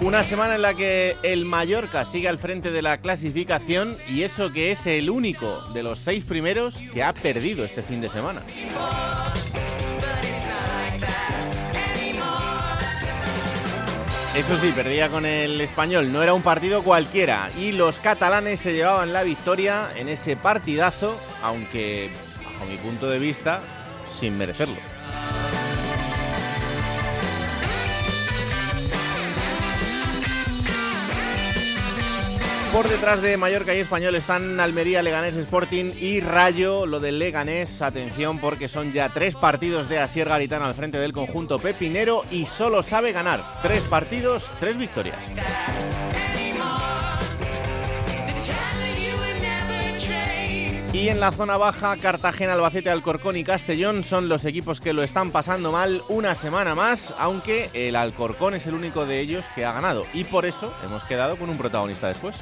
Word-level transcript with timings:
Una 0.00 0.22
semana 0.22 0.54
en 0.54 0.62
la 0.62 0.74
que 0.74 1.16
el 1.24 1.44
Mallorca 1.44 2.04
sigue 2.04 2.28
al 2.28 2.38
frente 2.38 2.70
de 2.70 2.82
la 2.82 2.98
clasificación 2.98 3.96
y 4.08 4.22
eso 4.22 4.52
que 4.52 4.70
es 4.70 4.86
el 4.86 5.10
único 5.10 5.60
de 5.74 5.82
los 5.82 5.98
seis 5.98 6.24
primeros 6.24 6.76
que 6.94 7.02
ha 7.02 7.12
perdido 7.12 7.64
este 7.64 7.82
fin 7.82 8.00
de 8.00 8.08
semana. 8.08 8.42
Eso 14.36 14.56
sí, 14.56 14.70
perdía 14.70 15.08
con 15.08 15.26
el 15.26 15.60
español, 15.60 16.12
no 16.12 16.22
era 16.22 16.32
un 16.32 16.42
partido 16.42 16.84
cualquiera 16.84 17.50
y 17.58 17.72
los 17.72 17.98
catalanes 17.98 18.60
se 18.60 18.74
llevaban 18.74 19.12
la 19.12 19.24
victoria 19.24 19.88
en 19.96 20.08
ese 20.08 20.36
partidazo, 20.36 21.18
aunque 21.42 22.08
bajo 22.44 22.66
mi 22.66 22.76
punto 22.76 23.10
de 23.10 23.18
vista, 23.18 23.60
sin 24.08 24.38
merecerlo. 24.38 24.97
Por 32.78 32.88
detrás 32.88 33.20
de 33.20 33.36
Mallorca 33.36 33.74
y 33.74 33.80
Español 33.80 34.14
están 34.14 34.60
Almería, 34.60 35.02
Leganés, 35.02 35.34
Sporting 35.34 35.86
y 35.98 36.20
Rayo. 36.20 36.86
Lo 36.86 37.00
del 37.00 37.18
Leganés, 37.18 37.82
atención 37.82 38.38
porque 38.38 38.68
son 38.68 38.92
ya 38.92 39.08
tres 39.08 39.34
partidos 39.34 39.88
de 39.88 39.98
Asier 39.98 40.28
Garitano 40.28 40.64
al 40.64 40.74
frente 40.74 40.96
del 40.96 41.12
conjunto 41.12 41.58
pepinero 41.58 42.24
y 42.30 42.46
solo 42.46 42.84
sabe 42.84 43.10
ganar. 43.10 43.42
Tres 43.62 43.80
partidos, 43.82 44.52
tres 44.60 44.78
victorias. 44.78 45.28
Y 50.92 51.08
en 51.08 51.20
la 51.20 51.32
zona 51.32 51.58
baja, 51.58 51.98
Cartagena, 51.98 52.54
Albacete, 52.54 52.88
Alcorcón 52.88 53.36
y 53.36 53.44
Castellón 53.44 54.02
son 54.04 54.28
los 54.28 54.46
equipos 54.46 54.80
que 54.80 54.94
lo 54.94 55.02
están 55.02 55.30
pasando 55.30 55.70
mal 55.70 56.02
una 56.08 56.34
semana 56.34 56.74
más, 56.74 57.14
aunque 57.18 57.68
el 57.74 57.94
Alcorcón 57.94 58.54
es 58.54 58.66
el 58.66 58.74
único 58.74 59.04
de 59.04 59.20
ellos 59.20 59.44
que 59.54 59.66
ha 59.66 59.72
ganado. 59.72 60.06
Y 60.14 60.24
por 60.24 60.46
eso 60.46 60.72
hemos 60.84 61.04
quedado 61.04 61.36
con 61.36 61.50
un 61.50 61.58
protagonista 61.58 62.08
después. 62.08 62.36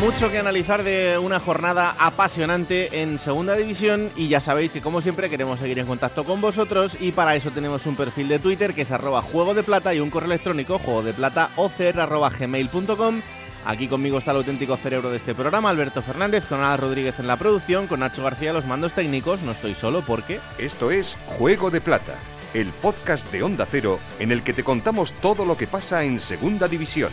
Mucho 0.00 0.30
que 0.30 0.38
analizar 0.38 0.82
de 0.82 1.18
una 1.18 1.40
jornada 1.40 1.96
apasionante 1.98 3.02
en 3.02 3.18
Segunda 3.18 3.56
División 3.56 4.10
y 4.14 4.28
ya 4.28 4.40
sabéis 4.40 4.70
que 4.70 4.82
como 4.82 5.00
siempre 5.00 5.30
queremos 5.30 5.58
seguir 5.58 5.78
en 5.78 5.86
contacto 5.86 6.24
con 6.24 6.40
vosotros 6.40 6.96
y 7.00 7.12
para 7.12 7.34
eso 7.34 7.50
tenemos 7.50 7.86
un 7.86 7.96
perfil 7.96 8.28
de 8.28 8.38
Twitter 8.38 8.74
que 8.74 8.82
es 8.82 8.90
arroba 8.90 9.22
juego 9.22 9.54
de 9.54 9.62
plata 9.62 9.94
y 9.94 10.00
un 10.00 10.10
correo 10.10 10.26
electrónico 10.26 10.78
juego 10.78 11.02
de 11.02 11.14
plata 11.14 11.50
gmail.com 11.56 13.22
Aquí 13.64 13.88
conmigo 13.88 14.18
está 14.18 14.30
el 14.30 14.36
auténtico 14.36 14.76
cerebro 14.76 15.10
de 15.10 15.16
este 15.16 15.34
programa, 15.34 15.70
Alberto 15.70 16.00
Fernández, 16.00 16.44
con 16.46 16.58
Ana 16.58 16.76
Rodríguez 16.76 17.18
en 17.18 17.26
la 17.26 17.36
producción, 17.36 17.88
con 17.88 17.98
Nacho 17.98 18.22
García 18.22 18.52
los 18.52 18.64
mandos 18.64 18.92
técnicos. 18.92 19.42
No 19.42 19.50
estoy 19.50 19.74
solo 19.74 20.02
porque... 20.06 20.38
Esto 20.56 20.92
es 20.92 21.18
Juego 21.26 21.72
de 21.72 21.80
Plata, 21.80 22.14
el 22.54 22.68
podcast 22.68 23.32
de 23.32 23.42
Onda 23.42 23.66
Cero 23.68 23.98
en 24.20 24.30
el 24.30 24.44
que 24.44 24.52
te 24.52 24.62
contamos 24.62 25.12
todo 25.14 25.44
lo 25.44 25.56
que 25.56 25.66
pasa 25.66 26.04
en 26.04 26.20
Segunda 26.20 26.68
División. 26.68 27.10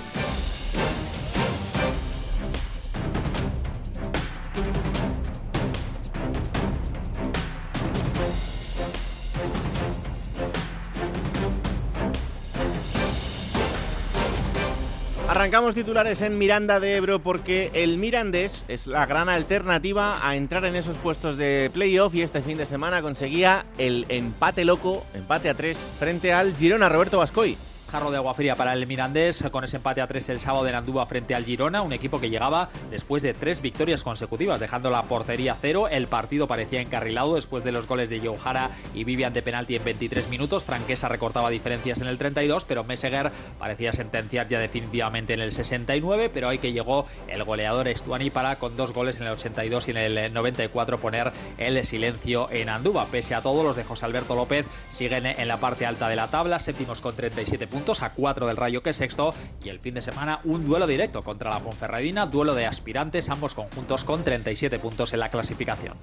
Titulares 15.71 16.21
en 16.21 16.37
Miranda 16.37 16.81
de 16.81 16.97
Ebro 16.97 17.19
porque 17.19 17.71
el 17.73 17.97
Mirandés 17.97 18.65
es 18.67 18.85
la 18.85 19.05
gran 19.05 19.29
alternativa 19.29 20.19
a 20.27 20.35
entrar 20.35 20.65
en 20.65 20.75
esos 20.75 20.97
puestos 20.97 21.37
de 21.37 21.71
playoff 21.73 22.13
y 22.15 22.21
este 22.21 22.41
fin 22.41 22.57
de 22.57 22.65
semana 22.65 23.01
conseguía 23.01 23.65
el 23.77 24.05
empate 24.09 24.65
loco, 24.65 25.05
empate 25.13 25.49
a 25.49 25.53
tres 25.53 25.93
frente 25.97 26.33
al 26.33 26.53
Girona 26.57 26.89
Roberto 26.89 27.17
Bascoy 27.17 27.57
jarro 27.93 28.09
de 28.09 28.17
agua 28.17 28.33
fría 28.33 28.55
para 28.55 28.73
el 28.73 28.87
Mirandés 28.87 29.45
con 29.51 29.63
ese 29.63 29.75
empate 29.75 30.01
a 30.01 30.07
tres 30.07 30.27
el 30.29 30.39
sábado 30.39 30.67
en 30.67 30.73
Andúa 30.73 31.05
frente 31.05 31.35
al 31.35 31.45
Girona, 31.45 31.83
un 31.83 31.93
equipo 31.93 32.19
que 32.19 32.31
llegaba 32.31 32.69
después 32.89 33.21
de 33.21 33.35
tres 33.35 33.61
victorias 33.61 34.03
consecutivas, 34.03 34.59
dejando 34.59 34.89
la 34.89 35.03
portería 35.03 35.55
cero. 35.61 35.87
El 35.87 36.07
partido 36.07 36.47
parecía 36.47 36.81
encarrilado 36.81 37.35
después 37.35 37.63
de 37.63 37.71
los 37.71 37.85
goles 37.85 38.09
de 38.09 38.19
Joe 38.19 38.35
Jara 38.35 38.71
y 38.95 39.03
Vivian 39.03 39.31
de 39.31 39.43
penalti 39.43 39.75
en 39.75 39.83
23 39.83 40.27
minutos. 40.29 40.63
Franquesa 40.63 41.07
recortaba 41.07 41.51
diferencias 41.51 42.01
en 42.01 42.07
el 42.07 42.17
32, 42.17 42.65
pero 42.65 42.83
Meseguer 42.83 43.31
parecía 43.59 43.93
sentenciar 43.93 44.47
ya 44.47 44.57
definitivamente 44.57 45.35
en 45.35 45.41
el 45.41 45.51
69, 45.51 46.31
pero 46.33 46.49
ahí 46.49 46.57
que 46.57 46.73
llegó 46.73 47.05
el 47.27 47.43
goleador 47.43 47.87
Estuani 47.87 48.31
para 48.31 48.55
con 48.55 48.75
dos 48.75 48.91
goles 48.91 49.19
en 49.19 49.27
el 49.27 49.33
82 49.33 49.89
y 49.89 49.91
en 49.91 49.97
el 49.97 50.33
94 50.33 50.99
poner 50.99 51.31
el 51.59 51.85
silencio 51.85 52.49
en 52.49 52.69
Andúa. 52.69 53.05
Pese 53.11 53.35
a 53.35 53.43
todo, 53.43 53.61
los 53.61 53.75
de 53.75 53.83
José 53.83 54.05
Alberto 54.05 54.33
López 54.33 54.65
siguen 54.91 55.27
en 55.27 55.47
la 55.47 55.57
parte 55.57 55.85
alta 55.85 56.09
de 56.09 56.15
la 56.15 56.29
tabla, 56.29 56.57
séptimos 56.57 56.99
con 56.99 57.15
37 57.15 57.67
puntos 57.67 57.82
a 57.83 58.13
4 58.13 58.47
del 58.47 58.55
Rayo 58.55 58.81
que 58.81 58.91
es 58.91 58.97
sexto 58.97 59.33
y 59.61 59.67
el 59.67 59.79
fin 59.79 59.93
de 59.95 60.01
semana 60.01 60.39
un 60.45 60.65
duelo 60.65 60.87
directo 60.87 61.21
contra 61.21 61.49
la 61.49 61.59
Ponferradina, 61.59 62.25
duelo 62.25 62.55
de 62.55 62.65
aspirantes, 62.65 63.29
ambos 63.29 63.55
conjuntos 63.55 64.05
con 64.05 64.23
37 64.23 64.79
puntos 64.79 65.11
en 65.11 65.19
la 65.19 65.29
clasificación. 65.29 65.97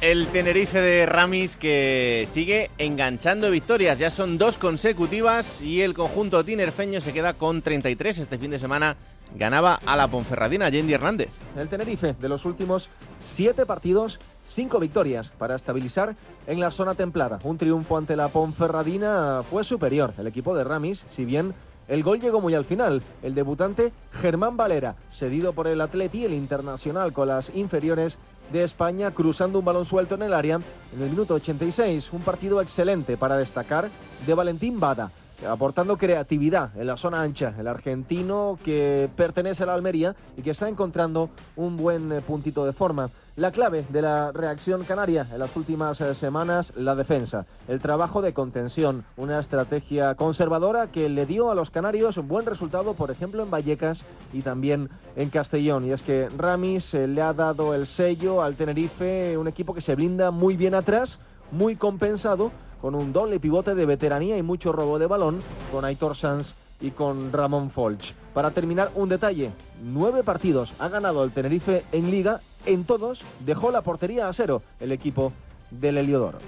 El 0.00 0.26
Tenerife 0.28 0.80
de 0.80 1.06
Ramis 1.06 1.56
que 1.56 2.26
sigue 2.26 2.70
enganchando 2.78 3.50
victorias, 3.50 3.98
ya 3.98 4.10
son 4.10 4.36
dos 4.36 4.56
consecutivas 4.56 5.60
y 5.60 5.82
el 5.82 5.94
conjunto 5.94 6.44
tinerfeño 6.44 7.00
se 7.00 7.12
queda 7.12 7.34
con 7.34 7.62
33 7.62 8.18
este 8.18 8.38
fin 8.38 8.50
de 8.50 8.58
semana 8.58 8.96
ganaba 9.36 9.78
a 9.86 9.96
la 9.96 10.08
Ponferradina 10.08 10.68
Yendi 10.68 10.94
Hernández. 10.94 11.30
El 11.56 11.68
Tenerife, 11.68 12.14
de 12.18 12.28
los 12.28 12.44
últimos 12.44 12.88
siete 13.24 13.66
partidos, 13.66 14.18
cinco 14.46 14.78
victorias 14.78 15.30
para 15.38 15.56
estabilizar 15.56 16.14
en 16.46 16.60
la 16.60 16.70
zona 16.70 16.94
templada. 16.94 17.38
Un 17.44 17.58
triunfo 17.58 17.96
ante 17.96 18.16
la 18.16 18.28
Ponferradina 18.28 19.42
fue 19.48 19.64
superior. 19.64 20.14
El 20.18 20.26
equipo 20.26 20.54
de 20.54 20.64
Ramis, 20.64 21.04
si 21.14 21.24
bien 21.24 21.54
el 21.88 22.02
gol 22.02 22.20
llegó 22.20 22.40
muy 22.40 22.54
al 22.54 22.64
final. 22.64 23.02
El 23.22 23.34
debutante 23.34 23.92
Germán 24.12 24.56
Valera, 24.56 24.96
cedido 25.10 25.52
por 25.52 25.66
el 25.66 25.80
Atleti, 25.80 26.24
el 26.24 26.32
internacional 26.32 27.12
con 27.12 27.28
las 27.28 27.50
inferiores 27.54 28.18
de 28.52 28.64
España, 28.64 29.10
cruzando 29.12 29.58
un 29.58 29.64
balón 29.64 29.84
suelto 29.84 30.14
en 30.14 30.22
el 30.22 30.34
área 30.34 30.60
en 30.94 31.02
el 31.02 31.10
minuto 31.10 31.34
86. 31.34 32.12
Un 32.12 32.20
partido 32.20 32.60
excelente 32.60 33.16
para 33.16 33.36
destacar 33.36 33.88
de 34.26 34.34
Valentín 34.34 34.78
Bada 34.78 35.10
aportando 35.48 35.96
creatividad 35.96 36.76
en 36.76 36.86
la 36.86 36.96
zona 36.96 37.22
ancha. 37.22 37.54
El 37.58 37.68
argentino 37.68 38.58
que 38.64 39.08
pertenece 39.16 39.62
a 39.62 39.66
la 39.66 39.74
Almería 39.74 40.14
y 40.36 40.42
que 40.42 40.50
está 40.50 40.68
encontrando 40.68 41.30
un 41.56 41.76
buen 41.76 42.12
eh, 42.12 42.20
puntito 42.20 42.64
de 42.64 42.72
forma. 42.72 43.10
La 43.34 43.50
clave 43.50 43.86
de 43.88 44.02
la 44.02 44.30
reacción 44.30 44.84
canaria 44.84 45.26
en 45.32 45.38
las 45.38 45.56
últimas 45.56 46.00
eh, 46.00 46.14
semanas, 46.14 46.72
la 46.76 46.94
defensa. 46.94 47.46
El 47.66 47.80
trabajo 47.80 48.20
de 48.20 48.34
contención, 48.34 49.04
una 49.16 49.38
estrategia 49.38 50.14
conservadora 50.14 50.88
que 50.88 51.08
le 51.08 51.24
dio 51.24 51.50
a 51.50 51.54
los 51.54 51.70
canarios 51.70 52.18
un 52.18 52.28
buen 52.28 52.44
resultado, 52.44 52.94
por 52.94 53.10
ejemplo, 53.10 53.42
en 53.42 53.50
Vallecas 53.50 54.04
y 54.32 54.42
también 54.42 54.90
en 55.16 55.30
Castellón. 55.30 55.86
Y 55.86 55.92
es 55.92 56.02
que 56.02 56.28
Ramis 56.36 56.92
le 56.94 57.22
ha 57.22 57.32
dado 57.32 57.74
el 57.74 57.86
sello 57.86 58.42
al 58.42 58.56
Tenerife, 58.56 59.38
un 59.38 59.48
equipo 59.48 59.72
que 59.72 59.80
se 59.80 59.94
blinda 59.94 60.30
muy 60.30 60.56
bien 60.56 60.74
atrás, 60.74 61.18
muy 61.50 61.76
compensado 61.76 62.50
con 62.82 62.96
un 62.96 63.12
doble 63.12 63.38
pivote 63.38 63.76
de 63.76 63.86
veteranía 63.86 64.36
y 64.36 64.42
mucho 64.42 64.72
robo 64.72 64.98
de 64.98 65.06
balón 65.06 65.38
con 65.70 65.84
Aitor 65.84 66.16
Sanz 66.16 66.54
y 66.80 66.90
con 66.90 67.32
Ramón 67.32 67.70
Folch. 67.70 68.12
Para 68.34 68.50
terminar, 68.50 68.90
un 68.96 69.08
detalle. 69.08 69.52
Nueve 69.84 70.24
partidos 70.24 70.72
ha 70.80 70.88
ganado 70.88 71.22
el 71.22 71.30
Tenerife 71.30 71.84
en 71.92 72.10
liga. 72.10 72.40
En 72.66 72.84
todos 72.84 73.22
dejó 73.46 73.70
la 73.70 73.82
portería 73.82 74.28
a 74.28 74.32
cero 74.32 74.62
el 74.80 74.90
equipo 74.90 75.32
del 75.70 75.98
Heliodoro. 75.98 76.38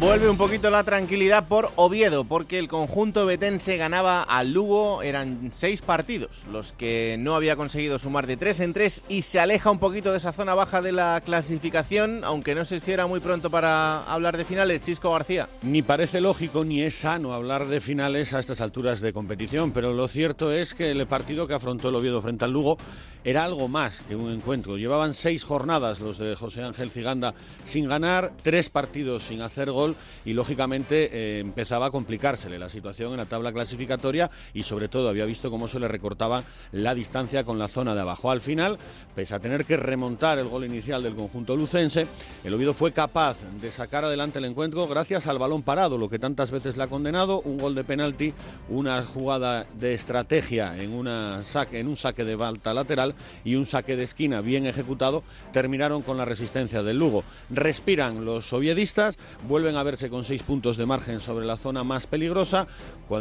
Vuelve 0.00 0.28
un 0.28 0.36
poquito 0.36 0.70
la 0.70 0.82
tranquilidad 0.82 1.46
por 1.46 1.70
Oviedo, 1.76 2.24
porque 2.24 2.58
el 2.58 2.66
conjunto 2.66 3.26
betense 3.26 3.76
ganaba 3.76 4.24
al 4.24 4.52
Lugo, 4.52 5.02
eran 5.02 5.50
seis 5.52 5.82
partidos 5.82 6.44
los 6.50 6.72
que 6.72 7.16
no 7.20 7.36
había 7.36 7.54
conseguido 7.54 8.00
sumar 8.00 8.26
de 8.26 8.36
tres 8.36 8.58
en 8.58 8.72
tres 8.72 9.04
y 9.08 9.22
se 9.22 9.38
aleja 9.38 9.70
un 9.70 9.78
poquito 9.78 10.10
de 10.10 10.18
esa 10.18 10.32
zona 10.32 10.54
baja 10.54 10.82
de 10.82 10.90
la 10.90 11.22
clasificación, 11.24 12.24
aunque 12.24 12.56
no 12.56 12.64
sé 12.64 12.80
si 12.80 12.90
era 12.90 13.06
muy 13.06 13.20
pronto 13.20 13.50
para 13.50 14.02
hablar 14.02 14.36
de 14.36 14.44
finales, 14.44 14.82
Chisco 14.82 15.12
García. 15.12 15.48
Ni 15.62 15.82
parece 15.82 16.20
lógico 16.20 16.64
ni 16.64 16.82
es 16.82 16.96
sano 16.96 17.32
hablar 17.32 17.66
de 17.66 17.80
finales 17.80 18.34
a 18.34 18.40
estas 18.40 18.60
alturas 18.60 19.00
de 19.00 19.12
competición, 19.12 19.70
pero 19.70 19.92
lo 19.92 20.08
cierto 20.08 20.52
es 20.52 20.74
que 20.74 20.90
el 20.90 21.06
partido 21.06 21.46
que 21.46 21.54
afrontó 21.54 21.90
el 21.90 21.94
Oviedo 21.94 22.20
frente 22.20 22.44
al 22.44 22.52
Lugo 22.52 22.78
era 23.24 23.44
algo 23.44 23.68
más 23.68 24.02
que 24.02 24.14
un 24.14 24.30
encuentro. 24.30 24.76
Llevaban 24.76 25.14
seis 25.14 25.44
jornadas 25.44 26.00
los 26.00 26.18
de 26.18 26.36
José 26.36 26.62
Ángel 26.62 26.90
Ciganda 26.90 27.34
sin 27.64 27.88
ganar, 27.88 28.32
tres 28.42 28.68
partidos 28.68 29.24
sin 29.24 29.40
hacer 29.40 29.70
gol 29.70 29.96
y 30.24 30.34
lógicamente 30.34 31.10
eh, 31.12 31.40
empezaba 31.40 31.86
a 31.86 31.90
complicársele 31.90 32.58
la 32.58 32.68
situación 32.68 33.12
en 33.12 33.18
la 33.18 33.26
tabla 33.26 33.52
clasificatoria 33.52 34.30
y 34.52 34.64
sobre 34.64 34.88
todo 34.88 35.08
había 35.08 35.24
visto 35.24 35.50
cómo 35.50 35.68
se 35.68 35.80
le 35.80 35.88
recortaba 35.88 36.44
la 36.72 36.94
distancia 36.94 37.44
con 37.44 37.58
la 37.58 37.68
zona 37.68 37.94
de 37.94 38.02
abajo. 38.02 38.30
Al 38.30 38.42
final, 38.42 38.78
pese 39.14 39.34
a 39.34 39.40
tener 39.40 39.64
que 39.64 39.76
remontar 39.76 40.38
el 40.38 40.48
gol 40.48 40.64
inicial 40.64 41.02
del 41.02 41.14
conjunto 41.14 41.56
lucense, 41.56 42.06
el 42.44 42.52
Oviedo 42.52 42.74
fue 42.74 42.92
capaz 42.92 43.38
de 43.60 43.70
sacar 43.70 44.04
adelante 44.04 44.38
el 44.38 44.44
encuentro 44.44 44.86
gracias 44.86 45.26
al 45.26 45.38
balón 45.38 45.62
parado, 45.62 45.96
lo 45.96 46.10
que 46.10 46.18
tantas 46.18 46.50
veces 46.50 46.76
le 46.76 46.82
ha 46.82 46.88
condenado, 46.88 47.40
un 47.40 47.58
gol 47.58 47.74
de 47.74 47.84
penalti, 47.84 48.34
una 48.68 49.02
jugada 49.02 49.66
de 49.78 49.94
estrategia 49.94 50.76
en, 50.76 50.92
en 50.92 51.88
un 51.88 51.96
saque 51.96 52.24
de 52.24 52.36
balta 52.36 52.74
lateral 52.74 53.13
y 53.44 53.54
un 53.56 53.66
saque 53.66 53.96
de 53.96 54.04
esquina 54.04 54.40
bien 54.40 54.66
ejecutado 54.66 55.22
terminaron 55.52 56.02
con 56.02 56.16
la 56.16 56.24
resistencia 56.24 56.82
del 56.82 56.98
Lugo. 56.98 57.24
Respiran 57.50 58.24
los 58.24 58.46
soviedistas, 58.46 59.18
vuelven 59.48 59.76
a 59.76 59.82
verse 59.82 60.10
con 60.10 60.24
seis 60.24 60.42
puntos 60.42 60.76
de 60.76 60.86
margen 60.86 61.20
sobre 61.20 61.46
la 61.46 61.56
zona 61.56 61.84
más 61.84 62.06
peligrosa, 62.06 62.66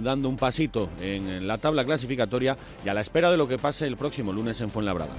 dando 0.01 0.29
un 0.29 0.37
pasito 0.37 0.89
en 1.01 1.47
la 1.47 1.57
tabla 1.57 1.85
clasificatoria 1.85 2.57
y 2.85 2.89
a 2.89 2.93
la 2.93 3.01
espera 3.01 3.31
de 3.31 3.37
lo 3.37 3.47
que 3.47 3.57
pase 3.57 3.87
el 3.87 3.97
próximo 3.97 4.33
lunes 4.33 4.59
en 4.61 4.71
Fuenlabrada. 4.71 5.13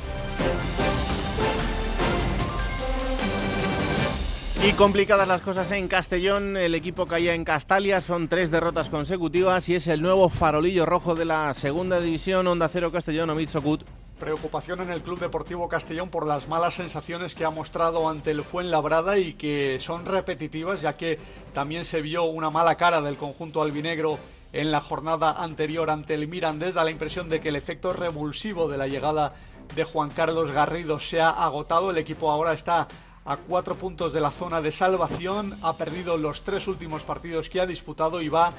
Y 4.66 4.72
complicadas 4.72 5.28
las 5.28 5.42
cosas 5.42 5.70
en 5.72 5.88
Castellón, 5.88 6.56
el 6.56 6.74
equipo 6.74 7.04
caía 7.04 7.34
en 7.34 7.44
Castalia, 7.44 8.00
son 8.00 8.28
tres 8.28 8.50
derrotas 8.50 8.88
consecutivas 8.88 9.68
y 9.68 9.74
es 9.74 9.88
el 9.88 10.00
nuevo 10.00 10.30
farolillo 10.30 10.86
rojo 10.86 11.14
de 11.14 11.26
la 11.26 11.52
segunda 11.52 12.00
división, 12.00 12.46
Onda 12.46 12.70
Cero 12.70 12.90
Castellón, 12.90 13.28
Omid 13.28 13.50
Sokut. 13.50 13.82
Preocupación 14.18 14.80
en 14.80 14.90
el 14.90 15.02
Club 15.02 15.18
Deportivo 15.18 15.68
Castellón 15.68 16.08
por 16.08 16.24
las 16.24 16.48
malas 16.48 16.74
sensaciones 16.74 17.34
que 17.34 17.44
ha 17.44 17.50
mostrado 17.50 18.08
ante 18.08 18.30
el 18.30 18.44
Fuenlabrada 18.44 19.18
y 19.18 19.34
que 19.34 19.78
son 19.80 20.06
repetitivas, 20.06 20.80
ya 20.80 20.96
que 20.96 21.18
también 21.52 21.84
se 21.84 22.00
vio 22.00 22.22
una 22.22 22.48
mala 22.48 22.76
cara 22.76 23.00
del 23.00 23.16
conjunto 23.16 23.60
albinegro 23.60 24.18
en 24.52 24.70
la 24.70 24.80
jornada 24.80 25.42
anterior 25.42 25.90
ante 25.90 26.14
el 26.14 26.28
Mirandés. 26.28 26.74
Da 26.74 26.84
la 26.84 26.92
impresión 26.92 27.28
de 27.28 27.40
que 27.40 27.48
el 27.48 27.56
efecto 27.56 27.92
revulsivo 27.92 28.68
de 28.68 28.78
la 28.78 28.86
llegada 28.86 29.34
de 29.74 29.82
Juan 29.82 30.10
Carlos 30.10 30.52
Garrido 30.52 31.00
se 31.00 31.20
ha 31.20 31.30
agotado. 31.30 31.90
El 31.90 31.98
equipo 31.98 32.30
ahora 32.30 32.52
está 32.52 32.86
a 33.24 33.36
cuatro 33.36 33.74
puntos 33.74 34.12
de 34.12 34.20
la 34.20 34.30
zona 34.30 34.62
de 34.62 34.70
salvación, 34.70 35.58
ha 35.62 35.76
perdido 35.76 36.16
los 36.18 36.42
tres 36.42 36.68
últimos 36.68 37.02
partidos 37.02 37.48
que 37.48 37.60
ha 37.60 37.66
disputado 37.66 38.20
y 38.20 38.28
va 38.28 38.52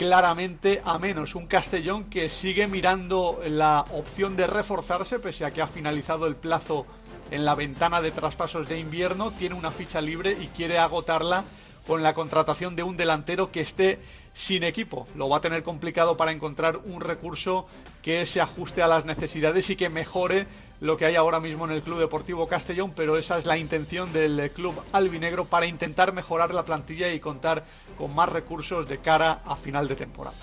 claramente 0.00 0.80
a 0.82 0.98
menos. 0.98 1.34
Un 1.34 1.46
Castellón 1.46 2.04
que 2.04 2.30
sigue 2.30 2.66
mirando 2.66 3.38
la 3.46 3.84
opción 3.92 4.34
de 4.34 4.46
reforzarse, 4.46 5.18
pese 5.18 5.44
a 5.44 5.50
que 5.50 5.60
ha 5.60 5.66
finalizado 5.66 6.26
el 6.26 6.36
plazo 6.36 6.86
en 7.30 7.44
la 7.44 7.54
ventana 7.54 8.00
de 8.00 8.10
traspasos 8.10 8.66
de 8.66 8.78
invierno, 8.78 9.30
tiene 9.30 9.56
una 9.56 9.70
ficha 9.70 10.00
libre 10.00 10.34
y 10.40 10.46
quiere 10.46 10.78
agotarla 10.78 11.44
con 11.86 12.02
la 12.02 12.14
contratación 12.14 12.76
de 12.76 12.82
un 12.82 12.96
delantero 12.96 13.52
que 13.52 13.60
esté 13.60 13.98
sin 14.32 14.64
equipo. 14.64 15.06
Lo 15.16 15.28
va 15.28 15.36
a 15.36 15.42
tener 15.42 15.62
complicado 15.62 16.16
para 16.16 16.32
encontrar 16.32 16.78
un 16.78 17.02
recurso 17.02 17.66
que 18.00 18.24
se 18.24 18.40
ajuste 18.40 18.82
a 18.82 18.88
las 18.88 19.04
necesidades 19.04 19.68
y 19.68 19.76
que 19.76 19.90
mejore 19.90 20.46
lo 20.80 20.96
que 20.96 21.04
hay 21.04 21.16
ahora 21.16 21.40
mismo 21.40 21.66
en 21.66 21.72
el 21.72 21.82
Club 21.82 21.98
Deportivo 21.98 22.48
Castellón, 22.48 22.92
pero 22.96 23.18
esa 23.18 23.38
es 23.38 23.46
la 23.46 23.58
intención 23.58 24.12
del 24.12 24.50
club 24.52 24.74
albinegro 24.92 25.44
para 25.44 25.66
intentar 25.66 26.12
mejorar 26.12 26.54
la 26.54 26.64
plantilla 26.64 27.12
y 27.12 27.20
contar 27.20 27.64
con 27.98 28.14
más 28.14 28.28
recursos 28.28 28.88
de 28.88 28.98
cara 28.98 29.42
a 29.44 29.56
final 29.56 29.88
de 29.88 29.96
temporada. 29.96 30.38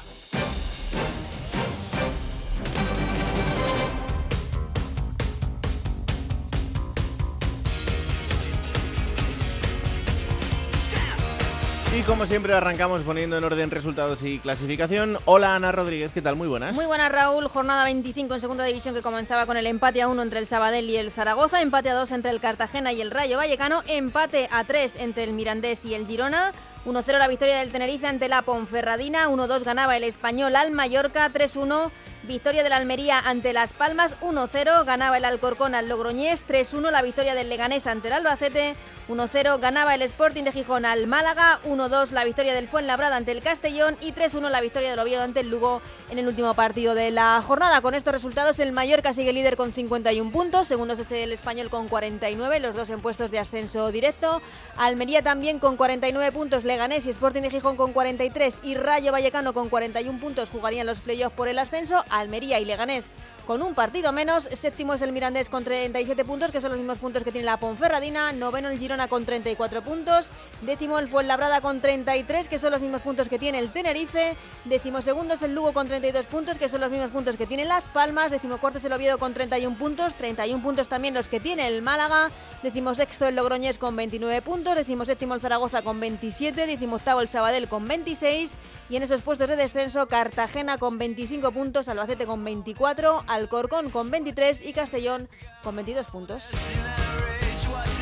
Y 11.98 12.04
como 12.04 12.28
siempre 12.28 12.54
arrancamos 12.54 13.02
poniendo 13.02 13.40
en 13.40 13.44
orden 13.44 13.72
resultados 13.72 14.22
y 14.22 14.38
clasificación. 14.38 15.18
Hola 15.26 15.56
Ana 15.56 15.72
Rodríguez, 15.72 16.12
¿qué 16.14 16.22
tal? 16.22 16.36
Muy 16.36 16.48
buenas. 16.48 16.76
Muy 16.76 16.86
buenas 16.86 17.12
Raúl, 17.12 17.48
jornada 17.48 17.86
25 17.86 18.36
en 18.36 18.40
segunda 18.40 18.64
división 18.66 18.94
que 18.94 19.02
comenzaba 19.02 19.48
con 19.48 19.58
el 19.58 19.66
empate 19.66 20.04
a 20.04 20.08
1 20.08 20.22
entre 20.22 20.38
el 20.38 20.46
Sabadell 20.46 20.88
y 20.88 20.98
el 20.98 21.12
Zaragoza, 21.12 21.60
empate 21.60 21.90
a 21.90 21.96
2 21.96 22.12
entre 22.12 22.30
el 22.30 22.40
Cartagena 22.40 22.94
y 22.94 23.02
el 23.02 23.10
Rayo 23.10 23.38
Vallecano, 23.38 23.82
empate 23.88 24.48
a 24.52 24.64
3 24.64 24.96
entre 24.98 25.24
el 25.24 25.34
Mirandés 25.34 25.86
y 25.86 25.96
el 25.96 26.06
Girona, 26.06 26.54
1-0 26.88 27.20
la 27.20 27.28
victoria 27.28 27.58
del 27.58 27.70
Tenerife 27.70 28.08
ante 28.08 28.30
la 28.30 28.44
Ponferradina, 28.44 29.28
1-2 29.28 29.64
ganaba 29.64 29.98
el 29.98 30.06
Español 30.06 30.56
al 30.56 30.72
Mallorca, 30.72 31.30
3-1 31.34 31.92
Victoria 32.28 32.62
del 32.62 32.74
Almería 32.74 33.20
ante 33.20 33.54
Las 33.54 33.72
Palmas, 33.72 34.18
1-0. 34.20 34.84
Ganaba 34.84 35.18
el 35.18 35.24
Alcorcón 35.24 35.76
al 35.76 35.88
Logroñés, 35.88 36.46
3-1. 36.46 36.92
La 36.92 37.02
victoria 37.02 37.36
del 37.36 37.48
Leganés 37.48 37.88
ante 37.88 38.10
el 38.10 38.16
Albacete, 38.16 38.76
1-0. 39.08 39.60
Ganaba 39.62 39.96
el 39.96 40.02
Sporting 40.02 40.44
de 40.44 40.52
Gijón 40.52 40.86
al 40.86 41.08
Málaga, 41.08 41.62
1-2. 41.64 42.12
La 42.12 42.26
victoria 42.26 42.54
del 42.54 42.68
Fuenlabrada 42.68 43.16
ante 43.16 43.32
el 43.32 43.42
Castellón 43.42 43.96
y 44.02 44.12
3-1. 44.12 44.50
La 44.50 44.60
victoria 44.60 44.90
del 44.90 45.00
Oviedo 45.00 45.24
ante 45.24 45.40
el 45.40 45.50
Lugo 45.50 45.82
en 46.10 46.20
el 46.20 46.28
último 46.28 46.54
partido 46.54 46.96
de 46.96 47.12
la 47.12 47.42
jornada. 47.42 47.80
Con 47.80 47.94
estos 47.94 48.14
resultados, 48.14 48.60
el 48.60 48.74
Mallorca 48.74 49.14
sigue 49.14 49.32
líder 49.32 49.56
con 49.56 49.72
51 49.72 50.30
puntos. 50.30 50.68
Segundo 50.68 50.96
es 50.96 51.12
el 51.12 51.32
Español 51.32 51.70
con 51.70 51.88
49, 51.88 52.60
los 52.60 52.76
dos 52.76 52.90
en 52.90 53.00
puestos 53.00 53.32
de 53.32 53.40
ascenso 53.40 53.90
directo. 53.90 54.42
Almería 54.76 55.22
también 55.22 55.60
con 55.60 55.78
49 55.78 56.34
puntos. 56.34 56.66
Y 56.78 57.10
Sporting 57.10 57.42
de 57.42 57.50
Gijón 57.50 57.76
con 57.76 57.92
43 57.92 58.60
y 58.62 58.76
Rayo 58.76 59.12
Vallecano 59.12 59.54
con 59.54 59.68
41 59.68 60.20
puntos 60.20 60.52
jugarían 60.52 60.86
los 60.86 61.02
playoffs 61.02 61.36
por 61.36 61.48
el 61.48 61.58
ascenso. 61.58 62.04
Almería 62.10 62.60
y 62.60 62.66
Leganés 62.66 63.10
con 63.48 63.64
un 63.64 63.74
partido 63.74 64.12
menos. 64.12 64.50
Séptimo 64.52 64.94
es 64.94 65.02
el 65.02 65.14
Mirandés 65.14 65.48
con 65.48 65.64
37 65.64 66.26
puntos, 66.26 66.52
que 66.52 66.60
son 66.60 66.72
los 66.72 66.78
mismos 66.78 66.98
puntos 66.98 67.24
que 67.24 67.32
tiene 67.32 67.46
la 67.46 67.58
Ponferradina. 67.58 68.34
Noveno 68.34 68.68
el 68.68 68.78
Girona 68.78 69.08
con 69.08 69.26
34 69.26 69.82
puntos. 69.82 70.30
Décimo 70.62 71.00
el 71.00 71.08
Fuenlabrada 71.08 71.62
con 71.62 71.80
33, 71.80 72.50
que 72.50 72.60
son 72.60 72.72
los 72.72 72.82
mismos 72.82 73.02
puntos 73.02 73.30
que 73.30 73.40
tiene 73.40 73.60
el 73.60 73.72
Tenerife. 73.72 74.36
Décimo 74.66 75.02
segundo 75.02 75.36
es 75.36 75.42
el 75.42 75.56
Lugo 75.56 75.72
con 75.72 75.88
32 75.88 76.26
puntos, 76.26 76.60
que 76.60 76.68
son 76.68 76.82
los 76.82 76.92
mismos 76.92 77.10
puntos 77.10 77.38
que 77.38 77.48
tiene 77.48 77.64
Las 77.64 77.88
Palmas. 77.88 78.32
Décimo 78.32 78.58
cuarto 78.58 78.80
es 78.80 78.86
el 78.86 78.92
Oviedo 78.92 79.18
con 79.18 79.34
31 79.34 79.78
puntos. 79.78 80.14
31 80.16 80.62
puntos 80.62 80.90
también 80.90 81.14
los 81.14 81.30
que 81.30 81.40
tiene 81.40 81.68
el 81.68 81.82
Málaga. 81.82 82.32
Décimo 82.62 82.94
sexto 82.96 83.26
el 83.26 83.36
Logroñés 83.38 83.78
con 83.78 83.96
29 83.96 84.42
puntos. 84.42 84.76
Décimo 84.76 85.06
séptimo 85.06 85.36
el 85.36 85.42
Zaragoza 85.42 85.84
con 85.84 86.02
27. 86.02 86.68
Décimo 86.68 86.98
octavo 86.98 87.22
el 87.22 87.30
Sabadell 87.30 87.70
con 87.70 87.88
26. 87.88 88.58
Y 88.90 88.96
en 88.96 89.04
esos 89.04 89.22
puestos 89.22 89.48
de 89.48 89.56
descenso, 89.56 90.08
Cartagena 90.08 90.78
con 90.78 90.98
25 90.98 91.52
puntos, 91.52 91.90
Albacete 91.90 92.26
con 92.26 92.44
24, 92.44 93.24
Alcorcón 93.38 93.90
con 93.92 94.12
23 94.12 94.66
y 94.66 94.74
Castellón 94.74 95.30
con 95.64 95.76
22 95.76 96.08
puntos. 96.08 96.50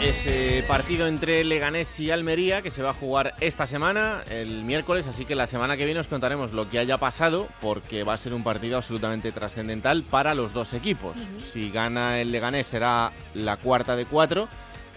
Ese 0.01 0.63
partido 0.67 1.07
entre 1.07 1.43
Leganés 1.43 1.99
y 1.99 2.11
Almería 2.11 2.61
que 2.61 2.69
se 2.69 2.83
va 2.83 2.91
a 2.91 2.93
jugar 2.93 3.33
esta 3.39 3.65
semana, 3.65 4.23
el 4.29 4.63
miércoles, 4.63 5.07
así 5.07 5.25
que 5.25 5.35
la 5.35 5.47
semana 5.47 5.77
que 5.77 5.85
viene 5.85 5.99
os 5.99 6.07
contaremos 6.07 6.51
lo 6.51 6.69
que 6.69 6.79
haya 6.79 6.97
pasado 6.97 7.47
porque 7.61 8.03
va 8.03 8.13
a 8.13 8.17
ser 8.17 8.33
un 8.33 8.43
partido 8.43 8.77
absolutamente 8.77 9.31
trascendental 9.31 10.03
para 10.03 10.35
los 10.35 10.53
dos 10.53 10.73
equipos. 10.73 11.29
Si 11.37 11.69
gana 11.69 12.19
el 12.19 12.31
Leganés 12.31 12.67
será 12.67 13.11
la 13.33 13.57
cuarta 13.57 13.95
de 13.95 14.05
cuatro 14.05 14.47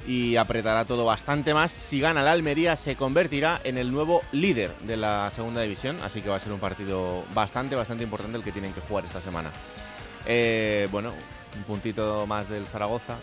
y 0.06 0.36
apretará 0.36 0.84
todo 0.84 1.04
bastante 1.04 1.54
más. 1.54 1.70
Si 1.70 2.00
gana 2.00 2.22
la 2.22 2.32
Almería 2.32 2.76
se 2.76 2.96
convertirá 2.96 3.60
en 3.64 3.78
el 3.78 3.92
nuevo 3.92 4.22
líder 4.32 4.74
de 4.80 4.96
la 4.96 5.30
segunda 5.30 5.62
división, 5.62 5.98
así 6.02 6.22
que 6.22 6.28
va 6.28 6.36
a 6.36 6.40
ser 6.40 6.52
un 6.52 6.60
partido 6.60 7.24
bastante, 7.34 7.76
bastante 7.76 8.04
importante 8.04 8.36
el 8.36 8.44
que 8.44 8.52
tienen 8.52 8.72
que 8.72 8.80
jugar 8.80 9.04
esta 9.04 9.20
semana. 9.20 9.50
Eh, 10.30 10.88
bueno, 10.92 11.12
un 11.56 11.62
puntito 11.64 12.26
más 12.26 12.48
del 12.50 12.66
Zaragoza. 12.66 13.16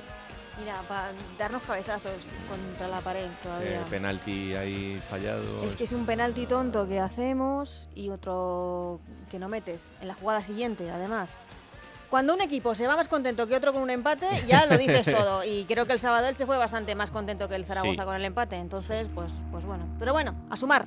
Mira, 0.60 0.82
para 0.88 1.12
darnos 1.38 1.62
cabezazos 1.64 2.14
contra 2.50 2.88
la 2.88 3.00
pared 3.02 3.28
todavía. 3.44 3.84
Penalti 3.90 4.56
ahí 4.56 5.02
fallado. 5.10 5.64
Es 5.64 5.76
que 5.76 5.84
es 5.84 5.92
un 5.92 6.06
penalti 6.06 6.48
tonto 6.48 6.88
que 6.88 7.00
hacemos 7.00 7.90
y 7.94 8.10
otro 8.10 9.00
que 9.30 9.38
no 9.38 9.50
metes 9.50 9.90
en 10.02 10.08
la 10.08 10.16
jugada 10.16 10.42
siguiente, 10.42 10.90
además. 10.90 11.38
Cuando 12.10 12.34
un 12.34 12.42
equipo 12.42 12.74
se 12.74 12.88
va 12.88 12.96
más 12.96 13.08
contento 13.08 13.46
que 13.46 13.56
otro 13.56 13.74
con 13.74 13.82
un 13.82 13.90
empate, 13.90 14.28
ya 14.48 14.66
lo 14.66 14.78
dices 14.78 15.06
todo. 15.06 15.44
Y 15.46 15.66
creo 15.66 15.86
que 15.86 15.94
el 15.94 16.00
sábado 16.00 16.28
él 16.28 16.36
se 16.36 16.46
fue 16.46 16.58
bastante 16.58 16.96
más 16.96 17.12
contento 17.12 17.48
que 17.50 17.56
el 17.56 17.66
Zaragoza 17.66 18.06
con 18.06 18.16
el 18.16 18.26
empate. 18.26 18.56
Entonces, 18.56 19.08
pues, 19.14 19.32
pues 19.52 19.66
bueno. 19.66 19.86
Pero 20.00 20.14
bueno, 20.14 20.34
a 20.50 20.56
sumar. 20.56 20.86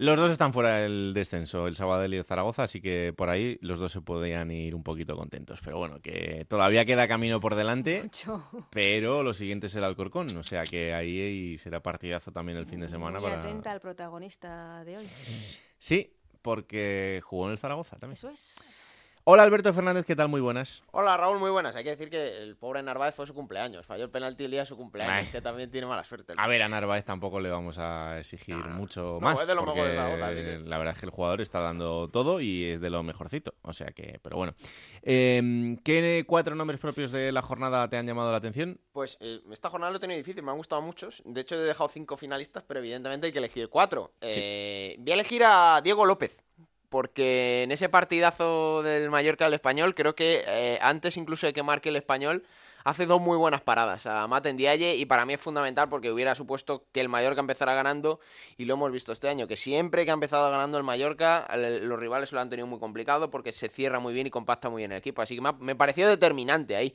Los 0.00 0.18
dos 0.18 0.30
están 0.30 0.54
fuera 0.54 0.76
del 0.78 1.12
descenso, 1.12 1.66
el 1.66 1.76
Sabadell 1.76 2.14
y 2.14 2.16
el 2.16 2.24
Zaragoza, 2.24 2.62
así 2.62 2.80
que 2.80 3.12
por 3.14 3.28
ahí 3.28 3.58
los 3.60 3.78
dos 3.78 3.92
se 3.92 4.00
podían 4.00 4.50
ir 4.50 4.74
un 4.74 4.82
poquito 4.82 5.14
contentos. 5.14 5.60
Pero 5.62 5.76
bueno, 5.76 6.00
que 6.00 6.46
todavía 6.48 6.86
queda 6.86 7.06
camino 7.06 7.38
por 7.38 7.54
delante, 7.54 8.04
Mucho. 8.04 8.48
pero 8.70 9.22
lo 9.22 9.34
siguiente 9.34 9.68
será 9.68 9.88
el 9.88 9.96
Corcón, 9.96 10.34
o 10.34 10.42
sea 10.42 10.64
que 10.64 10.94
ahí 10.94 11.58
será 11.58 11.82
partidazo 11.82 12.32
también 12.32 12.56
el 12.56 12.64
fin 12.64 12.80
de 12.80 12.88
semana. 12.88 13.20
Muy 13.20 13.28
para... 13.28 13.42
atenta 13.42 13.72
al 13.72 13.80
protagonista 13.82 14.82
de 14.84 14.96
hoy. 14.96 15.04
Sí, 15.04 16.10
porque 16.40 17.20
jugó 17.22 17.44
en 17.44 17.52
el 17.52 17.58
Zaragoza 17.58 17.98
también. 17.98 18.14
Eso 18.14 18.30
es. 18.30 18.79
Hola 19.24 19.42
Alberto 19.44 19.72
Fernández, 19.74 20.06
¿qué 20.06 20.16
tal? 20.16 20.28
Muy 20.28 20.40
buenas. 20.40 20.82
Hola 20.92 21.16
Raúl, 21.16 21.38
muy 21.38 21.50
buenas. 21.50 21.76
Hay 21.76 21.84
que 21.84 21.90
decir 21.90 22.08
que 22.10 22.38
el 22.38 22.56
pobre 22.56 22.82
Narváez 22.82 23.14
fue 23.14 23.26
su 23.26 23.34
cumpleaños. 23.34 23.84
Falló 23.86 24.04
el 24.04 24.10
penalti 24.10 24.44
el 24.44 24.50
día 24.50 24.60
de 24.60 24.66
su 24.66 24.76
cumpleaños, 24.76 25.26
Ay. 25.26 25.30
que 25.30 25.40
también 25.42 25.70
tiene 25.70 25.86
mala 25.86 26.02
suerte. 26.04 26.32
A 26.36 26.48
ver, 26.48 26.62
a 26.62 26.68
Narváez 26.68 27.04
tampoco 27.04 27.38
le 27.38 27.50
vamos 27.50 27.78
a 27.78 28.18
exigir 28.18 28.56
No, 28.56 28.66
no. 28.66 28.74
mucho 28.76 29.02
No, 29.02 29.20
más, 29.20 29.40
es 29.42 29.46
de 29.46 29.54
los 29.54 29.64
porque 29.64 29.82
de 29.82 29.90
que- 29.90 30.58
la 30.68 30.78
verdad 30.78 30.94
es 30.94 31.00
que 31.00 31.06
el 31.06 31.12
jugador 31.12 31.40
está 31.42 31.60
dando 31.60 32.08
todo 32.08 32.40
y 32.40 32.64
es 32.64 32.80
de 32.80 32.90
lo 32.90 33.02
mejorcito. 33.02 33.54
O 33.62 33.72
sea 33.74 33.88
que, 33.92 34.18
pero 34.22 34.36
bueno. 34.36 34.54
Eh, 35.02 35.76
¿Qué 35.84 36.24
cuatro 36.26 36.54
nombres 36.56 36.80
propios 36.80 37.12
de 37.12 37.30
la 37.30 37.42
jornada 37.42 37.88
te 37.88 37.98
han 37.98 38.06
llamado 38.06 38.32
la 38.32 38.38
atención? 38.38 38.80
Pues 38.90 39.16
eh, 39.20 39.42
esta 39.52 39.68
jornada 39.68 39.90
lo 39.92 39.98
he 39.98 40.00
tenido 40.00 40.16
difícil, 40.18 40.42
me 40.42 40.50
han 40.50 40.56
gustado 40.56 40.80
muchos. 40.82 41.22
De 41.26 41.42
hecho, 41.42 41.54
he 41.56 41.58
dejado 41.58 41.88
cinco 41.90 42.16
finalistas, 42.16 42.64
pero 42.66 42.80
evidentemente 42.80 43.26
hay 43.26 43.32
que 43.32 43.38
elegir 43.38 43.68
cuatro. 43.68 44.14
Eh, 44.22 44.96
Voy 44.98 45.10
a 45.12 45.14
elegir 45.14 45.42
a 45.44 45.80
Diego 45.84 46.04
López, 46.06 46.42
porque 46.90 47.62
en 47.62 47.72
ese 47.72 47.88
partidazo 47.88 48.82
del 48.82 49.08
Mallorca 49.10 49.46
al 49.46 49.54
Español, 49.54 49.94
creo 49.94 50.14
que 50.14 50.44
eh, 50.46 50.78
antes 50.82 51.16
incluso 51.16 51.46
de 51.46 51.54
que 51.54 51.62
marque 51.62 51.88
el 51.88 51.96
Español, 51.96 52.44
hace 52.84 53.06
dos 53.06 53.20
muy 53.20 53.36
buenas 53.36 53.60
paradas 53.60 54.06
a 54.06 54.26
Mate 54.26 54.52
Ndiaye 54.52 54.96
y 54.96 55.06
para 55.06 55.24
mí 55.24 55.34
es 55.34 55.40
fundamental 55.40 55.88
porque 55.88 56.10
hubiera 56.10 56.34
supuesto 56.34 56.84
que 56.92 57.00
el 57.00 57.08
Mallorca 57.08 57.40
empezara 57.40 57.74
ganando 57.74 58.20
y 58.58 58.64
lo 58.64 58.74
hemos 58.74 58.90
visto 58.90 59.12
este 59.12 59.28
año, 59.28 59.46
que 59.46 59.56
siempre 59.56 60.04
que 60.04 60.10
ha 60.10 60.14
empezado 60.14 60.50
ganando 60.50 60.78
el 60.78 60.84
Mallorca, 60.84 61.48
los 61.56 61.98
rivales 61.98 62.32
lo 62.32 62.40
han 62.40 62.50
tenido 62.50 62.66
muy 62.66 62.78
complicado 62.78 63.30
porque 63.30 63.52
se 63.52 63.68
cierra 63.68 64.00
muy 64.00 64.12
bien 64.12 64.26
y 64.26 64.30
compacta 64.30 64.68
muy 64.68 64.80
bien 64.80 64.92
el 64.92 64.98
equipo. 64.98 65.22
Así 65.22 65.36
que 65.36 65.42
me 65.60 65.76
pareció 65.76 66.08
determinante 66.08 66.76
ahí. 66.76 66.94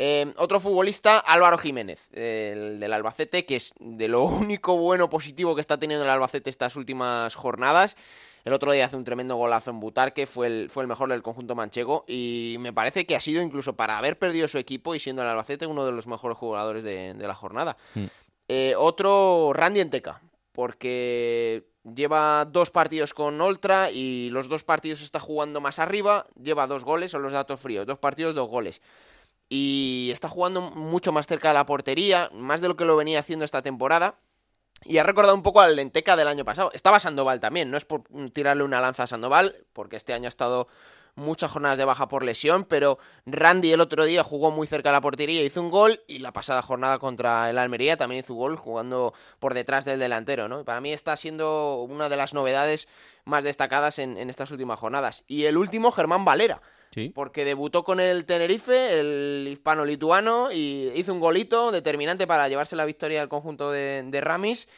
Eh, 0.00 0.32
otro 0.36 0.60
futbolista, 0.60 1.18
Álvaro 1.18 1.58
Jiménez, 1.58 2.08
el 2.12 2.78
del 2.78 2.92
Albacete, 2.92 3.44
que 3.44 3.56
es 3.56 3.74
de 3.80 4.06
lo 4.06 4.22
único 4.24 4.76
bueno 4.76 5.10
positivo 5.10 5.56
que 5.56 5.60
está 5.60 5.76
teniendo 5.76 6.04
el 6.04 6.10
Albacete 6.10 6.50
estas 6.50 6.76
últimas 6.76 7.34
jornadas. 7.34 7.96
El 8.48 8.54
otro 8.54 8.72
día 8.72 8.86
hace 8.86 8.96
un 8.96 9.04
tremendo 9.04 9.36
golazo 9.36 9.68
en 9.68 9.78
Butarque, 9.78 10.26
fue 10.26 10.46
el, 10.46 10.70
fue 10.70 10.82
el 10.82 10.88
mejor 10.88 11.10
del 11.10 11.22
conjunto 11.22 11.54
manchego 11.54 12.06
y 12.08 12.56
me 12.60 12.72
parece 12.72 13.04
que 13.04 13.14
ha 13.14 13.20
sido 13.20 13.42
incluso 13.42 13.76
para 13.76 13.98
haber 13.98 14.18
perdido 14.18 14.48
su 14.48 14.56
equipo 14.56 14.94
y 14.94 15.00
siendo 15.00 15.20
el 15.20 15.28
Albacete 15.28 15.66
uno 15.66 15.84
de 15.84 15.92
los 15.92 16.06
mejores 16.06 16.38
jugadores 16.38 16.82
de, 16.82 17.12
de 17.12 17.26
la 17.26 17.34
jornada. 17.34 17.76
Mm. 17.94 18.04
Eh, 18.48 18.74
otro, 18.78 19.52
Randy 19.52 19.80
Enteca, 19.80 20.22
porque 20.52 21.66
lleva 21.94 22.46
dos 22.46 22.70
partidos 22.70 23.12
con 23.12 23.38
Oltra 23.38 23.90
y 23.90 24.30
los 24.30 24.48
dos 24.48 24.64
partidos 24.64 25.02
está 25.02 25.20
jugando 25.20 25.60
más 25.60 25.78
arriba, 25.78 26.26
lleva 26.42 26.66
dos 26.66 26.84
goles, 26.84 27.10
son 27.10 27.20
los 27.20 27.32
datos 27.34 27.60
fríos, 27.60 27.84
dos 27.84 27.98
partidos, 27.98 28.34
dos 28.34 28.48
goles 28.48 28.80
y 29.50 30.10
está 30.12 30.28
jugando 30.30 30.62
mucho 30.62 31.12
más 31.12 31.26
cerca 31.26 31.48
de 31.48 31.54
la 31.54 31.66
portería, 31.66 32.30
más 32.32 32.62
de 32.62 32.68
lo 32.68 32.76
que 32.76 32.84
lo 32.86 32.96
venía 32.96 33.20
haciendo 33.20 33.44
esta 33.44 33.62
temporada. 33.62 34.18
Y 34.84 34.98
ha 34.98 35.02
recordado 35.02 35.34
un 35.34 35.42
poco 35.42 35.60
al 35.60 35.76
Lenteca 35.76 36.16
del 36.16 36.28
año 36.28 36.44
pasado. 36.44 36.70
Estaba 36.72 37.00
Sandoval 37.00 37.40
también, 37.40 37.70
no 37.70 37.76
es 37.76 37.84
por 37.84 38.04
tirarle 38.32 38.62
una 38.62 38.80
lanza 38.80 39.02
a 39.02 39.06
Sandoval, 39.06 39.66
porque 39.72 39.96
este 39.96 40.12
año 40.12 40.26
ha 40.26 40.28
estado 40.28 40.68
muchas 41.14 41.50
jornadas 41.50 41.76
de 41.76 41.84
baja 41.84 42.06
por 42.06 42.24
lesión, 42.24 42.64
pero 42.64 42.98
Randy 43.26 43.72
el 43.72 43.80
otro 43.80 44.04
día 44.04 44.22
jugó 44.22 44.52
muy 44.52 44.68
cerca 44.68 44.90
de 44.90 44.92
la 44.92 45.00
portería, 45.00 45.42
hizo 45.42 45.60
un 45.60 45.70
gol, 45.70 46.00
y 46.06 46.20
la 46.20 46.32
pasada 46.32 46.62
jornada 46.62 47.00
contra 47.00 47.50
el 47.50 47.58
Almería 47.58 47.96
también 47.96 48.20
hizo 48.20 48.34
un 48.34 48.38
gol 48.38 48.56
jugando 48.56 49.12
por 49.40 49.52
detrás 49.52 49.84
del 49.84 49.98
delantero, 49.98 50.46
¿no? 50.46 50.64
Para 50.64 50.80
mí 50.80 50.92
está 50.92 51.16
siendo 51.16 51.82
una 51.82 52.08
de 52.08 52.16
las 52.16 52.34
novedades 52.34 52.86
más 53.24 53.42
destacadas 53.42 53.98
en 53.98 54.30
estas 54.30 54.52
últimas 54.52 54.78
jornadas. 54.78 55.24
Y 55.26 55.44
el 55.44 55.56
último, 55.56 55.90
Germán 55.90 56.24
Valera 56.24 56.62
Sí. 56.90 57.12
porque 57.14 57.44
debutó 57.44 57.84
con 57.84 58.00
el 58.00 58.24
Tenerife, 58.24 58.98
el 58.98 59.46
hispano-lituano, 59.50 60.50
y 60.50 60.90
hizo 60.94 61.12
un 61.12 61.20
golito 61.20 61.70
determinante 61.70 62.26
para 62.26 62.48
llevarse 62.48 62.76
la 62.76 62.84
victoria 62.84 63.22
al 63.22 63.28
conjunto 63.28 63.70
de, 63.70 64.02
de 64.06 64.20
Ramis. 64.20 64.68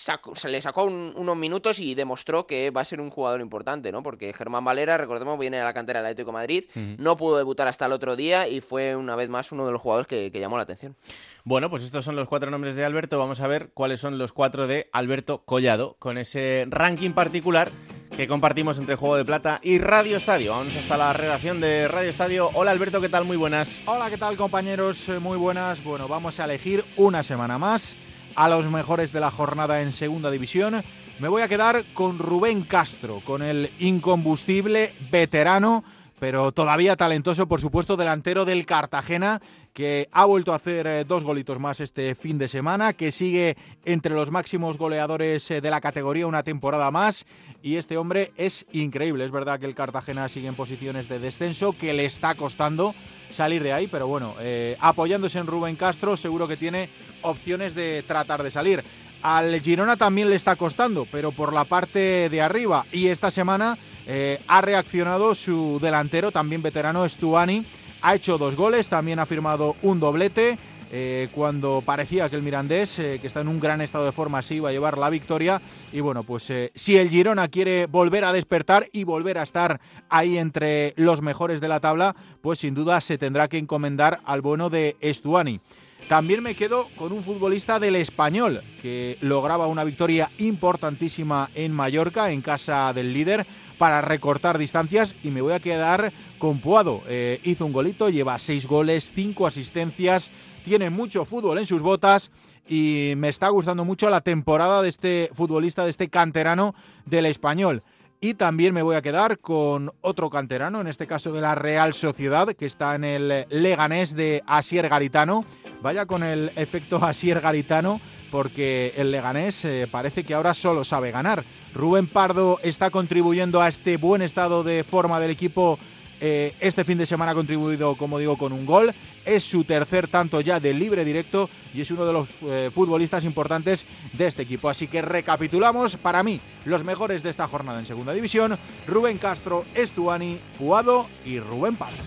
Sacó- 0.00 0.36
se 0.36 0.48
le 0.48 0.62
sacó 0.62 0.84
un- 0.84 1.12
unos 1.16 1.36
minutos 1.36 1.80
y 1.80 1.96
demostró 1.96 2.46
que 2.46 2.70
va 2.70 2.82
a 2.82 2.84
ser 2.84 3.00
un 3.00 3.10
jugador 3.10 3.40
importante, 3.40 3.90
¿no? 3.90 4.00
Porque 4.00 4.32
Germán 4.32 4.64
Valera, 4.64 4.96
recordemos, 4.96 5.36
viene 5.40 5.56
de 5.56 5.64
la 5.64 5.74
cantera 5.74 5.98
del 5.98 6.06
Atlético 6.06 6.28
de 6.30 6.34
Madrid, 6.34 6.64
no 6.98 7.16
pudo 7.16 7.36
debutar 7.36 7.66
hasta 7.66 7.86
el 7.86 7.90
otro 7.92 8.14
día 8.14 8.46
y 8.46 8.60
fue 8.60 8.94
una 8.94 9.16
vez 9.16 9.28
más 9.28 9.50
uno 9.50 9.66
de 9.66 9.72
los 9.72 9.82
jugadores 9.82 10.06
que, 10.06 10.30
que 10.30 10.38
llamó 10.38 10.56
la 10.56 10.62
atención. 10.62 10.94
Bueno, 11.42 11.68
pues 11.68 11.82
estos 11.82 12.04
son 12.04 12.14
los 12.14 12.28
cuatro 12.28 12.48
nombres 12.48 12.76
de 12.76 12.84
Alberto. 12.84 13.18
Vamos 13.18 13.40
a 13.40 13.48
ver 13.48 13.70
cuáles 13.74 13.98
son 13.98 14.18
los 14.18 14.32
cuatro 14.32 14.68
de 14.68 14.88
Alberto 14.92 15.42
Collado, 15.44 15.96
con 15.98 16.16
ese 16.16 16.64
ranking 16.70 17.10
particular 17.10 17.72
que 18.16 18.28
compartimos 18.28 18.78
entre 18.78 18.94
Juego 18.94 19.16
de 19.16 19.24
Plata 19.24 19.58
y 19.64 19.78
Radio 19.80 20.16
Estadio. 20.16 20.52
Vamos 20.52 20.76
hasta 20.76 20.96
la 20.96 21.12
redacción 21.12 21.60
de 21.60 21.88
Radio 21.88 22.08
Estadio. 22.10 22.50
Hola 22.54 22.70
Alberto, 22.70 23.00
¿qué 23.00 23.08
tal? 23.08 23.24
Muy 23.24 23.36
buenas. 23.36 23.80
Hola, 23.86 24.10
¿qué 24.10 24.16
tal 24.16 24.36
compañeros? 24.36 25.08
Eh, 25.08 25.18
Muy 25.18 25.36
buenas. 25.38 25.82
Bueno, 25.82 26.06
vamos 26.06 26.38
a 26.38 26.44
elegir 26.44 26.84
una 26.96 27.24
semana 27.24 27.58
más 27.58 27.96
a 28.38 28.48
los 28.48 28.70
mejores 28.70 29.12
de 29.12 29.18
la 29.18 29.32
jornada 29.32 29.82
en 29.82 29.90
Segunda 29.90 30.30
División. 30.30 30.84
Me 31.18 31.26
voy 31.26 31.42
a 31.42 31.48
quedar 31.48 31.82
con 31.92 32.20
Rubén 32.20 32.62
Castro, 32.62 33.20
con 33.24 33.42
el 33.42 33.68
incombustible 33.80 34.92
veterano, 35.10 35.82
pero 36.18 36.52
todavía 36.52 36.96
talentoso, 36.96 37.46
por 37.46 37.60
supuesto, 37.60 37.96
delantero 37.96 38.44
del 38.44 38.66
Cartagena, 38.66 39.40
que 39.72 40.08
ha 40.12 40.24
vuelto 40.24 40.52
a 40.52 40.56
hacer 40.56 40.86
eh, 40.86 41.04
dos 41.04 41.22
golitos 41.22 41.60
más 41.60 41.80
este 41.80 42.14
fin 42.14 42.38
de 42.38 42.48
semana, 42.48 42.92
que 42.92 43.12
sigue 43.12 43.56
entre 43.84 44.14
los 44.14 44.30
máximos 44.30 44.76
goleadores 44.78 45.50
eh, 45.50 45.60
de 45.60 45.70
la 45.70 45.80
categoría 45.80 46.26
una 46.26 46.42
temporada 46.42 46.90
más. 46.90 47.26
Y 47.62 47.76
este 47.76 47.96
hombre 47.96 48.32
es 48.36 48.66
increíble. 48.72 49.24
Es 49.24 49.30
verdad 49.30 49.60
que 49.60 49.66
el 49.66 49.74
Cartagena 49.74 50.28
sigue 50.28 50.48
en 50.48 50.54
posiciones 50.54 51.08
de 51.08 51.18
descenso, 51.18 51.76
que 51.78 51.92
le 51.92 52.04
está 52.04 52.34
costando 52.34 52.94
salir 53.32 53.62
de 53.62 53.72
ahí, 53.72 53.86
pero 53.86 54.06
bueno, 54.06 54.34
eh, 54.40 54.76
apoyándose 54.80 55.38
en 55.38 55.46
Rubén 55.46 55.76
Castro, 55.76 56.16
seguro 56.16 56.48
que 56.48 56.56
tiene 56.56 56.88
opciones 57.22 57.74
de 57.74 58.02
tratar 58.06 58.42
de 58.42 58.50
salir. 58.50 58.82
Al 59.22 59.60
Girona 59.60 59.96
también 59.96 60.30
le 60.30 60.36
está 60.36 60.56
costando, 60.56 61.06
pero 61.10 61.32
por 61.32 61.52
la 61.52 61.64
parte 61.64 62.28
de 62.28 62.40
arriba. 62.40 62.86
Y 62.92 63.08
esta 63.08 63.30
semana 63.30 63.76
eh, 64.08 64.40
ha 64.48 64.60
reaccionado 64.62 65.36
su 65.36 65.78
delantero, 65.80 66.32
también 66.32 66.62
veterano, 66.62 67.08
Stuani. 67.08 67.64
Ha 68.02 68.14
hecho 68.16 68.38
dos 68.38 68.56
goles, 68.56 68.88
también 68.88 69.18
ha 69.18 69.26
firmado 69.26 69.76
un 69.82 70.00
doblete. 70.00 70.58
eh, 70.90 71.28
cuando 71.32 71.82
parecía 71.84 72.28
que 72.28 72.36
el 72.36 72.42
Mirandés, 72.42 72.98
eh, 72.98 73.18
que 73.20 73.26
está 73.26 73.40
en 73.40 73.48
un 73.48 73.60
gran 73.60 73.80
estado 73.80 74.06
de 74.06 74.12
forma, 74.12 74.42
sí 74.42 74.56
iba 74.56 74.70
a 74.70 74.72
llevar 74.72 74.98
la 74.98 75.10
victoria. 75.10 75.60
Y 75.92 76.00
bueno, 76.00 76.22
pues 76.22 76.52
si 76.74 76.96
el 76.96 77.10
Girona 77.10 77.48
quiere 77.48 77.86
volver 77.86 78.24
a 78.24 78.32
despertar 78.32 78.88
y 78.92 79.04
volver 79.04 79.38
a 79.38 79.42
estar 79.42 79.80
ahí 80.08 80.38
entre 80.38 80.94
los 80.96 81.22
mejores 81.22 81.60
de 81.60 81.68
la 81.68 81.80
tabla, 81.80 82.16
pues 82.40 82.60
sin 82.60 82.74
duda 82.74 83.00
se 83.00 83.18
tendrá 83.18 83.48
que 83.48 83.58
encomendar 83.58 84.20
al 84.24 84.40
bueno 84.40 84.70
de 84.70 84.96
Estuani. 85.00 85.60
También 86.08 86.42
me 86.42 86.54
quedo 86.54 86.88
con 86.96 87.12
un 87.12 87.22
futbolista 87.22 87.78
del 87.78 87.96
español 87.96 88.62
que 88.80 89.18
lograba 89.20 89.66
una 89.66 89.84
victoria 89.84 90.30
importantísima 90.38 91.50
en 91.54 91.72
Mallorca, 91.72 92.30
en 92.30 92.40
casa 92.40 92.92
del 92.94 93.12
líder, 93.12 93.44
para 93.78 94.00
recortar 94.00 94.58
distancias 94.58 95.14
y 95.22 95.30
me 95.30 95.40
voy 95.40 95.52
a 95.52 95.60
quedar 95.60 96.12
con 96.38 96.60
Puado. 96.60 97.02
Eh, 97.08 97.40
hizo 97.44 97.64
un 97.64 97.72
golito, 97.72 98.10
lleva 98.10 98.38
seis 98.38 98.66
goles, 98.66 99.12
cinco 99.14 99.46
asistencias, 99.46 100.30
tiene 100.64 100.90
mucho 100.90 101.24
fútbol 101.24 101.58
en 101.58 101.66
sus 101.66 101.80
botas 101.80 102.30
y 102.68 103.14
me 103.16 103.28
está 103.28 103.48
gustando 103.48 103.84
mucho 103.84 104.10
la 104.10 104.20
temporada 104.20 104.82
de 104.82 104.88
este 104.88 105.30
futbolista, 105.32 105.84
de 105.84 105.90
este 105.90 106.08
canterano 106.08 106.74
del 107.06 107.26
español. 107.26 107.82
Y 108.20 108.34
también 108.34 108.74
me 108.74 108.82
voy 108.82 108.96
a 108.96 109.02
quedar 109.02 109.38
con 109.38 109.92
otro 110.00 110.28
canterano, 110.28 110.80
en 110.80 110.88
este 110.88 111.06
caso 111.06 111.32
de 111.32 111.40
la 111.40 111.54
Real 111.54 111.94
Sociedad, 111.94 112.48
que 112.48 112.66
está 112.66 112.96
en 112.96 113.04
el 113.04 113.46
Leganés 113.48 114.16
de 114.16 114.42
Asier 114.44 114.88
Garitano. 114.88 115.44
Vaya 115.82 116.04
con 116.04 116.24
el 116.24 116.50
efecto 116.56 116.96
Asier 116.96 117.40
Garitano, 117.40 118.00
porque 118.30 118.92
el 118.96 119.10
Leganés 119.10 119.64
eh, 119.64 119.86
parece 119.90 120.24
que 120.24 120.34
ahora 120.34 120.54
solo 120.54 120.84
sabe 120.84 121.10
ganar. 121.10 121.44
Rubén 121.74 122.06
Pardo 122.06 122.58
está 122.62 122.90
contribuyendo 122.90 123.60
a 123.60 123.68
este 123.68 123.96
buen 123.96 124.22
estado 124.22 124.64
de 124.64 124.84
forma 124.84 125.20
del 125.20 125.30
equipo. 125.30 125.78
Eh, 126.20 126.54
este 126.58 126.84
fin 126.84 126.98
de 126.98 127.06
semana 127.06 127.32
ha 127.32 127.34
contribuido, 127.34 127.94
como 127.94 128.18
digo, 128.18 128.36
con 128.36 128.52
un 128.52 128.66
gol. 128.66 128.92
Es 129.24 129.44
su 129.44 129.64
tercer 129.64 130.08
tanto 130.08 130.40
ya 130.40 130.58
de 130.58 130.74
libre 130.74 131.04
directo 131.04 131.48
y 131.74 131.82
es 131.82 131.90
uno 131.90 132.06
de 132.06 132.12
los 132.12 132.28
eh, 132.42 132.70
futbolistas 132.74 133.24
importantes 133.24 133.84
de 134.14 134.26
este 134.26 134.42
equipo. 134.42 134.68
Así 134.68 134.88
que 134.88 135.02
recapitulamos 135.02 135.96
para 135.96 136.22
mí 136.22 136.40
los 136.64 136.82
mejores 136.82 137.22
de 137.22 137.30
esta 137.30 137.46
jornada 137.46 137.78
en 137.78 137.86
Segunda 137.86 138.12
División. 138.12 138.58
Rubén 138.86 139.18
Castro, 139.18 139.64
Estuani, 139.74 140.38
Puado 140.58 141.06
y 141.24 141.38
Rubén 141.38 141.76
Pardo. 141.76 142.02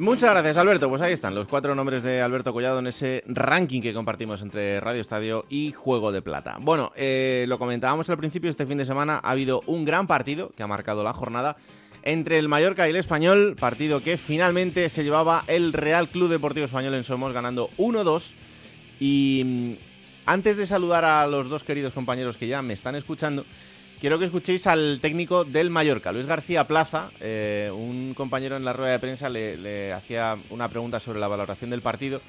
Muchas 0.00 0.30
gracias, 0.30 0.56
Alberto. 0.56 0.88
Pues 0.88 1.02
ahí 1.02 1.12
están 1.12 1.34
los 1.34 1.46
cuatro 1.46 1.74
nombres 1.74 2.02
de 2.02 2.22
Alberto 2.22 2.54
Collado 2.54 2.78
en 2.78 2.86
ese 2.86 3.22
ranking 3.26 3.82
que 3.82 3.92
compartimos 3.92 4.40
entre 4.40 4.80
Radio 4.80 5.02
Estadio 5.02 5.44
y 5.50 5.72
Juego 5.72 6.10
de 6.10 6.22
Plata. 6.22 6.56
Bueno, 6.58 6.90
eh, 6.96 7.44
lo 7.48 7.58
comentábamos 7.58 8.08
al 8.08 8.16
principio, 8.16 8.48
este 8.48 8.64
fin 8.64 8.78
de 8.78 8.86
semana 8.86 9.20
ha 9.22 9.30
habido 9.30 9.60
un 9.66 9.84
gran 9.84 10.06
partido 10.06 10.52
que 10.56 10.62
ha 10.62 10.66
marcado 10.66 11.04
la 11.04 11.12
jornada 11.12 11.58
entre 12.02 12.38
el 12.38 12.48
Mallorca 12.48 12.86
y 12.86 12.92
el 12.92 12.96
Español, 12.96 13.56
partido 13.60 14.00
que 14.02 14.16
finalmente 14.16 14.88
se 14.88 15.04
llevaba 15.04 15.44
el 15.48 15.74
Real 15.74 16.08
Club 16.08 16.30
Deportivo 16.30 16.64
Español 16.64 16.94
en 16.94 17.04
Somos 17.04 17.34
ganando 17.34 17.68
1-2 17.76 18.32
y 19.00 19.42
mm, 19.44 19.72
antes 20.24 20.56
de 20.56 20.66
saludar 20.66 21.04
a 21.04 21.26
los 21.26 21.50
dos 21.50 21.62
queridos 21.62 21.92
compañeros 21.92 22.38
que 22.38 22.48
ya 22.48 22.62
me 22.62 22.72
están 22.72 22.94
escuchando, 22.94 23.44
quiero 24.00 24.18
que 24.18 24.24
escuchéis 24.24 24.66
al 24.66 24.98
técnico 25.00 25.44
del 25.44 25.70
Mallorca, 25.70 26.10
Luis 26.12 26.26
García 26.26 26.66
Plaza. 26.66 27.10
Eh, 27.20 27.70
un 27.72 28.14
compañero 28.14 28.56
en 28.56 28.64
la 28.64 28.72
rueda 28.72 28.92
de 28.92 28.98
prensa 28.98 29.28
le, 29.28 29.56
le 29.58 29.92
hacía 29.92 30.36
una 30.50 30.68
pregunta 30.68 30.98
sobre 30.98 31.20
la 31.20 31.28
valoración 31.28 31.70
del 31.70 31.82
partido 31.82 32.20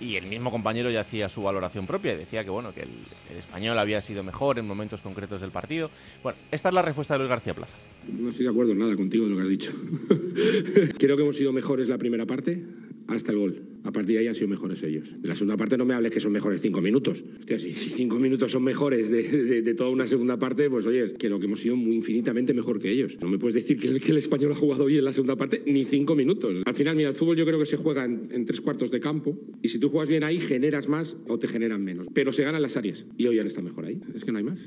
y 0.00 0.16
el 0.16 0.26
mismo 0.26 0.50
compañero 0.50 0.90
ya 0.90 1.02
hacía 1.02 1.28
su 1.28 1.42
valoración 1.42 1.86
propia 1.86 2.14
y 2.14 2.16
decía 2.16 2.42
que 2.42 2.50
bueno 2.50 2.72
que 2.72 2.82
el, 2.82 2.88
el, 3.30 3.36
español 3.36 3.78
había 3.78 4.00
sido 4.00 4.24
mejor 4.24 4.58
en 4.58 4.66
momentos 4.66 5.02
concretos 5.02 5.40
del 5.40 5.50
partido. 5.50 5.90
Bueno, 6.22 6.38
esta 6.50 6.70
es 6.70 6.74
la 6.74 6.82
respuesta 6.82 7.14
de 7.14 7.18
Luis 7.18 7.30
García 7.30 7.54
Plaza. 7.54 7.74
No 8.08 8.30
estoy 8.30 8.46
de 8.46 8.50
acuerdo 8.50 8.72
en 8.72 8.78
nada 8.78 8.96
contigo 8.96 9.24
de 9.24 9.30
lo 9.30 9.36
que 9.36 9.42
has 9.42 9.48
dicho. 9.48 9.72
Creo 10.98 11.16
que 11.16 11.22
hemos 11.22 11.36
sido 11.36 11.52
mejores 11.52 11.88
la 11.88 11.98
primera 11.98 12.26
parte 12.26 12.64
hasta 13.10 13.32
el 13.32 13.38
gol. 13.38 13.62
A 13.84 13.92
partir 13.92 14.14
de 14.14 14.20
ahí 14.20 14.26
han 14.28 14.34
sido 14.34 14.48
mejores 14.48 14.82
ellos. 14.82 15.20
De 15.20 15.28
la 15.28 15.34
segunda 15.34 15.56
parte 15.56 15.76
no 15.76 15.84
me 15.84 15.94
hables 15.94 16.12
que 16.12 16.20
son 16.20 16.32
mejores 16.32 16.60
cinco 16.60 16.80
minutos. 16.80 17.24
Si, 17.46 17.72
cinco 17.72 18.18
minutos 18.18 18.52
son 18.52 18.62
mejores 18.62 19.10
de, 19.10 19.74
toda 19.74 19.90
una 19.90 20.06
segunda 20.06 20.38
parte, 20.38 20.68
pues 20.68 20.86
oye, 20.86 21.04
es 21.04 21.14
que 21.14 21.28
lo 21.28 21.38
que 21.38 21.46
hemos 21.46 21.60
sido 21.60 21.76
muy 21.76 21.96
infinitamente 21.96 22.54
mejor 22.54 22.78
que 22.78 22.90
ellos. 22.90 23.18
No 23.20 23.28
me 23.28 23.38
puedes 23.38 23.54
decir 23.54 23.76
que 23.78 23.88
el, 23.88 24.16
español 24.16 24.52
ha 24.52 24.54
jugado 24.54 24.84
bien 24.84 25.00
en 25.00 25.06
la 25.06 25.12
segunda 25.12 25.36
parte 25.36 25.62
ni 25.66 25.84
cinco 25.84 26.14
minutos. 26.14 26.54
Al 26.64 26.74
final, 26.74 26.96
mira, 26.96 27.08
el 27.08 27.14
fútbol 27.14 27.36
yo 27.36 27.46
creo 27.46 27.58
que 27.58 27.66
se 27.66 27.76
juega 27.76 28.04
en, 28.04 28.44
tres 28.46 28.60
cuartos 28.60 28.90
de 28.90 29.00
campo 29.00 29.38
y 29.62 29.68
si 29.68 29.78
tú 29.78 29.88
juegas 29.88 30.08
bien 30.08 30.24
ahí, 30.24 30.38
generas 30.38 30.88
más 30.88 31.16
o 31.28 31.38
te 31.38 31.48
generan 31.48 31.82
menos. 31.82 32.06
Pero 32.14 32.32
se 32.32 32.42
ganan 32.42 32.62
las 32.62 32.76
áreas 32.76 33.06
y 33.16 33.26
hoy 33.26 33.38
han 33.38 33.46
estado 33.46 33.66
mejor 33.66 33.86
ahí. 33.86 34.00
Es 34.14 34.24
que 34.24 34.32
no 34.32 34.38
hay 34.38 34.44
más. 34.44 34.66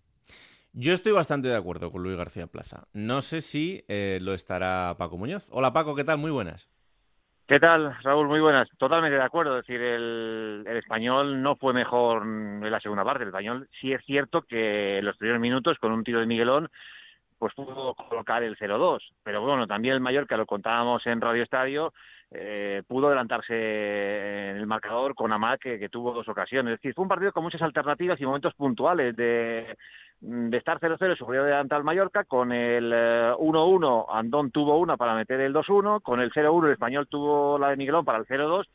Yo 0.76 0.94
estoy 0.94 1.12
bastante 1.12 1.48
de 1.48 1.56
acuerdo 1.56 1.92
con 1.92 2.02
Luis 2.02 2.18
García 2.18 2.48
Plaza. 2.48 2.88
No 2.94 3.22
sé 3.22 3.42
si 3.42 3.84
eh, 3.88 4.18
lo 4.22 4.34
estará 4.34 4.96
Paco 4.98 5.20
Muñoz. 5.20 5.48
Hola 5.52 5.72
Paco, 5.72 5.96
¿qué 5.96 6.04
tal? 6.04 6.18
Muy 6.18 6.32
buenas. 6.32 6.73
¿Qué 7.46 7.60
tal, 7.60 7.94
Raúl? 8.04 8.28
Muy 8.28 8.40
buenas. 8.40 8.70
Totalmente 8.78 9.18
de 9.18 9.24
acuerdo. 9.24 9.60
Es 9.60 9.68
decir, 9.68 9.82
el, 9.82 10.64
el, 10.66 10.78
español 10.78 11.42
no 11.42 11.58
fue 11.58 11.74
mejor 11.74 12.24
en 12.24 12.72
la 12.72 12.80
segunda 12.80 13.04
parte. 13.04 13.24
El 13.24 13.30
español 13.30 13.68
sí 13.82 13.92
es 13.92 14.04
cierto 14.06 14.44
que 14.44 15.00
en 15.00 15.06
los 15.06 15.18
primeros 15.18 15.42
minutos, 15.42 15.78
con 15.78 15.92
un 15.92 16.06
tiro 16.06 16.22
de 16.22 16.26
Miguelón, 16.26 16.70
pues 17.38 17.54
pudo 17.54 17.94
colocar 17.96 18.44
el 18.44 18.58
0-2. 18.58 19.00
Pero 19.24 19.42
bueno, 19.42 19.68
también 19.68 19.96
el 19.96 20.00
Mallorca, 20.00 20.38
lo 20.38 20.46
contábamos 20.46 21.06
en 21.06 21.20
Radio 21.20 21.44
Estadio, 21.44 21.94
eh, 22.32 22.82
pudo 22.88 23.08
adelantarse 23.08 23.54
en 24.52 24.56
el 24.56 24.66
marcador 24.66 25.14
con 25.14 25.34
Amat, 25.34 25.60
que, 25.60 25.78
que, 25.78 25.90
tuvo 25.90 26.14
dos 26.14 26.30
ocasiones. 26.30 26.74
Es 26.74 26.80
decir, 26.80 26.94
fue 26.94 27.04
un 27.04 27.10
partido 27.10 27.34
con 27.34 27.44
muchas 27.44 27.62
alternativas 27.62 28.20
y 28.22 28.26
momentos 28.26 28.54
puntuales 28.54 29.14
de, 29.18 29.76
de 30.26 30.58
estar 30.58 30.80
0-0 30.80 31.18
se 31.18 31.26
podía 31.26 31.42
adelantar 31.42 31.80
al 31.80 31.84
Mallorca, 31.84 32.24
con 32.24 32.54
el 32.54 32.94
1-1 32.94 34.06
Andón 34.10 34.52
tuvo 34.52 34.78
una 34.78 34.96
para 34.96 35.16
meter 35.16 35.42
el 35.42 35.54
2-1, 35.54 36.02
con 36.02 36.22
el 36.22 36.32
0-1 36.32 36.68
el 36.68 36.72
Español 36.72 37.08
tuvo 37.10 37.60
la 37.60 37.70
de 37.70 37.76
Miguelón 37.76 38.06
para 38.06 38.20
el 38.20 38.26
0-2, 38.26 38.66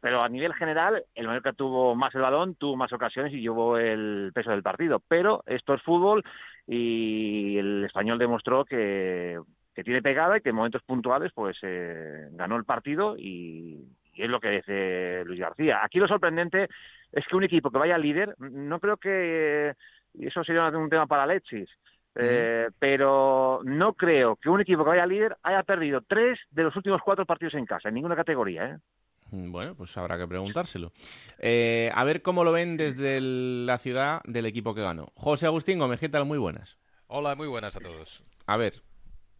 pero 0.00 0.22
a 0.22 0.28
nivel 0.30 0.54
general 0.54 1.04
el 1.14 1.26
Mallorca 1.26 1.52
tuvo 1.52 1.94
más 1.94 2.14
el 2.14 2.22
balón, 2.22 2.54
tuvo 2.54 2.76
más 2.76 2.90
ocasiones 2.94 3.34
y 3.34 3.42
llevó 3.42 3.76
el 3.76 4.32
peso 4.34 4.50
del 4.50 4.62
partido. 4.62 5.02
Pero 5.06 5.42
esto 5.46 5.74
es 5.74 5.82
fútbol 5.82 6.24
y 6.66 7.58
el 7.58 7.84
Español 7.84 8.18
demostró 8.18 8.64
que, 8.64 9.38
que 9.74 9.84
tiene 9.84 10.00
pegada 10.00 10.38
y 10.38 10.40
que 10.40 10.50
en 10.50 10.56
momentos 10.56 10.82
puntuales 10.84 11.32
pues 11.34 11.58
eh, 11.62 12.28
ganó 12.32 12.56
el 12.56 12.64
partido 12.64 13.14
y, 13.18 13.84
y 14.14 14.22
es 14.22 14.30
lo 14.30 14.40
que 14.40 14.50
dice 14.50 15.22
Luis 15.26 15.40
García. 15.40 15.80
Aquí 15.84 15.98
lo 15.98 16.08
sorprendente 16.08 16.68
es 17.12 17.26
que 17.26 17.36
un 17.36 17.44
equipo 17.44 17.70
que 17.70 17.78
vaya 17.78 17.98
líder, 17.98 18.34
no 18.38 18.80
creo 18.80 18.96
que 18.96 19.74
y 20.14 20.26
eso 20.26 20.42
sería 20.44 20.68
un 20.68 20.88
tema 20.88 21.06
para 21.06 21.26
Lechis. 21.26 21.68
Eh, 22.16 22.68
pero 22.78 23.60
no 23.64 23.94
creo 23.94 24.36
que 24.36 24.48
un 24.48 24.60
equipo 24.60 24.84
que 24.84 24.90
vaya 24.90 25.04
líder 25.04 25.36
haya 25.42 25.64
perdido 25.64 26.00
tres 26.06 26.38
de 26.50 26.62
los 26.62 26.76
últimos 26.76 27.02
cuatro 27.04 27.26
partidos 27.26 27.54
en 27.54 27.66
casa, 27.66 27.88
en 27.88 27.96
ninguna 27.96 28.14
categoría. 28.14 28.66
¿eh? 28.66 28.78
Bueno, 29.32 29.74
pues 29.74 29.96
habrá 29.96 30.16
que 30.16 30.28
preguntárselo. 30.28 30.92
Eh, 31.38 31.90
a 31.92 32.04
ver 32.04 32.22
cómo 32.22 32.44
lo 32.44 32.52
ven 32.52 32.76
desde 32.76 33.16
el, 33.16 33.66
la 33.66 33.78
ciudad 33.78 34.20
del 34.26 34.46
equipo 34.46 34.74
que 34.74 34.82
ganó. 34.82 35.08
José 35.14 35.46
Agustín 35.46 35.80
Gómez, 35.80 35.98
¿qué 35.98 36.08
tal? 36.08 36.24
Muy 36.24 36.38
buenas. 36.38 36.78
Hola, 37.08 37.34
muy 37.34 37.48
buenas 37.48 37.76
a 37.76 37.80
todos. 37.80 38.22
A 38.46 38.56
ver. 38.56 38.74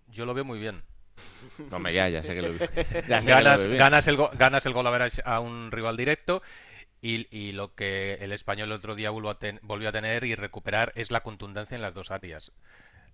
Yo 0.09 0.27
lo 0.27 0.35
veo 0.35 0.45
muy 0.45 0.59
bien. 0.59 0.83
Hombre, 1.71 1.95
ya, 1.95 2.09
ya 2.09 2.25
sé 2.25 2.35
que 2.35 2.43
lo, 2.43 2.49
ya 3.09 3.23
sé 3.23 3.31
ganas, 3.31 3.63
que 3.63 3.69
lo 3.69 3.79
ganas, 3.79 4.07
el 4.09 4.17
ganas 4.17 4.67
el 4.67 4.73
gol 4.73 4.87
a 4.87 4.91
ver 4.91 5.13
a 5.25 5.41
un 5.41 5.71
rival 5.71 5.97
directo 5.97 6.43
y, 7.05 7.29
y, 7.31 7.53
lo 7.53 7.75
que 7.75 8.15
el 8.15 8.33
español 8.33 8.69
el 8.71 8.77
otro 8.79 8.95
día 8.95 9.11
volvió 9.11 9.29
a, 9.29 9.39
ten, 9.39 9.61
volvió 9.63 9.91
a, 9.91 9.93
tener 9.93 10.25
y 10.25 10.35
recuperar 10.35 10.91
es 10.95 11.11
la 11.11 11.21
contundencia 11.21 11.75
en 11.75 11.83
las 11.83 11.93
dos 11.93 12.11
áreas. 12.11 12.51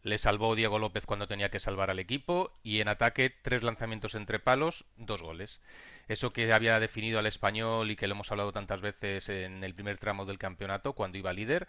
Le 0.05 0.17
salvó 0.17 0.55
Diego 0.55 0.79
López 0.79 1.07
cuando 1.07 1.27
tenía 1.27 1.51
que 1.51 1.59
salvar 1.59 1.91
al 1.91 1.99
equipo 1.99 2.57
y 2.63 2.81
en 2.81 2.87
ataque 2.87 3.35
tres 3.43 3.65
lanzamientos 3.65 4.15
entre 4.15 4.39
palos, 4.39 4.85
dos 4.97 5.23
goles. 5.23 5.61
Eso 6.07 6.33
que 6.33 6.53
había 6.53 6.79
definido 6.79 7.19
al 7.19 7.27
español 7.27 7.91
y 7.91 7.97
que 7.97 8.07
lo 8.07 8.15
hemos 8.15 8.31
hablado 8.31 8.53
tantas 8.53 8.81
veces 8.81 9.29
en 9.29 9.65
el 9.65 9.75
primer 9.75 9.99
tramo 9.99 10.25
del 10.25 10.39
campeonato 10.39 10.93
cuando 10.93 11.19
iba 11.19 11.33
líder, 11.33 11.67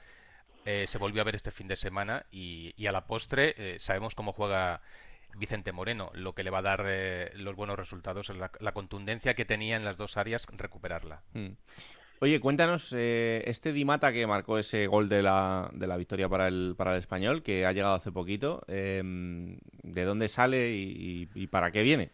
eh, 0.65 0.85
se 0.85 0.99
volvió 0.99 1.23
a 1.23 1.25
ver 1.25 1.35
este 1.35 1.49
fin 1.49 1.67
de 1.67 1.75
semana 1.75 2.27
y, 2.29 2.85
a 2.85 2.91
la 2.91 3.07
postre 3.07 3.55
eh, 3.57 3.79
sabemos 3.79 4.13
cómo 4.13 4.31
juega 4.31 4.81
Vicente 5.37 5.71
Moreno. 5.71 6.11
Lo 6.13 6.35
que 6.35 6.43
le 6.43 6.51
va 6.51 6.59
a 6.59 6.61
dar 6.61 6.85
eh, 6.85 7.31
los 7.33 7.55
buenos 7.55 7.79
resultados 7.79 8.29
es 8.29 8.37
la, 8.37 8.51
la, 8.59 8.73
contundencia 8.73 9.33
que 9.33 9.43
tenía 9.43 9.75
en 9.75 9.85
las 9.85 9.97
dos 9.97 10.17
áreas, 10.17 10.45
recuperarla. 10.55 11.23
Mm. 11.33 11.53
Oye, 12.23 12.39
cuéntanos, 12.39 12.93
eh, 12.95 13.41
este 13.47 13.73
Dimata 13.73 14.13
que 14.13 14.27
marcó 14.27 14.59
ese 14.59 14.85
gol 14.85 15.09
de 15.09 15.23
la, 15.23 15.71
de 15.73 15.87
la 15.87 15.97
victoria 15.97 16.29
para 16.29 16.47
el, 16.49 16.75
para 16.77 16.91
el 16.91 16.99
español, 16.99 17.41
que 17.41 17.65
ha 17.65 17.71
llegado 17.71 17.95
hace 17.95 18.11
poquito, 18.11 18.61
eh, 18.67 19.01
¿de 19.03 20.03
dónde 20.03 20.29
sale 20.29 20.69
y, 20.71 21.47
para 21.47 21.71
qué 21.71 21.81
viene? 21.81 22.11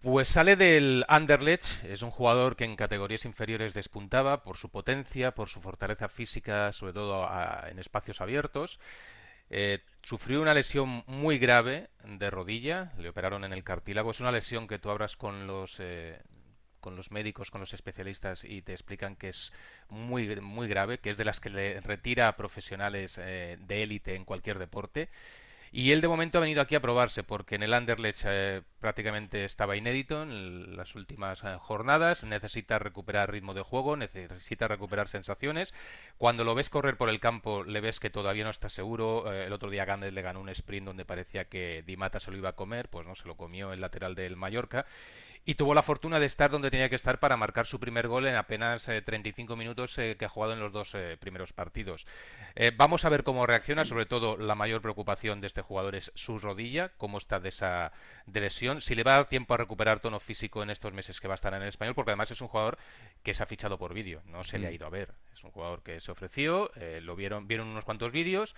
Pues 0.00 0.26
sale 0.26 0.56
del 0.56 1.04
Anderlecht, 1.06 1.84
es 1.84 2.02
un 2.02 2.10
jugador 2.10 2.56
que 2.56 2.64
en 2.64 2.74
categorías 2.74 3.24
inferiores 3.24 3.72
despuntaba 3.72 4.42
por 4.42 4.56
su 4.56 4.68
potencia, 4.68 5.30
por 5.30 5.48
su 5.48 5.60
fortaleza 5.60 6.08
física, 6.08 6.72
sobre 6.72 6.92
todo 6.92 7.24
en 7.70 7.78
espacios 7.78 8.20
abiertos. 8.20 8.80
Eh, 9.48 9.78
sufrió 10.02 10.42
una 10.42 10.54
lesión 10.54 11.04
muy 11.06 11.38
grave 11.38 11.90
de 12.04 12.30
rodilla, 12.30 12.92
le 12.98 13.10
operaron 13.10 13.44
en 13.44 13.52
el 13.52 13.62
cartílago. 13.62 14.10
Es 14.10 14.18
una 14.18 14.32
lesión 14.32 14.66
que 14.66 14.80
tú 14.80 14.90
abras 14.90 15.16
con 15.16 15.46
los 15.46 15.78
eh, 15.78 16.20
con 16.80 16.96
los 16.96 17.10
médicos, 17.10 17.50
con 17.50 17.60
los 17.60 17.74
especialistas 17.74 18.44
y 18.44 18.62
te 18.62 18.72
explican 18.72 19.16
que 19.16 19.28
es 19.28 19.52
muy, 19.88 20.40
muy 20.40 20.68
grave, 20.68 20.98
que 20.98 21.10
es 21.10 21.16
de 21.16 21.24
las 21.24 21.40
que 21.40 21.50
le 21.50 21.80
retira 21.80 22.28
a 22.28 22.36
profesionales 22.36 23.18
eh, 23.20 23.58
de 23.60 23.82
élite 23.82 24.14
en 24.14 24.24
cualquier 24.24 24.58
deporte. 24.58 25.08
Y 25.70 25.92
él 25.92 26.00
de 26.00 26.08
momento 26.08 26.38
ha 26.38 26.40
venido 26.40 26.62
aquí 26.62 26.74
a 26.74 26.80
probarse 26.80 27.22
porque 27.22 27.56
en 27.56 27.62
el 27.62 27.74
Anderlecht 27.74 28.24
eh, 28.26 28.62
prácticamente 28.80 29.44
estaba 29.44 29.76
inédito 29.76 30.22
en 30.22 30.76
las 30.76 30.94
últimas 30.94 31.44
eh, 31.44 31.56
jornadas, 31.58 32.24
necesita 32.24 32.78
recuperar 32.78 33.30
ritmo 33.30 33.54
de 33.54 33.62
juego, 33.62 33.96
necesita 33.96 34.66
recuperar 34.68 35.08
sensaciones. 35.08 35.74
Cuando 36.16 36.44
lo 36.44 36.54
ves 36.54 36.70
correr 36.70 36.96
por 36.96 37.10
el 37.10 37.20
campo 37.20 37.64
le 37.64 37.80
ves 37.80 38.00
que 38.00 38.10
todavía 38.10 38.44
no 38.44 38.50
está 38.50 38.68
seguro. 38.68 39.30
Eh, 39.32 39.46
el 39.46 39.52
otro 39.52 39.70
día 39.70 39.84
Gámez 39.84 40.12
le 40.12 40.22
ganó 40.22 40.40
un 40.40 40.48
sprint 40.48 40.86
donde 40.86 41.04
parecía 41.04 41.44
que 41.44 41.82
Dimata 41.86 42.20
se 42.20 42.30
lo 42.30 42.38
iba 42.38 42.50
a 42.50 42.56
comer, 42.56 42.88
pues 42.88 43.06
no 43.06 43.14
se 43.14 43.28
lo 43.28 43.36
comió 43.36 43.72
el 43.72 43.80
lateral 43.80 44.14
del 44.14 44.36
Mallorca 44.36 44.86
y 45.48 45.54
tuvo 45.54 45.72
la 45.72 45.80
fortuna 45.80 46.20
de 46.20 46.26
estar 46.26 46.50
donde 46.50 46.70
tenía 46.70 46.90
que 46.90 46.94
estar 46.94 47.20
para 47.20 47.38
marcar 47.38 47.66
su 47.66 47.80
primer 47.80 48.06
gol 48.06 48.26
en 48.26 48.36
apenas 48.36 48.86
eh, 48.90 49.00
35 49.00 49.56
minutos 49.56 49.96
eh, 49.96 50.14
que 50.18 50.26
ha 50.26 50.28
jugado 50.28 50.52
en 50.52 50.60
los 50.60 50.74
dos 50.74 50.94
eh, 50.94 51.16
primeros 51.18 51.54
partidos. 51.54 52.06
Eh, 52.54 52.70
vamos 52.76 53.06
a 53.06 53.08
ver 53.08 53.24
cómo 53.24 53.46
reacciona, 53.46 53.86
sobre 53.86 54.04
todo 54.04 54.36
la 54.36 54.54
mayor 54.54 54.82
preocupación 54.82 55.40
de 55.40 55.46
este 55.46 55.62
jugador 55.62 55.94
es 55.94 56.12
su 56.14 56.38
rodilla, 56.38 56.90
cómo 56.98 57.16
está 57.16 57.40
de 57.40 57.48
esa 57.48 57.92
de 58.26 58.42
lesión, 58.42 58.82
si 58.82 58.94
le 58.94 59.04
va 59.04 59.12
a 59.12 59.16
dar 59.16 59.28
tiempo 59.30 59.54
a 59.54 59.56
recuperar 59.56 60.00
tono 60.00 60.20
físico 60.20 60.62
en 60.62 60.68
estos 60.68 60.92
meses 60.92 61.18
que 61.18 61.28
va 61.28 61.32
a 61.32 61.36
estar 61.36 61.54
en 61.54 61.62
el 61.62 61.68
español, 61.68 61.94
porque 61.94 62.10
además 62.10 62.30
es 62.30 62.42
un 62.42 62.48
jugador 62.48 62.76
que 63.22 63.32
se 63.32 63.42
ha 63.42 63.46
fichado 63.46 63.78
por 63.78 63.94
vídeo, 63.94 64.20
no 64.26 64.44
se 64.44 64.58
mm. 64.58 64.60
le 64.60 64.68
ha 64.68 64.72
ido 64.72 64.86
a 64.86 64.90
ver, 64.90 65.14
es 65.32 65.42
un 65.44 65.50
jugador 65.50 65.82
que 65.82 65.98
se 66.00 66.12
ofreció, 66.12 66.70
lo 67.00 67.16
vieron, 67.16 67.48
vieron 67.48 67.68
unos 67.68 67.86
cuantos 67.86 68.12
vídeos, 68.12 68.54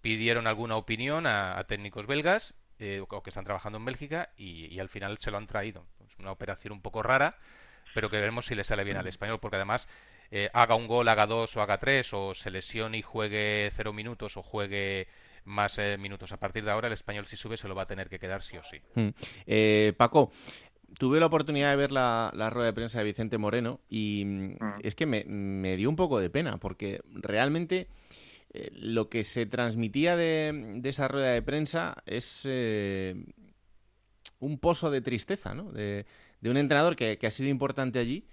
pidieron 0.00 0.46
alguna 0.46 0.76
opinión 0.76 1.26
a, 1.26 1.58
a 1.58 1.64
técnicos 1.64 2.06
belgas 2.06 2.54
eh, 2.78 3.02
o 3.08 3.22
que 3.22 3.30
están 3.30 3.44
trabajando 3.44 3.78
en 3.78 3.84
Bélgica 3.84 4.30
y, 4.36 4.66
y, 4.74 4.80
al 4.80 4.88
final 4.88 5.18
se 5.18 5.30
lo 5.30 5.38
han 5.38 5.46
traído. 5.46 5.86
Es 6.06 6.18
una 6.18 6.32
operación 6.32 6.72
un 6.72 6.80
poco 6.80 7.02
rara, 7.02 7.36
pero 7.94 8.10
que 8.10 8.18
veremos 8.18 8.46
si 8.46 8.54
le 8.54 8.64
sale 8.64 8.84
bien 8.84 8.96
al 8.96 9.06
español, 9.06 9.38
porque 9.40 9.56
además 9.56 9.88
eh, 10.34 10.48
haga 10.54 10.74
un 10.74 10.86
gol, 10.86 11.06
haga 11.08 11.26
dos 11.26 11.54
o 11.58 11.62
haga 11.62 11.78
tres, 11.78 12.14
o 12.14 12.32
se 12.32 12.50
lesione 12.50 12.96
y 12.96 13.02
juegue 13.02 13.70
cero 13.74 13.92
minutos 13.92 14.38
o 14.38 14.42
juegue 14.42 15.06
más 15.44 15.78
eh, 15.78 15.98
minutos. 15.98 16.32
A 16.32 16.38
partir 16.38 16.64
de 16.64 16.70
ahora 16.70 16.86
el 16.86 16.94
español 16.94 17.26
si 17.26 17.36
sube 17.36 17.58
se 17.58 17.68
lo 17.68 17.74
va 17.74 17.82
a 17.82 17.86
tener 17.86 18.08
que 18.08 18.18
quedar 18.18 18.40
sí 18.42 18.56
o 18.56 18.62
sí. 18.62 18.80
Mm. 18.94 19.08
Eh, 19.46 19.92
Paco, 19.98 20.32
tuve 20.98 21.20
la 21.20 21.26
oportunidad 21.26 21.70
de 21.70 21.76
ver 21.76 21.92
la, 21.92 22.32
la, 22.34 22.48
rueda 22.48 22.68
de 22.68 22.72
prensa 22.72 22.98
de 22.98 23.04
Vicente 23.04 23.36
Moreno 23.36 23.80
y 23.90 24.24
mm. 24.24 24.56
es 24.82 24.94
que 24.94 25.04
me, 25.04 25.24
me, 25.24 25.76
dio 25.76 25.90
un 25.90 25.96
poco 25.96 26.18
de 26.18 26.30
pena 26.30 26.56
porque 26.56 27.02
realmente 27.10 27.88
eh, 28.54 28.70
lo 28.74 29.08
que 29.08 29.24
se 29.24 29.46
transmitía 29.46 30.14
de, 30.14 30.80
esa 30.84 31.08
rueda 31.08 31.30
de 31.30 31.40
prensa 31.40 31.96
es 32.04 32.42
eh, 32.44 33.14
un 34.40 34.58
pozo 34.58 34.90
de 34.90 35.00
tristeza, 35.00 35.54
¿no? 35.54 35.72
De, 35.72 36.04
de 36.42 36.50
un 36.50 36.58
entrenador 36.58 36.94
que, 36.94 37.18
ha 37.22 37.30
sido 37.30 37.48
importante 37.48 37.98
allí, 37.98 38.26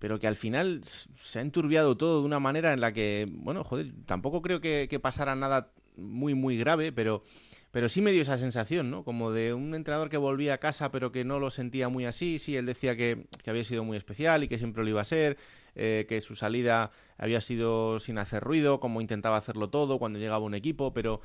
pero 0.00 0.18
que 0.18 0.26
al 0.26 0.34
final 0.34 0.80
se 0.82 1.38
ha 1.38 1.42
enturbiado 1.42 1.96
todo 1.96 2.20
de 2.20 2.26
una 2.26 2.40
manera 2.40 2.72
en 2.72 2.80
la 2.80 2.92
que, 2.92 3.28
bueno, 3.30 3.62
joder, 3.62 3.92
tampoco 4.06 4.42
creo 4.42 4.60
que, 4.60 4.88
que 4.90 4.98
pasara 4.98 5.36
nada 5.36 5.72
muy, 5.96 6.34
muy 6.34 6.56
grave, 6.56 6.90
pero, 6.90 7.22
pero 7.70 7.88
sí 7.88 8.00
me 8.00 8.10
dio 8.10 8.22
esa 8.22 8.38
sensación, 8.38 8.90
¿no? 8.90 9.04
Como 9.04 9.30
de 9.30 9.54
un 9.54 9.74
entrenador 9.76 10.08
que 10.08 10.16
volvía 10.16 10.54
a 10.54 10.58
casa 10.58 10.90
pero 10.90 11.12
que 11.12 11.24
no 11.24 11.38
lo 11.38 11.50
sentía 11.50 11.88
muy 11.88 12.06
así. 12.06 12.40
Sí, 12.40 12.56
él 12.56 12.66
decía 12.66 12.96
que 12.96 13.26
había 13.46 13.62
sido 13.62 13.84
muy 13.84 13.96
especial 13.96 14.42
y 14.42 14.48
que 14.48 14.58
siempre 14.58 14.82
lo 14.82 14.90
iba 14.90 15.00
a 15.00 15.04
ser, 15.04 15.36
eh, 15.74 16.06
que 16.08 16.20
su 16.20 16.36
salida 16.36 16.90
había 17.18 17.40
sido 17.40 17.98
sin 18.00 18.18
hacer 18.18 18.42
ruido, 18.42 18.80
como 18.80 19.00
intentaba 19.00 19.36
hacerlo 19.36 19.70
todo 19.70 19.98
cuando 19.98 20.18
llegaba 20.18 20.44
un 20.44 20.54
equipo, 20.54 20.92
pero, 20.92 21.20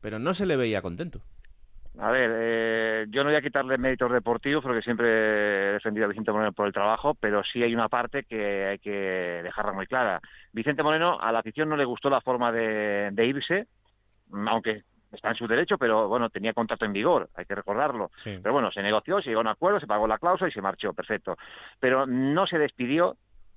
pero 0.00 0.18
no 0.18 0.32
se 0.32 0.46
le 0.46 0.56
veía 0.56 0.82
contento. 0.82 1.22
A 1.98 2.10
ver, 2.10 2.30
eh, 2.34 3.06
yo 3.08 3.24
no 3.24 3.30
voy 3.30 3.38
a 3.38 3.42
quitarle 3.42 3.78
méritos 3.78 4.12
deportivos 4.12 4.62
porque 4.62 4.82
siempre 4.82 5.06
he 5.08 5.72
defendido 5.72 6.04
a 6.04 6.08
Vicente 6.08 6.30
Moreno 6.30 6.52
por 6.52 6.66
el 6.66 6.72
trabajo, 6.72 7.14
pero 7.14 7.42
sí 7.42 7.62
hay 7.62 7.74
una 7.74 7.88
parte 7.88 8.24
que 8.24 8.66
hay 8.66 8.78
que 8.78 8.90
dejarla 9.42 9.72
muy 9.72 9.86
clara. 9.86 10.20
Vicente 10.52 10.82
Moreno 10.82 11.18
a 11.18 11.32
la 11.32 11.38
afición 11.38 11.70
no 11.70 11.76
le 11.76 11.86
gustó 11.86 12.10
la 12.10 12.20
forma 12.20 12.52
de, 12.52 13.26
irse, 13.26 13.66
aunque 14.30 14.82
está 15.10 15.30
en 15.30 15.36
su 15.36 15.46
derecho, 15.46 15.78
pero 15.78 16.06
bueno, 16.08 16.28
tenía 16.28 16.52
contrato 16.52 16.84
en 16.84 16.92
vigor, 16.92 17.30
hay 17.34 17.46
que 17.46 17.54
recordarlo. 17.54 18.10
Pero 18.22 18.52
bueno, 18.52 18.70
se 18.70 18.82
negoció, 18.82 19.22
se 19.22 19.30
llegó 19.30 19.40
a 19.40 19.44
un 19.44 19.48
acuerdo, 19.48 19.80
se 19.80 19.86
pagó 19.86 20.06
la 20.06 20.18
cláusula 20.18 20.50
y 20.50 20.52
se 20.52 20.60
marchó, 20.60 20.92
perfecto. 20.92 21.38
Pero 21.80 22.06
no 22.06 22.46
se 22.46 22.58
despidió, 22.58 23.16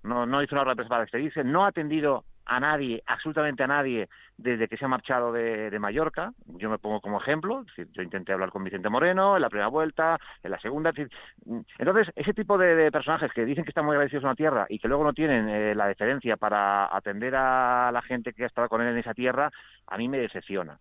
no, 0.10 0.26
no 0.26 0.44
hizo 0.44 0.56
una 0.56 0.64
hora 0.64 0.72
de 0.72 0.76
prensa 0.76 0.90
para 0.90 1.04
despedirse, 1.04 1.44
no 1.44 1.64
ha 1.64 1.70
atendido 1.70 2.26
a 2.50 2.60
nadie, 2.60 3.04
absolutamente 3.06 3.64
a 3.64 3.68
nadie, 3.68 4.10
desde 4.36 4.68
que 4.68 4.76
se 4.76 4.86
ha 4.86 4.88
marchado 4.88 5.32
de, 5.32 5.78
Mallorca. 5.80 6.34
Yo 6.58 6.70
me 6.70 6.80
pongo 6.80 7.00
como 7.00 7.22
ejemplo, 7.22 7.64
yo 7.78 8.02
intenté 8.02 8.34
hablar 8.34 8.50
con 8.50 8.64
Vicente 8.64 8.90
Moreno 8.90 9.36
en 9.36 9.42
la 9.44 9.50
primera 9.50 9.68
vuelta, 9.68 10.20
en 10.42 10.52
la 10.52 10.60
segunda. 10.60 10.92
entonces, 11.78 12.12
ese 12.16 12.34
tipo 12.34 12.58
de, 12.58 12.92
personajes 12.92 13.32
que 13.34 13.46
dicen 13.46 13.64
que 13.64 13.70
están 13.70 13.86
muy 13.86 13.94
agradecidos 13.94 14.24
en 14.24 14.30
la 14.30 14.36
tierra 14.36 14.66
y 14.68 14.80
que 14.80 14.88
luego 14.88 15.04
no 15.04 15.14
tienen 15.14 15.48
eh, 15.48 15.76
la 15.76 15.88
deferencia 15.88 16.38
para 16.38 16.94
atender 16.96 17.36
a 17.36 17.92
la 17.94 18.02
gente 18.02 18.34
que 18.34 18.44
ha 18.44 18.48
estado 18.48 18.68
con 18.68 18.82
él 18.82 18.88
en 18.90 18.98
esa 18.98 19.14
tierra, 19.14 19.52
a 19.86 19.98
mí 19.98 20.10
me 20.10 20.18
decepciona. 20.18 20.80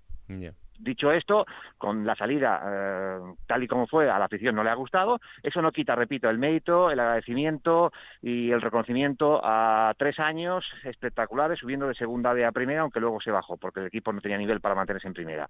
Dicho 0.79 1.11
esto, 1.12 1.45
con 1.77 2.07
la 2.07 2.14
salida 2.14 2.62
eh, 2.64 3.19
tal 3.47 3.62
y 3.62 3.69
como 3.69 3.87
fue 3.87 4.09
a 4.09 4.19
la 4.19 4.27
afición 4.27 4.55
no 4.55 4.62
le 4.62 4.71
ha 4.71 4.75
gustado, 4.75 5.21
eso 5.43 5.61
no 5.61 5.73
quita, 5.73 5.95
repito, 5.95 6.31
el 6.31 6.38
mérito, 6.38 6.91
el 6.91 7.01
agradecimiento 7.01 7.93
y 8.23 8.51
el 8.51 8.62
reconocimiento 8.62 9.41
a 9.43 9.93
tres 9.99 10.19
años 10.21 10.64
espectaculares 10.85 11.59
subiendo 11.59 11.88
de 11.88 11.95
segunda 11.95 12.31
a 12.31 12.53
primera, 12.53 12.83
aunque 12.83 13.01
luego 13.01 13.21
se 13.21 13.31
bajó 13.31 13.57
porque 13.57 13.81
el 13.81 13.87
equipo 13.87 14.12
no 14.12 14.21
tenía 14.21 14.38
nivel 14.38 14.61
para 14.61 14.75
mantenerse 14.75 15.09
en 15.09 15.14
primera. 15.14 15.49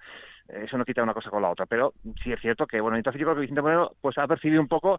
Eso 0.49 0.79
no 0.79 0.85
quita 0.85 1.03
una 1.03 1.15
cosa 1.15 1.31
con 1.31 1.43
la 1.43 1.51
otra, 1.51 1.67
pero 1.67 1.93
sí 2.23 2.33
es 2.33 2.41
cierto 2.41 2.67
que, 2.67 2.81
bueno, 2.81 2.97
entonces 2.97 3.21
yo 3.21 3.27
creo 3.27 3.35
que 3.35 3.43
Vicente 3.43 3.63
Moreno 3.63 3.93
pues 4.01 4.17
ha 4.19 4.27
percibido 4.27 4.61
un 4.61 4.69
poco 4.69 4.99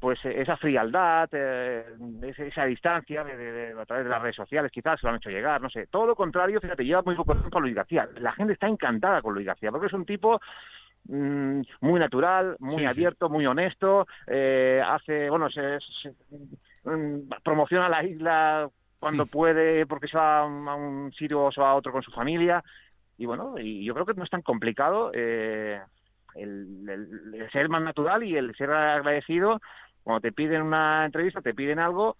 pues 0.00 0.18
esa 0.24 0.56
frialdad, 0.56 1.28
eh, 1.32 1.84
esa 2.22 2.64
distancia 2.66 3.22
a 3.22 3.86
través 3.86 4.04
de 4.04 4.10
las 4.10 4.20
redes 4.20 4.36
sociales, 4.36 4.70
quizás 4.70 5.00
se 5.00 5.06
lo 5.06 5.10
han 5.10 5.16
hecho 5.16 5.30
llegar, 5.30 5.60
no 5.62 5.70
sé. 5.70 5.86
Todo 5.86 6.06
lo 6.06 6.14
contrario, 6.14 6.60
fíjate, 6.60 6.84
lleva 6.84 7.02
muy 7.02 7.14
poco 7.14 7.32
tiempo 7.32 7.50
con 7.50 7.62
Luis 7.62 7.74
García. 7.74 8.08
La 8.20 8.32
gente 8.32 8.52
está 8.52 8.66
encantada 8.66 9.22
con 9.22 9.34
Luis 9.34 9.46
García, 9.46 9.70
porque 9.70 9.86
es 9.86 9.92
un 9.92 10.04
tipo 10.04 10.40
mm, 11.08 11.60
muy 11.80 11.98
natural, 11.98 12.56
muy 12.58 12.84
abierto, 12.84 13.28
muy 13.30 13.46
honesto, 13.46 14.06
eh, 14.26 14.82
hace, 14.86 15.30
bueno, 15.30 15.48
se, 15.48 15.78
mm, 16.84 17.30
promociona 17.42 17.88
la 17.88 18.04
isla 18.04 18.68
cuando 18.98 19.26
puede 19.26 19.84
porque 19.86 20.08
se 20.08 20.16
va 20.16 20.40
a 20.40 20.44
un 20.44 21.12
sitio 21.12 21.44
o 21.44 21.52
se 21.52 21.60
va 21.60 21.70
a 21.70 21.74
otro 21.74 21.92
con 21.92 22.02
su 22.02 22.10
familia 22.10 22.64
y 23.18 23.26
bueno, 23.26 23.54
y 23.58 23.84
yo 23.84 23.94
creo 23.94 24.06
que 24.06 24.14
no 24.14 24.24
es 24.24 24.30
tan 24.30 24.42
complicado 24.42 25.10
eh, 25.14 25.80
el, 26.34 26.88
el, 26.88 27.50
ser 27.52 27.68
más 27.68 27.82
natural 27.82 28.24
y 28.24 28.36
el 28.36 28.54
ser 28.56 28.70
agradecido 28.70 29.60
cuando 30.04 30.20
te 30.20 30.32
piden 30.32 30.62
una 30.62 31.06
entrevista, 31.06 31.40
te 31.40 31.54
piden 31.54 31.78
algo 31.78 32.16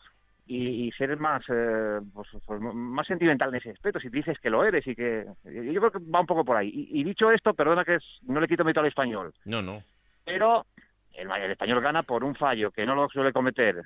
y, 0.46 0.90
ser 0.92 1.16
más 1.18 1.42
eh, 1.48 2.00
pues, 2.12 2.28
pues, 2.44 2.60
más 2.60 3.06
sentimental 3.06 3.48
en 3.50 3.56
ese 3.56 3.70
aspecto 3.70 3.98
si 3.98 4.08
dices 4.08 4.38
que 4.40 4.50
lo 4.50 4.64
eres 4.64 4.86
y 4.86 4.94
que 4.94 5.24
yo 5.44 5.80
creo 5.80 5.90
que 5.90 6.10
va 6.10 6.20
un 6.20 6.26
poco 6.26 6.44
por 6.44 6.56
ahí. 6.56 6.70
Y, 6.90 7.04
dicho 7.04 7.30
esto 7.30 7.54
perdona 7.54 7.84
que 7.84 7.98
no 8.22 8.40
le 8.40 8.48
quito 8.48 8.64
mérito 8.64 8.80
al 8.80 8.86
español. 8.86 9.32
No 9.44 9.62
no. 9.62 9.82
Pero 10.24 10.66
el, 11.12 11.30
español 11.50 11.80
gana 11.80 12.02
por 12.02 12.24
un 12.24 12.34
fallo 12.34 12.70
que 12.70 12.84
no 12.84 12.94
lo 12.94 13.08
suele 13.08 13.32
cometer 13.32 13.82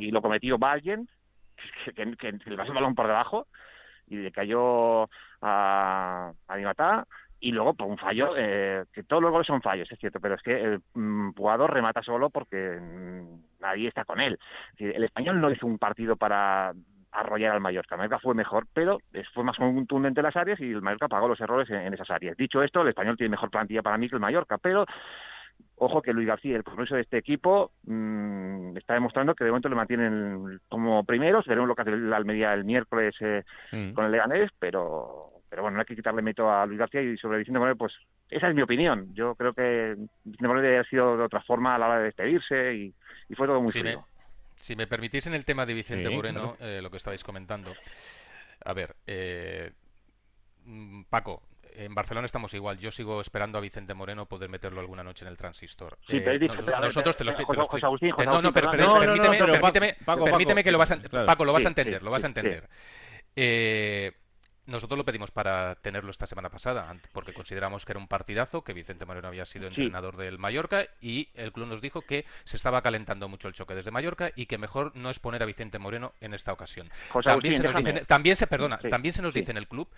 y 0.00 0.10
lo 0.10 0.22
cometió 0.22 0.56
alguien 0.62 1.08
que, 1.94 2.16
que, 2.16 2.32
le 2.32 2.56
pasó 2.56 2.70
el 2.70 2.76
balón 2.76 2.94
por 2.94 3.06
debajo 3.06 3.46
y 4.08 4.16
le 4.16 4.32
cayó 4.32 5.08
a, 5.42 6.32
a 6.46 6.56
Dimatá 6.56 7.06
y 7.40 7.52
luego 7.52 7.74
por 7.74 7.86
un 7.86 7.98
fallo, 7.98 8.34
eh, 8.36 8.84
que 8.92 9.02
todos 9.02 9.22
los 9.22 9.30
goles 9.30 9.46
son 9.46 9.60
fallos, 9.60 9.90
es 9.90 9.98
cierto, 9.98 10.20
pero 10.20 10.34
es 10.34 10.42
que 10.42 10.60
el 10.60 10.80
mm, 10.94 11.32
jugador 11.34 11.72
remata 11.72 12.02
solo 12.02 12.30
porque 12.30 12.78
mm, 12.80 13.60
nadie 13.60 13.88
está 13.88 14.04
con 14.04 14.20
él. 14.20 14.38
el 14.78 15.04
español 15.04 15.40
no 15.40 15.50
hizo 15.50 15.66
un 15.66 15.78
partido 15.78 16.16
para 16.16 16.72
arrollar 17.12 17.52
al 17.52 17.60
Mallorca. 17.60 17.94
El 17.94 17.98
Mallorca 17.98 18.18
fue 18.20 18.34
mejor, 18.34 18.66
pero 18.72 18.98
fue 19.32 19.44
más 19.44 19.56
contundente 19.56 20.20
en 20.20 20.24
las 20.24 20.36
áreas 20.36 20.60
y 20.60 20.70
el 20.70 20.82
Mallorca 20.82 21.08
pagó 21.08 21.28
los 21.28 21.40
errores 21.40 21.68
en, 21.70 21.92
esas 21.92 22.10
áreas. 22.10 22.36
Dicho 22.36 22.62
esto, 22.62 22.82
el 22.82 22.88
español 22.88 23.16
tiene 23.16 23.30
mejor 23.30 23.50
plantilla 23.50 23.82
para 23.82 23.98
mí 23.98 24.08
que 24.08 24.16
el 24.16 24.20
Mallorca, 24.20 24.58
pero 24.58 24.86
ojo 25.76 26.02
que 26.02 26.12
Luis 26.12 26.26
García, 26.26 26.56
el 26.56 26.64
compromiso 26.64 26.94
de 26.94 27.02
este 27.02 27.18
equipo, 27.18 27.72
mm, 27.84 28.76
está 28.76 28.94
demostrando 28.94 29.34
que 29.34 29.44
de 29.44 29.50
momento 29.50 29.68
le 29.68 29.76
mantienen 29.76 30.60
como 30.68 31.04
primeros. 31.04 31.46
Veremos 31.46 31.68
lo 31.68 31.74
que 31.74 31.82
hace 31.82 31.96
la 31.96 32.16
Almería 32.16 32.52
el 32.54 32.64
miércoles 32.64 33.14
eh, 33.20 33.44
con 33.94 34.04
el 34.04 34.12
Leganés, 34.12 34.50
pero 34.58 35.35
pero 35.48 35.62
bueno, 35.62 35.76
no 35.76 35.80
hay 35.80 35.86
que 35.86 35.96
quitarle 35.96 36.22
mérito 36.22 36.50
a 36.50 36.66
Luis 36.66 36.78
García 36.78 37.02
y 37.02 37.16
sobre 37.16 37.38
Vicente 37.38 37.58
Moreno, 37.58 37.76
pues 37.76 37.92
esa 38.30 38.48
es 38.48 38.54
mi 38.54 38.62
opinión. 38.62 39.14
Yo 39.14 39.34
creo 39.34 39.52
que 39.52 39.94
Vicente 40.24 40.48
Moreno 40.48 40.80
ha 40.80 40.84
sido 40.84 41.16
de 41.16 41.24
otra 41.24 41.42
forma 41.42 41.74
a 41.74 41.78
la 41.78 41.86
hora 41.86 41.98
de 41.98 42.04
despedirse 42.04 42.74
y, 42.74 42.94
fue 43.34 43.46
todo 43.46 43.60
muy 43.60 43.72
si 43.72 43.82
Me, 43.82 43.96
si 44.56 44.76
me 44.76 44.86
permitís 44.86 45.26
en 45.26 45.34
el 45.34 45.44
tema 45.44 45.66
de 45.66 45.74
Vicente 45.74 46.10
Moreno, 46.10 46.56
eh, 46.60 46.80
lo 46.82 46.90
que 46.90 46.96
estabais 46.96 47.22
comentando. 47.24 47.72
A 48.64 48.72
ver, 48.72 48.96
eh, 49.06 49.72
mm, 50.64 51.02
Paco, 51.04 51.42
en 51.76 51.94
Barcelona 51.94 52.26
estamos 52.26 52.52
igual. 52.54 52.78
Yo 52.78 52.90
sigo 52.90 53.20
esperando 53.20 53.58
a 53.58 53.60
Vicente 53.60 53.94
Moreno 53.94 54.26
poder 54.26 54.48
meterlo 54.48 54.80
alguna 54.80 55.04
noche 55.04 55.24
en 55.24 55.30
el 55.30 55.36
transistor. 55.36 55.98
Sí, 56.08 56.20
pero 56.20 56.32
eh, 56.32 56.48
nosotros, 56.80 57.16
te 57.16 57.24
lo 57.24 57.30
estoy. 57.30 57.44
No, 58.24 58.42
no, 58.42 58.52
pero, 58.52 58.70
permíteme, 58.70 59.96
permíteme, 60.04 60.64
que 60.64 60.72
lo 60.72 60.78
vas 60.78 60.92
a, 60.92 60.98
Paco, 61.26 61.44
lo 61.44 61.52
vas 61.52 61.64
a 61.64 61.68
entender, 61.68 62.02
lo 62.02 62.10
vas 62.10 62.24
a 62.24 62.28
entender. 62.28 62.68
Eh, 63.34 64.12
nosotros 64.66 64.98
lo 64.98 65.04
pedimos 65.04 65.30
para 65.30 65.76
tenerlo 65.76 66.10
esta 66.10 66.26
semana 66.26 66.50
pasada, 66.50 66.94
porque 67.12 67.32
consideramos 67.32 67.84
que 67.84 67.92
era 67.92 68.00
un 68.00 68.08
partidazo, 68.08 68.62
que 68.62 68.72
Vicente 68.72 69.06
Moreno 69.06 69.28
había 69.28 69.44
sido 69.44 69.68
entrenador 69.68 70.16
del 70.16 70.38
Mallorca 70.38 70.86
y 71.00 71.28
el 71.34 71.52
club 71.52 71.66
nos 71.68 71.80
dijo 71.80 72.02
que 72.02 72.24
se 72.44 72.56
estaba 72.56 72.82
calentando 72.82 73.28
mucho 73.28 73.48
el 73.48 73.54
choque 73.54 73.74
desde 73.74 73.90
Mallorca 73.90 74.30
y 74.34 74.46
que 74.46 74.58
mejor 74.58 74.94
no 74.96 75.10
es 75.10 75.18
poner 75.18 75.42
a 75.42 75.46
Vicente 75.46 75.78
Moreno 75.78 76.12
en 76.20 76.34
esta 76.34 76.52
ocasión. 76.52 76.90
también, 77.24 77.56
se 77.56 77.62
nos 77.62 77.76
dice, 77.76 78.04
también 78.06 78.36
se 78.36 78.46
perdona, 78.46 78.78
también 78.78 79.12
se 79.12 79.22
nos 79.22 79.32
dice 79.32 79.52
en 79.52 79.56
el 79.56 79.68
club 79.68 79.88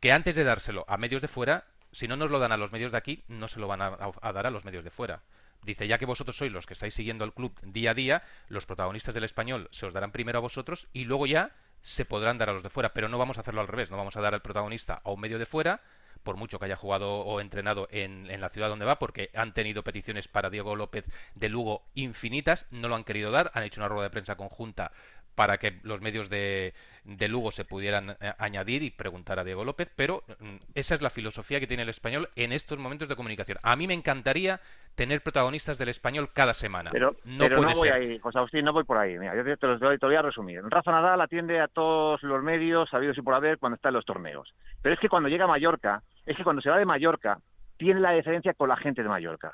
que 0.00 0.12
antes 0.12 0.34
de 0.36 0.44
dárselo 0.44 0.84
a 0.88 0.96
medios 0.96 1.22
de 1.22 1.28
fuera, 1.28 1.64
si 1.92 2.08
no 2.08 2.16
nos 2.16 2.30
lo 2.30 2.38
dan 2.38 2.52
a 2.52 2.56
los 2.56 2.72
medios 2.72 2.92
de 2.92 2.98
aquí, 2.98 3.24
no 3.28 3.48
se 3.48 3.60
lo 3.60 3.68
van 3.68 3.82
a, 3.82 3.96
a 4.20 4.32
dar 4.32 4.46
a 4.46 4.50
los 4.50 4.64
medios 4.64 4.84
de 4.84 4.90
fuera. 4.90 5.22
Dice, 5.62 5.86
ya 5.86 5.98
que 5.98 6.06
vosotros 6.06 6.36
sois 6.36 6.50
los 6.50 6.66
que 6.66 6.72
estáis 6.72 6.94
siguiendo 6.94 7.22
al 7.22 7.34
club 7.34 7.52
día 7.62 7.90
a 7.90 7.94
día, 7.94 8.22
los 8.48 8.64
protagonistas 8.64 9.14
del 9.14 9.24
español 9.24 9.68
se 9.70 9.86
os 9.86 9.92
darán 9.92 10.10
primero 10.10 10.38
a 10.38 10.40
vosotros 10.40 10.88
y 10.92 11.04
luego 11.04 11.26
ya 11.26 11.50
se 11.82 12.04
podrán 12.04 12.38
dar 12.38 12.50
a 12.50 12.52
los 12.52 12.62
de 12.62 12.70
fuera, 12.70 12.92
pero 12.92 13.08
no 13.08 13.18
vamos 13.18 13.38
a 13.38 13.40
hacerlo 13.42 13.60
al 13.60 13.68
revés, 13.68 13.90
no 13.90 13.96
vamos 13.96 14.16
a 14.16 14.20
dar 14.20 14.34
al 14.34 14.42
protagonista 14.42 15.00
a 15.04 15.10
un 15.10 15.20
medio 15.20 15.38
de 15.38 15.46
fuera, 15.46 15.80
por 16.22 16.36
mucho 16.36 16.58
que 16.58 16.66
haya 16.66 16.76
jugado 16.76 17.20
o 17.20 17.40
entrenado 17.40 17.88
en, 17.90 18.28
la 18.40 18.48
ciudad 18.48 18.68
donde 18.68 18.84
va, 18.84 18.98
porque 18.98 19.30
han 19.34 19.54
tenido 19.54 19.82
peticiones 19.82 20.28
para 20.28 20.50
Diego 20.50 20.76
López 20.76 21.06
de 21.34 21.48
Lugo 21.48 21.82
infinitas, 21.94 22.66
no 22.70 22.88
lo 22.88 22.96
han 22.96 23.04
querido 23.04 23.30
dar, 23.30 23.50
han 23.54 23.62
hecho 23.62 23.80
una 23.80 23.88
rueda 23.88 24.04
de 24.04 24.10
prensa 24.10 24.36
conjunta 24.36 24.92
para 25.34 25.58
que 25.58 25.80
los 25.82 26.00
medios 26.00 26.28
de, 26.28 26.74
de 27.04 27.28
Lugo 27.28 27.50
se 27.50 27.64
pudieran 27.64 28.10
eh, 28.20 28.32
añadir 28.38 28.82
y 28.82 28.90
preguntar 28.90 29.38
a 29.38 29.44
Diego 29.44 29.64
López, 29.64 29.90
pero 29.96 30.22
mm, 30.38 30.56
esa 30.74 30.94
es 30.94 31.02
la 31.02 31.10
filosofía 31.10 31.60
que 31.60 31.66
tiene 31.66 31.82
el 31.82 31.88
español 31.88 32.28
en 32.36 32.52
estos 32.52 32.78
momentos 32.78 33.08
de 33.08 33.16
comunicación. 33.16 33.58
A 33.62 33.76
mí 33.76 33.86
me 33.86 33.94
encantaría 33.94 34.60
tener 34.94 35.22
protagonistas 35.22 35.78
del 35.78 35.88
español 35.88 36.30
cada 36.32 36.54
semana. 36.54 36.90
Pero 36.90 37.16
no, 37.24 37.48
voy 37.74 37.88
ahí, 37.88 38.18
José 38.18 38.38
Agustín, 38.38 38.64
no 38.64 38.72
voy 38.72 38.84
por 38.84 38.98
ahí. 38.98 39.18
Mira, 39.18 39.34
yo 39.34 39.56
te, 39.56 39.66
lo, 39.66 39.78
te 39.78 40.06
voy 40.06 40.14
a 40.14 40.22
resumir. 40.22 40.62
Rafa 40.64 40.92
Nadal 40.92 41.20
atiende 41.20 41.60
a 41.60 41.68
todos 41.68 42.22
los 42.22 42.42
medios, 42.42 42.90
sabidos 42.90 43.16
y 43.16 43.22
por 43.22 43.34
haber, 43.34 43.58
cuando 43.58 43.76
está 43.76 43.88
en 43.88 43.94
los 43.94 44.04
torneos. 44.04 44.52
Pero 44.82 44.94
es 44.94 45.00
que 45.00 45.08
cuando 45.08 45.28
llega 45.28 45.44
a 45.44 45.48
Mallorca, 45.48 46.02
es 46.26 46.36
que 46.36 46.44
cuando 46.44 46.62
se 46.62 46.70
va 46.70 46.78
de 46.78 46.84
Mallorca, 46.84 47.38
tiene 47.76 48.00
la 48.00 48.12
diferencia 48.12 48.52
con 48.54 48.68
la 48.68 48.76
gente 48.76 49.02
de 49.02 49.08
Mallorca. 49.08 49.52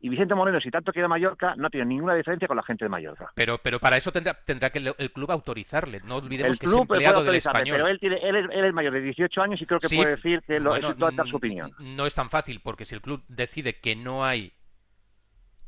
Y 0.00 0.08
Vicente 0.08 0.34
Moreno, 0.34 0.60
si 0.60 0.70
tanto 0.70 0.92
quiere 0.92 1.08
Mallorca, 1.08 1.54
no 1.56 1.70
tiene 1.70 1.86
ninguna 1.86 2.14
diferencia 2.14 2.46
con 2.46 2.56
la 2.56 2.62
gente 2.62 2.84
de 2.84 2.88
Mallorca. 2.88 3.32
Pero, 3.34 3.58
pero 3.58 3.80
para 3.80 3.96
eso 3.96 4.12
tendrá, 4.12 4.34
tendrá 4.34 4.70
que 4.70 4.78
el, 4.78 5.12
club 5.12 5.30
autorizarle. 5.32 6.00
No 6.06 6.16
olvidemos 6.16 6.58
que 6.58 6.66
es 6.66 6.72
empleado 6.72 7.24
del 7.24 7.34
español. 7.34 7.76
Pero 7.76 7.88
él, 7.88 7.98
tiene, 7.98 8.16
él, 8.22 8.36
es, 8.64 8.72
mayor 8.72 8.92
de 8.92 9.00
18 9.00 9.42
años 9.42 9.60
y 9.60 9.66
creo 9.66 9.80
que 9.80 9.88
puede 9.88 10.16
decir 10.16 10.40
que 10.46 10.60
lo, 10.60 10.70
bueno, 10.70 10.94
dar 10.94 11.26
su 11.28 11.36
opinión. 11.36 11.72
No 11.80 12.06
es 12.06 12.14
tan 12.14 12.30
fácil, 12.30 12.60
porque 12.62 12.84
si 12.84 12.94
el 12.94 13.00
club 13.00 13.24
decide 13.28 13.80
que 13.80 13.96
no 13.96 14.24
hay 14.24 14.52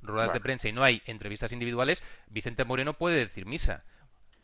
ruedas 0.02 0.32
de 0.32 0.40
prensa 0.40 0.68
y 0.68 0.72
no 0.72 0.84
hay 0.84 1.02
entrevistas 1.06 1.52
individuales, 1.52 2.02
Vicente 2.28 2.64
Moreno 2.64 2.94
puede 2.94 3.16
decir 3.16 3.46
misa. 3.46 3.84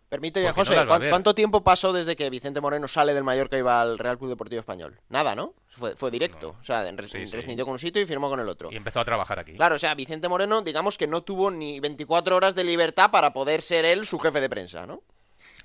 Permíteme, 0.08 0.52
José, 0.52 0.76
¿cuánto 0.86 1.34
tiempo 1.34 1.64
pasó 1.64 1.92
desde 1.92 2.14
que 2.14 2.30
Vicente 2.30 2.60
Moreno 2.60 2.86
sale 2.86 3.12
del 3.12 3.24
Mallorca 3.24 3.58
y 3.58 3.62
va 3.62 3.80
al 3.82 3.98
Real 3.98 4.18
Club 4.18 4.30
Deportivo 4.30 4.60
Español? 4.60 5.00
Nada, 5.08 5.34
¿no? 5.34 5.54
Fue, 5.68 5.96
fue 5.96 6.10
directo. 6.10 6.56
O 6.60 6.64
sea, 6.64 6.88
rescindió 6.92 7.64
con 7.64 7.72
un 7.72 7.78
sitio 7.78 8.00
y 8.00 8.06
firmó 8.06 8.28
con 8.28 8.38
el 8.38 8.48
otro. 8.48 8.70
Y 8.70 8.76
empezó 8.76 9.00
a 9.00 9.04
trabajar 9.04 9.40
aquí. 9.40 9.54
Claro, 9.54 9.74
o 9.74 9.78
sea, 9.78 9.94
Vicente 9.94 10.28
Moreno, 10.28 10.62
digamos 10.62 10.96
que 10.96 11.08
no 11.08 11.22
tuvo 11.22 11.50
ni 11.50 11.80
24 11.80 12.36
horas 12.36 12.54
de 12.54 12.64
libertad 12.64 13.10
para 13.10 13.32
poder 13.32 13.62
ser 13.62 13.84
él 13.84 14.06
su 14.06 14.18
jefe 14.18 14.40
de 14.40 14.48
prensa, 14.48 14.86
¿no? 14.86 15.02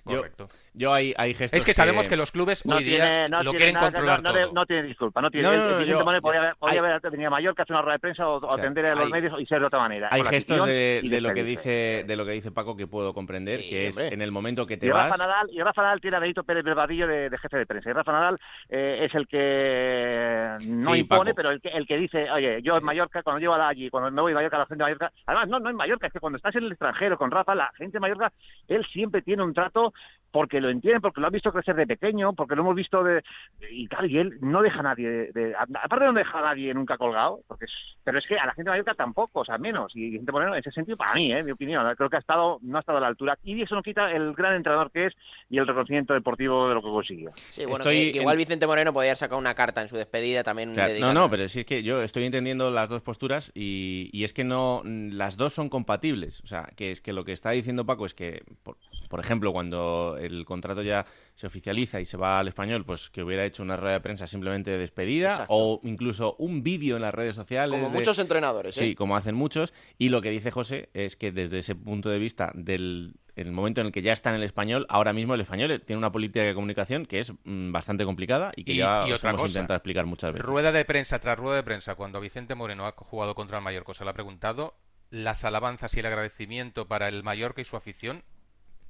Correcto. 0.03 0.47
Yo, 0.73 0.93
hay, 0.93 1.13
hay 1.17 1.33
gestos 1.33 1.57
Es 1.57 1.65
que 1.65 1.73
sabemos 1.73 2.07
que 2.07 2.15
los 2.17 2.31
clubes 2.31 2.65
No 2.65 2.77
hoy 2.77 2.83
día 2.83 2.97
tiene, 3.03 3.29
no 3.29 3.43
lo 3.43 3.51
tiene 3.51 3.57
quieren 3.57 3.73
nada- 3.75 3.85
controlar 3.87 4.23
no, 4.23 4.31
todo. 4.31 4.41
no, 4.47 4.51
no 4.53 4.65
tiene 4.65 4.83
disculpa. 4.83 5.21
No 5.21 5.29
tiene, 5.31 5.47
No, 5.47 5.53
no, 5.55 5.69
no, 5.79 5.81
yo- 5.83 6.03
podía, 6.21 6.39
haber- 6.39 6.55
podía 6.57 6.79
haber 6.79 7.01
venido 7.11 7.27
a 7.27 7.31
Mallorca, 7.31 7.63
hacer 7.63 7.73
una 7.75 7.81
rueda 7.83 7.93
de 7.95 7.99
prensa 7.99 8.27
o, 8.27 8.51
atender 8.53 8.85
a 8.87 8.95
los 8.95 9.05
hay- 9.05 9.11
medios 9.11 9.39
y 9.39 9.45
ser 9.45 9.59
de 9.59 9.65
otra 9.67 9.79
manera. 9.79 10.07
Hay 10.11 10.23
gestos 10.23 10.65
de, 10.65 11.01
de 11.03 11.21
lo 11.21 11.33
que 11.33 11.43
dice 11.43 12.03
de 12.07 12.15
lo 12.15 12.25
que 12.25 12.31
dice 12.31 12.51
Paco 12.51 12.75
que 12.75 12.87
puedo 12.87 13.13
comprender, 13.13 13.59
Sí, 13.61 13.69
que 13.69 13.87
es 13.87 13.97
hombre. 13.97 14.13
en 14.13 14.21
el 14.21 14.31
momento 14.31 14.65
que 14.65 14.77
te 14.77 14.87
Y 14.87 14.89
vas. 14.89 15.11
Rafa, 15.11 15.23
Nadal, 15.25 15.47
y 15.51 15.61
Rafa 15.61 15.81
Nadal 15.83 16.01
tiene 16.01 16.17
a 16.17 16.19
Benito 16.19 16.43
Pérez 16.43 16.63
Belvadillo 16.63 17.07
de, 17.07 17.29
de 17.29 17.37
jefe 17.37 17.57
de 17.57 17.65
prensa. 17.65 17.89
Y 17.89 17.93
Rafa 17.93 18.11
Nadal 18.11 18.37
eh, 18.69 19.05
es 19.05 19.13
el 19.15 19.27
que 19.27 20.55
no 20.67 20.93
Sí, 20.93 20.99
impone, 20.99 21.31
Paco. 21.31 21.35
pero 21.35 21.51
el 21.51 21.61
que, 21.61 21.69
el 21.69 21.85
que 21.87 21.97
dice, 21.97 22.29
oye, 22.31 22.61
yo 22.61 22.77
en 22.77 22.83
Mallorca, 22.83 23.23
cuando 23.23 23.39
llego 23.39 23.53
allí, 23.53 23.89
cuando 23.89 24.11
me 24.11 24.21
voy 24.21 24.31
a 24.31 24.35
Mallorca, 24.35 24.57
la 24.57 24.65
gente 24.65 24.83
de 24.83 24.85
Mallorca, 24.85 25.11
además 25.25 25.49
no, 25.49 25.59
no 25.59 25.69
en 25.69 25.75
Mallorca, 25.75 26.07
es 26.07 26.13
que 26.13 26.19
cuando 26.19 26.37
estás 26.37 26.55
en 26.55 26.63
el 26.63 26.71
extranjero 26.71 27.17
con 27.17 27.31
Rafa, 27.31 27.55
la 27.55 27.71
gente 27.77 27.93
de 27.93 27.99
Mallorca, 27.99 28.31
él 28.67 28.85
siempre 28.91 29.21
tiene 29.21 29.43
un 29.43 29.53
trato 29.53 29.90
porque 30.34 30.62
lo 30.62 30.69
entienden, 30.69 31.01
porque 31.01 31.19
lo 31.19 31.27
han 31.27 31.34
visto 31.34 31.51
crecer 31.51 31.75
de 31.75 31.86
pequeño, 31.86 32.32
porque 32.32 32.56
lo 32.56 32.62
hemos 32.62 32.73
visto 32.75 33.04
de... 33.04 33.21
Y 33.69 33.86
claro, 33.89 34.06
y 34.08 34.17
él 34.17 34.38
no 34.39 34.62
deja 34.62 34.80
a 34.80 34.84
nadie, 34.84 35.10
de, 35.10 35.32
de- 35.34 35.54
aparte 35.58 36.06
no 36.06 36.13
deja 36.13 36.39
a 36.39 36.41
nadie 36.41 36.73
nunca 36.73 36.97
colgado, 36.97 37.41
porque 37.49 37.65
es, 37.65 37.71
pero 38.01 38.17
es 38.17 38.25
que 38.25 38.39
a 38.39 38.45
la 38.45 38.54
gente 38.54 38.69
de 38.69 38.69
Mallorca 38.69 38.93
tampoco, 38.93 39.41
o 39.41 39.45
sea, 39.45 39.58
menos. 39.58 39.91
Y 39.93 40.10
Vicente 40.10 40.32
Moreno, 40.32 40.54
en 40.54 40.60
ese 40.62 40.71
sentido, 40.71 40.95
para 40.95 41.15
mí, 41.15 41.34
eh, 41.34 41.43
mi 41.43 41.51
opinión, 41.51 41.86
creo 41.97 42.10
que 42.10 42.15
ha 42.15 42.19
estado, 42.19 42.60
no 42.62 42.77
ha 42.77 42.80
estado 42.80 42.99
a 42.99 43.01
la 43.01 43.08
altura. 43.08 43.38
Y 43.43 43.62
eso 43.62 43.75
no 43.75 43.84
quita 43.84 44.10
el 44.10 44.34
gran 44.34 44.56
entrenador 44.56 44.89
que 44.91 45.08
es 45.08 45.13
y 45.49 45.58
el 45.58 45.67
reconocimiento 45.67 46.13
deportivo 46.13 46.69
de 46.69 46.75
lo 46.75 46.82
que 46.82 46.88
consiguió. 46.88 47.32
Sí, 47.49 47.65
bueno, 47.65 47.80
Estoy 47.80 48.13
que 48.13 48.19
igual 48.19 48.36
en- 48.36 48.39
Vicente 48.39 48.67
Moreno 48.67 48.93
podía 48.93 49.10
haber 49.10 49.17
sacado 49.17 49.38
una 49.38 49.54
carta 49.54 49.82
en 49.82 49.89
su 49.89 49.97
despedida 49.97 50.45
también. 50.45 50.71
Claro, 50.71 50.93
no, 51.01 51.13
no, 51.13 51.30
pero 51.30 51.45
sí 51.49 51.60
es 51.60 51.65
que 51.65 51.84
yo 51.84 52.01
estoy 52.04 52.23
entendiendo 52.23 52.71
las 52.71 52.89
dos 52.89 53.01
posturas 53.01 53.51
y, 53.54 54.10
y 54.13 54.23
es 54.23 54.32
que 54.34 54.45
no 54.45 54.82
las 54.86 55.36
dos 55.36 55.51
son 55.51 55.67
compatibles. 55.67 56.39
O 56.45 56.47
sea, 56.47 56.69
que 56.77 56.91
es 56.91 57.01
que 57.01 57.12
lo 57.12 57.25
que 57.25 57.34
está 57.34 57.51
diciendo 57.51 57.86
Paco 57.86 58.06
es 58.06 58.13
que, 58.13 58.41
por, 58.63 58.77
por 59.10 59.19
ejemplo, 59.19 59.51
cuando 59.51 59.81
el 60.17 60.46
contrato 60.46 60.82
ya 60.82 61.06
se 61.36 61.48
oficializa 61.48 62.00
y 62.00 62.06
se 62.06 62.17
va 62.17 62.39
al 62.39 62.48
español, 62.48 62.86
pues 62.86 63.10
que 63.10 63.24
hubiera 63.24 63.46
hecho 63.46 63.63
una 63.63 63.76
rueda 63.78 63.94
de 63.94 64.02
prensa 64.02 64.28
simplemente 64.28 64.72
de 64.72 64.78
despedida 64.78 65.30
Exacto. 65.32 65.54
o 65.54 65.80
incluso 65.84 66.36
un 66.39 66.63
vídeo 66.63 66.96
en 66.96 67.02
las 67.02 67.13
redes 67.13 67.36
sociales. 67.36 67.80
Como 67.80 67.91
de- 67.91 68.00
muchos 68.00 68.20
entrenadores, 68.20 68.78
¿eh? 68.78 68.80
Sí, 68.88 68.96
como 68.96 69.15
hacen 69.15 69.36
muchos. 69.36 69.74
Y 69.98 70.10
lo 70.10 70.22
que 70.22 70.30
dice 70.30 70.52
José 70.52 70.89
es 70.94 71.15
que 71.15 71.32
desde 71.32 71.60
ese 71.60 71.76
punto 71.76 72.10
de 72.10 72.20
vista 72.20 72.52
del 72.56 73.13
el 73.38 73.54
momento 73.54 73.80
en 73.80 73.88
el 73.88 73.94
que 73.94 74.02
ya 74.02 74.12
está 74.12 74.30
en 74.32 74.36
el 74.36 74.44
español, 74.44 74.86
ahora 74.89 75.13
mismo 75.13 75.34
el 75.34 75.41
español 75.41 75.82
tiene 75.86 75.98
una 75.98 76.12
política 76.12 76.44
de 76.44 76.54
comunicación 76.54 77.06
que 77.06 77.20
es 77.22 77.32
mm, 77.46 77.72
bastante 77.72 78.04
complicada 78.04 78.52
y 78.58 78.65
que 78.65 78.74
Y- 78.74 78.78
ya 78.78 79.06
y 79.08 79.13
os 79.13 79.24
hemos 79.24 79.38
cosa, 79.41 79.48
intentado 79.48 79.78
explicar 79.78 80.06
muchas 80.06 80.34
veces. 80.34 80.46
Rueda 80.46 80.74
de 80.74 80.84
prensa 80.84 81.17
tras 81.17 81.39
rueda 81.39 81.56
de 81.56 81.63
prensa, 81.63 81.96
cuando 81.96 82.20
Vicente 82.20 82.56
Moreno 82.56 82.86
ha 82.86 82.91
jugado 82.91 83.34
contra 83.34 83.58
el 83.60 83.63
Mallorca, 83.63 83.94
se 83.94 84.04
le 84.04 84.10
ha 84.10 84.13
preguntado, 84.13 84.76
las 85.12 85.46
alabanzas 85.46 85.96
y 85.96 86.02
el 86.02 86.06
agradecimiento 86.08 86.88
para 86.89 87.08
el 87.08 87.24
Mallorca 87.24 87.62
y 87.62 87.65
su 87.65 87.78
afición, 87.78 88.24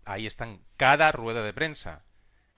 ahí 0.06 0.26
están 0.26 0.62
cada 0.78 1.12
rueda 1.12 1.44
de 1.44 1.54
prensa. 1.54 2.04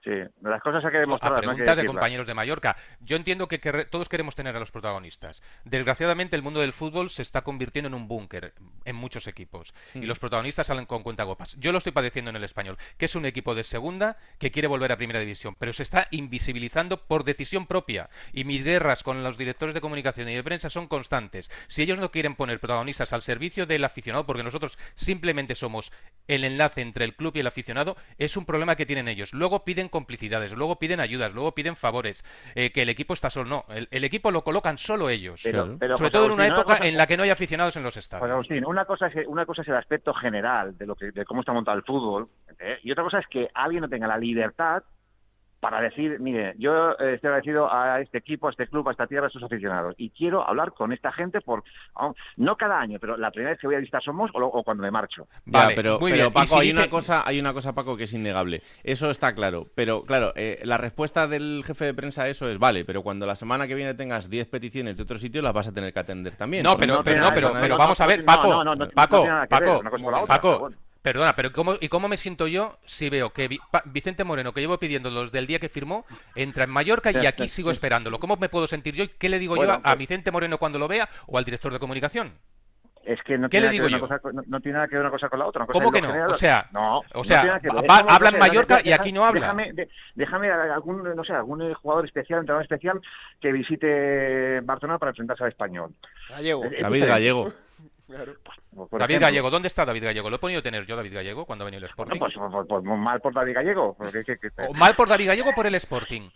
Sí, 0.04 0.10
las 0.42 0.60
cosas 0.62 0.84
hay 0.84 0.90
que 0.90 0.98
a 0.98 1.00
demostrarlas, 1.00 1.42
no 1.44 1.50
hay 1.52 1.56
que 1.56 1.62
preguntas 1.62 1.76
de 1.76 1.82
decirlas. 1.82 1.94
compañeros 1.94 2.26
de 2.26 2.34
Mallorca. 2.34 2.76
Yo 3.00 3.16
entiendo 3.16 3.48
que 3.48 3.58
todos 3.90 4.08
queremos 4.10 4.34
tener 4.34 4.54
a 4.54 4.60
los 4.60 4.70
protagonistas. 4.70 5.42
Desgraciadamente, 5.64 6.36
el 6.36 6.42
mundo 6.42 6.60
del 6.60 6.74
fútbol 6.74 7.08
se 7.08 7.22
está 7.22 7.40
convirtiendo 7.42 7.88
en 7.88 7.94
un 7.94 8.06
búnker 8.06 8.52
en 8.84 8.96
muchos 8.96 9.26
equipos. 9.26 9.72
Y 9.94 10.00
Mm. 10.00 10.04
los 10.04 10.18
protagonistas 10.18 10.66
salen 10.66 10.84
con 10.84 11.02
cuentagopas. 11.02 11.56
Yo 11.58 11.72
lo 11.72 11.78
estoy 11.78 11.92
padeciendo 11.92 12.28
en 12.30 12.36
el 12.36 12.44
español, 12.44 12.76
que 12.98 13.06
es 13.06 13.14
un 13.16 13.24
equipo 13.24 13.54
de 13.54 13.64
segunda 13.64 14.18
que 14.38 14.50
quiere 14.50 14.68
volver 14.68 14.92
a 14.92 14.96
primera 14.98 15.20
división, 15.20 15.56
pero 15.58 15.72
se 15.72 15.82
está 15.82 16.06
invisibilizando 16.10 17.06
por 17.06 17.24
decisión 17.24 17.66
propia. 17.66 18.10
Y 18.32 18.44
mis 18.44 18.62
guerras 18.62 19.02
con 19.02 19.22
los 19.22 19.38
directores 19.38 19.74
de 19.74 19.80
comunicación 19.80 20.28
y 20.28 20.34
de 20.34 20.42
prensa 20.44 20.68
son 20.68 20.86
constantes. 20.86 21.50
Si 21.68 21.82
ellos 21.82 21.98
no 21.98 22.10
quieren 22.10 22.34
poner 22.34 22.60
protagonistas 22.60 23.12
al 23.14 23.22
servicio 23.22 23.64
del 23.64 23.84
aficionado, 23.84 24.26
porque 24.26 24.42
nosotros 24.42 24.76
simplemente 24.94 25.54
somos 25.54 25.92
el 26.28 26.44
enlace 26.44 26.82
entre 26.82 27.06
el 27.06 27.14
club 27.14 27.36
y 27.36 27.40
el 27.40 27.46
aficionado, 27.46 27.96
es 28.18 28.36
un 28.36 28.44
problema 28.44 28.76
que 28.76 28.84
tienen 28.86 29.08
ellos. 29.08 29.32
Luego 29.32 29.64
piden 29.64 29.88
complicidades, 29.94 30.52
luego 30.52 30.76
piden 30.80 30.98
ayudas, 30.98 31.32
luego 31.34 31.52
piden 31.54 31.76
favores, 31.76 32.24
eh, 32.56 32.72
que 32.72 32.82
el 32.82 32.88
equipo 32.88 33.14
está 33.14 33.30
solo. 33.30 33.48
No, 33.48 33.64
el, 33.74 33.86
el 33.92 34.02
equipo 34.02 34.32
lo 34.32 34.42
colocan 34.42 34.76
solo 34.76 35.08
ellos. 35.08 35.40
Pero- 35.44 35.76
pero, 35.78 35.96
Sobre 35.96 36.10
José 36.10 36.18
todo 36.18 36.26
en 36.26 36.32
una 36.32 36.46
época 36.48 36.76
cosa- 36.78 36.88
en 36.88 36.96
la 36.96 37.06
que 37.06 37.16
no 37.16 37.22
hay 37.22 37.30
aficionados 37.30 37.76
en 37.76 37.84
los 37.84 37.96
estadios. 37.96 38.28
Agustín, 38.28 38.64
una 38.66 38.84
cosa 38.84 39.06
es 39.06 39.26
una 39.28 39.46
cosa 39.46 39.62
es 39.62 39.68
el 39.68 39.76
aspecto 39.76 40.12
general 40.12 40.76
de 40.76 40.86
lo 40.86 40.96
que 40.96 41.12
de 41.12 41.24
cómo 41.24 41.40
está 41.40 41.52
montado 41.52 41.76
el 41.78 41.84
fútbol 41.84 42.28
¿eh? 42.58 42.78
y 42.82 42.90
otra 42.90 43.04
cosa 43.04 43.20
es 43.20 43.26
que 43.28 43.48
alguien 43.54 43.82
no 43.82 43.88
tenga 43.88 44.08
la 44.08 44.18
libertad 44.18 44.82
para 45.64 45.80
decir, 45.80 46.20
mire, 46.20 46.54
yo 46.58 46.90
eh, 46.98 47.14
estoy 47.14 47.28
agradecido 47.28 47.72
a 47.72 47.98
este 47.98 48.18
equipo, 48.18 48.48
a 48.48 48.50
este 48.50 48.66
club, 48.66 48.86
a 48.86 48.90
esta 48.92 49.06
tierra, 49.06 49.28
a 49.28 49.30
sus 49.30 49.42
aficionados 49.42 49.94
y 49.96 50.10
quiero 50.10 50.46
hablar 50.46 50.72
con 50.74 50.92
esta 50.92 51.10
gente 51.10 51.40
por 51.40 51.64
oh, 51.94 52.14
no 52.36 52.54
cada 52.58 52.78
año, 52.78 52.98
pero 53.00 53.16
la 53.16 53.30
primera 53.30 53.52
vez 53.52 53.60
que 53.60 53.66
voy 53.66 53.76
a 53.76 53.78
visitar 53.78 54.02
Somos 54.02 54.30
o, 54.34 54.40
lo- 54.40 54.48
o 54.48 54.62
cuando 54.62 54.82
me 54.82 54.90
marcho. 54.90 55.26
Ya, 55.46 55.68
pero, 55.74 55.98
muy 55.98 56.10
pero 56.12 56.24
bien. 56.24 56.28
Y 56.28 56.34
Paco, 56.34 56.46
si 56.48 56.54
hay 56.56 56.66
dice- 56.66 56.78
una 56.80 56.90
cosa, 56.90 57.26
hay 57.26 57.40
una 57.40 57.54
cosa, 57.54 57.74
Paco, 57.74 57.96
que 57.96 58.02
es 58.04 58.12
innegable. 58.12 58.60
Eso 58.82 59.08
está 59.08 59.34
claro. 59.34 59.66
Pero 59.74 60.02
claro, 60.02 60.34
eh, 60.36 60.60
la 60.64 60.76
respuesta 60.76 61.26
del 61.26 61.62
jefe 61.66 61.86
de 61.86 61.94
prensa 61.94 62.24
a 62.24 62.28
eso 62.28 62.46
es 62.50 62.58
vale, 62.58 62.84
pero 62.84 63.02
cuando 63.02 63.24
la 63.24 63.34
semana 63.34 63.66
que 63.66 63.74
viene 63.74 63.94
tengas 63.94 64.28
10 64.28 64.46
peticiones 64.48 64.98
de 64.98 65.02
otro 65.02 65.16
sitio, 65.16 65.40
las 65.40 65.54
vas 65.54 65.68
a 65.68 65.72
tener 65.72 65.94
que 65.94 66.00
atender 66.00 66.36
también. 66.36 66.62
No, 66.62 66.76
pero, 66.76 66.98
te 66.98 67.04
pero, 67.04 67.22
no, 67.22 67.30
pero, 67.32 67.52
pero 67.58 67.78
vamos 67.78 67.98
a 68.02 68.06
ver, 68.06 68.18
no, 68.20 68.26
Paco, 68.26 68.48
no, 68.48 68.64
no, 68.64 68.74
no, 68.74 68.84
no 68.84 68.90
Paco, 68.90 69.16
tiene 69.22 69.30
nada 69.30 69.46
que 69.46 69.60
ver 69.60 69.80
Paco, 69.90 70.26
Paco. 70.26 70.70
Perdona, 71.04 71.36
pero 71.36 71.52
¿cómo, 71.52 71.74
¿y 71.78 71.88
cómo 71.88 72.08
me 72.08 72.16
siento 72.16 72.46
yo 72.46 72.78
si 72.86 73.10
veo 73.10 73.30
que 73.30 73.46
Vi- 73.46 73.60
Pa- 73.70 73.82
Vicente 73.84 74.24
Moreno, 74.24 74.52
que 74.54 74.60
llevo 74.62 74.78
pidiéndolo 74.78 75.20
desde 75.20 75.38
el 75.38 75.46
día 75.46 75.58
que 75.58 75.68
firmó, 75.68 76.06
entra 76.34 76.64
en 76.64 76.70
Mallorca 76.70 77.12
y 77.12 77.26
aquí 77.26 77.46
sigo 77.46 77.70
esperándolo? 77.70 78.18
¿Cómo 78.18 78.36
me 78.36 78.48
puedo 78.48 78.66
sentir 78.66 78.94
yo? 78.94 79.04
y 79.04 79.08
¿Qué 79.08 79.28
le 79.28 79.38
digo 79.38 79.54
Bueno, 79.54 79.74
yo 79.74 79.76
a, 79.76 79.80
a 79.80 79.82
pues- 79.82 79.98
Vicente 79.98 80.30
Moreno 80.30 80.56
cuando 80.56 80.78
lo 80.78 80.88
vea 80.88 81.06
o 81.26 81.36
al 81.36 81.44
director 81.44 81.70
de 81.74 81.78
comunicación? 81.78 82.32
Es 83.04 83.22
que 83.22 83.36
no 83.36 83.50
¿Qué 83.50 83.58
tiene 83.60 83.66
le 83.66 83.72
digo 83.72 83.84
nada 83.84 83.90
que 83.90 83.92
ver 83.92 84.00
yo? 84.00 84.06
una 84.06 84.08
cosa 84.08 84.18
con- 84.22 84.34
no, 84.34 84.42
no 84.46 84.60
tiene 84.62 84.76
nada 84.76 84.88
que 84.88 84.94
ver 84.96 85.02
una 85.02 85.10
cosa 85.10 85.28
con 85.28 85.38
la 85.38 85.44
otra. 85.46 85.60
una 85.60 85.66
cosa 85.66 85.78
¿Cómo 85.78 85.92
que 85.92 86.00
no? 86.00 86.08
general- 86.08 86.30
O 86.30 86.34
sea, 86.34 86.68
no, 86.72 87.02
o 87.12 87.22
sea, 87.22 87.60
habla 88.08 88.30
en 88.30 88.38
Mallorca 88.38 88.80
y 88.82 88.92
aquí 88.92 89.12
no 89.12 89.26
habla. 89.26 89.40
Déjame, 89.42 89.72
de- 89.74 89.88
déjame 90.14 90.50
a- 90.50 90.72
algún, 90.72 91.14
no 91.14 91.22
sé, 91.22 91.34
algún 91.34 91.60
eh, 91.60 91.74
jugador 91.74 92.06
especial, 92.06 92.40
entrenador 92.40 92.62
especial 92.62 92.98
que 93.42 93.52
visite 93.52 94.60
Barcelona 94.62 94.98
para 94.98 95.10
enfrentarse 95.10 95.44
al 95.44 95.50
español. 95.50 95.92
Gallego. 96.30 96.64
Es- 96.64 96.72
es 96.72 96.78
David 96.80 96.94
diferente. 96.94 97.12
Por 98.06 98.18
David 99.00 99.14
ejemplo. 99.14 99.18
Gallego, 99.20 99.50
¿dónde 99.50 99.68
está 99.68 99.84
David 99.84 100.04
Gallego? 100.04 100.28
¿Lo 100.30 100.36
he 100.36 100.38
podido 100.38 100.62
tener 100.62 100.84
yo, 100.86 100.94
David 100.96 101.14
Gallego, 101.14 101.46
cuando 101.46 101.64
ha 101.64 101.66
venido 101.66 101.78
el 101.80 101.86
Sporting? 101.86 102.18
Bueno, 102.18 102.34
pues, 102.50 102.66
pues- 102.68 102.82
pues 102.84 102.98
mal 102.98 103.20
por 103.20 103.32
David 103.34 103.54
Gallego. 103.54 103.94
porque 103.96 104.24
que- 104.24 104.38
que- 104.38 104.50
¿O 104.68 104.74
mal 104.74 104.94
por 104.94 105.08
David 105.08 105.28
Gallego 105.28 105.50
o 105.50 105.54
por 105.54 105.66
el 105.66 105.74
Sporting? 105.76 106.28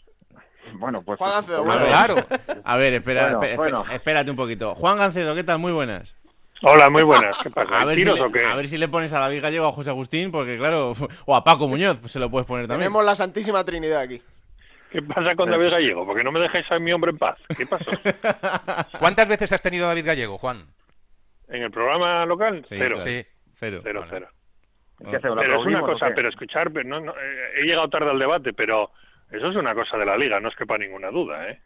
Bueno, 0.74 1.02
pues. 1.02 1.18
Juan 1.18 1.30
pues- 1.30 1.40
Gancedo, 1.48 1.64
pues- 1.64 1.74
bueno. 1.78 1.88
Claro. 1.88 2.16
A 2.64 2.76
ver, 2.76 2.94
espera, 2.94 3.22
Bueno, 3.22 3.42
espera, 3.42 3.56
bueno. 3.56 3.84
espérate 3.92 4.30
un 4.30 4.36
poquito. 4.36 4.74
Juan 4.74 4.98
Gancedo, 4.98 5.34
¿qué 5.34 5.44
tal? 5.44 5.58
Muy 5.58 5.72
buenas. 5.72 6.16
Hola, 6.62 6.90
muy 6.90 7.02
buenas. 7.04 7.36
¿Qué 7.42 7.50
pasa? 7.50 7.72
A 7.72 7.80
¿Hay 7.82 7.86
ver, 7.86 7.98
si 7.98 8.04
le, 8.04 8.10
o 8.20 8.32
qué? 8.32 8.44
a 8.44 8.54
ver 8.56 8.66
si 8.68 8.78
le 8.78 8.88
pones 8.88 9.12
a 9.12 9.20
David 9.20 9.42
Gallego 9.42 9.66
o 9.66 9.68
a 9.68 9.72
José 9.72 9.90
Agustín, 9.90 10.32
porque 10.32 10.56
claro, 10.58 10.92
o 11.26 11.36
a 11.36 11.44
Paco 11.44 11.68
Muñoz, 11.68 11.98
pues 12.00 12.12
se 12.12 12.18
lo 12.18 12.30
puedes 12.30 12.46
poner 12.46 12.66
también. 12.66 12.86
Tenemos 12.88 13.04
la 13.04 13.14
Santísima 13.14 13.62
Trinidad 13.64 14.00
aquí. 14.00 14.20
¿Qué 14.90 15.02
pasa 15.02 15.34
con 15.36 15.50
David 15.50 15.70
Gallego? 15.70 16.06
Porque 16.06 16.24
no 16.24 16.32
me 16.32 16.40
dejáis 16.40 16.64
a 16.72 16.78
mi 16.78 16.92
hombre 16.92 17.10
en 17.12 17.18
paz. 17.18 17.36
¿Qué 17.56 17.66
pasó? 17.66 17.90
¿Cuántas 18.98 19.28
veces 19.28 19.52
has 19.52 19.60
tenido 19.62 19.84
a 19.84 19.88
David 19.90 20.06
Gallego, 20.06 20.38
Juan? 20.38 20.64
¿En 21.48 21.62
el 21.62 21.70
programa 21.70 22.24
local? 22.26 22.62
Sí, 22.64 22.76
cero. 22.78 22.96
claro. 22.96 23.10
Sí. 23.10 23.26
Cero. 23.54 23.80
Cero, 23.82 24.00
Vale. 24.00 24.10
cero. 24.12 24.28
¿Qué 25.10 25.16
hacemos? 25.16 25.36
¿Lo 25.36 25.42
Pero 25.42 25.60
es 25.60 25.66
una 25.66 25.80
cosa, 25.80 26.10
pero 26.14 26.28
escuchar, 26.28 26.70
pero 26.72 26.88
no, 26.88 27.00
no, 27.00 27.12
eh, 27.12 27.52
he 27.56 27.62
llegado 27.64 27.88
tarde 27.88 28.10
al 28.10 28.18
debate, 28.18 28.52
pero 28.52 28.90
eso 29.30 29.48
es 29.48 29.56
una 29.56 29.74
cosa 29.74 29.96
de 29.96 30.04
la 30.06 30.16
liga, 30.16 30.40
no 30.40 30.48
es 30.48 30.56
quepa 30.56 30.76
ninguna 30.78 31.10
duda, 31.10 31.48
¿eh? 31.50 31.60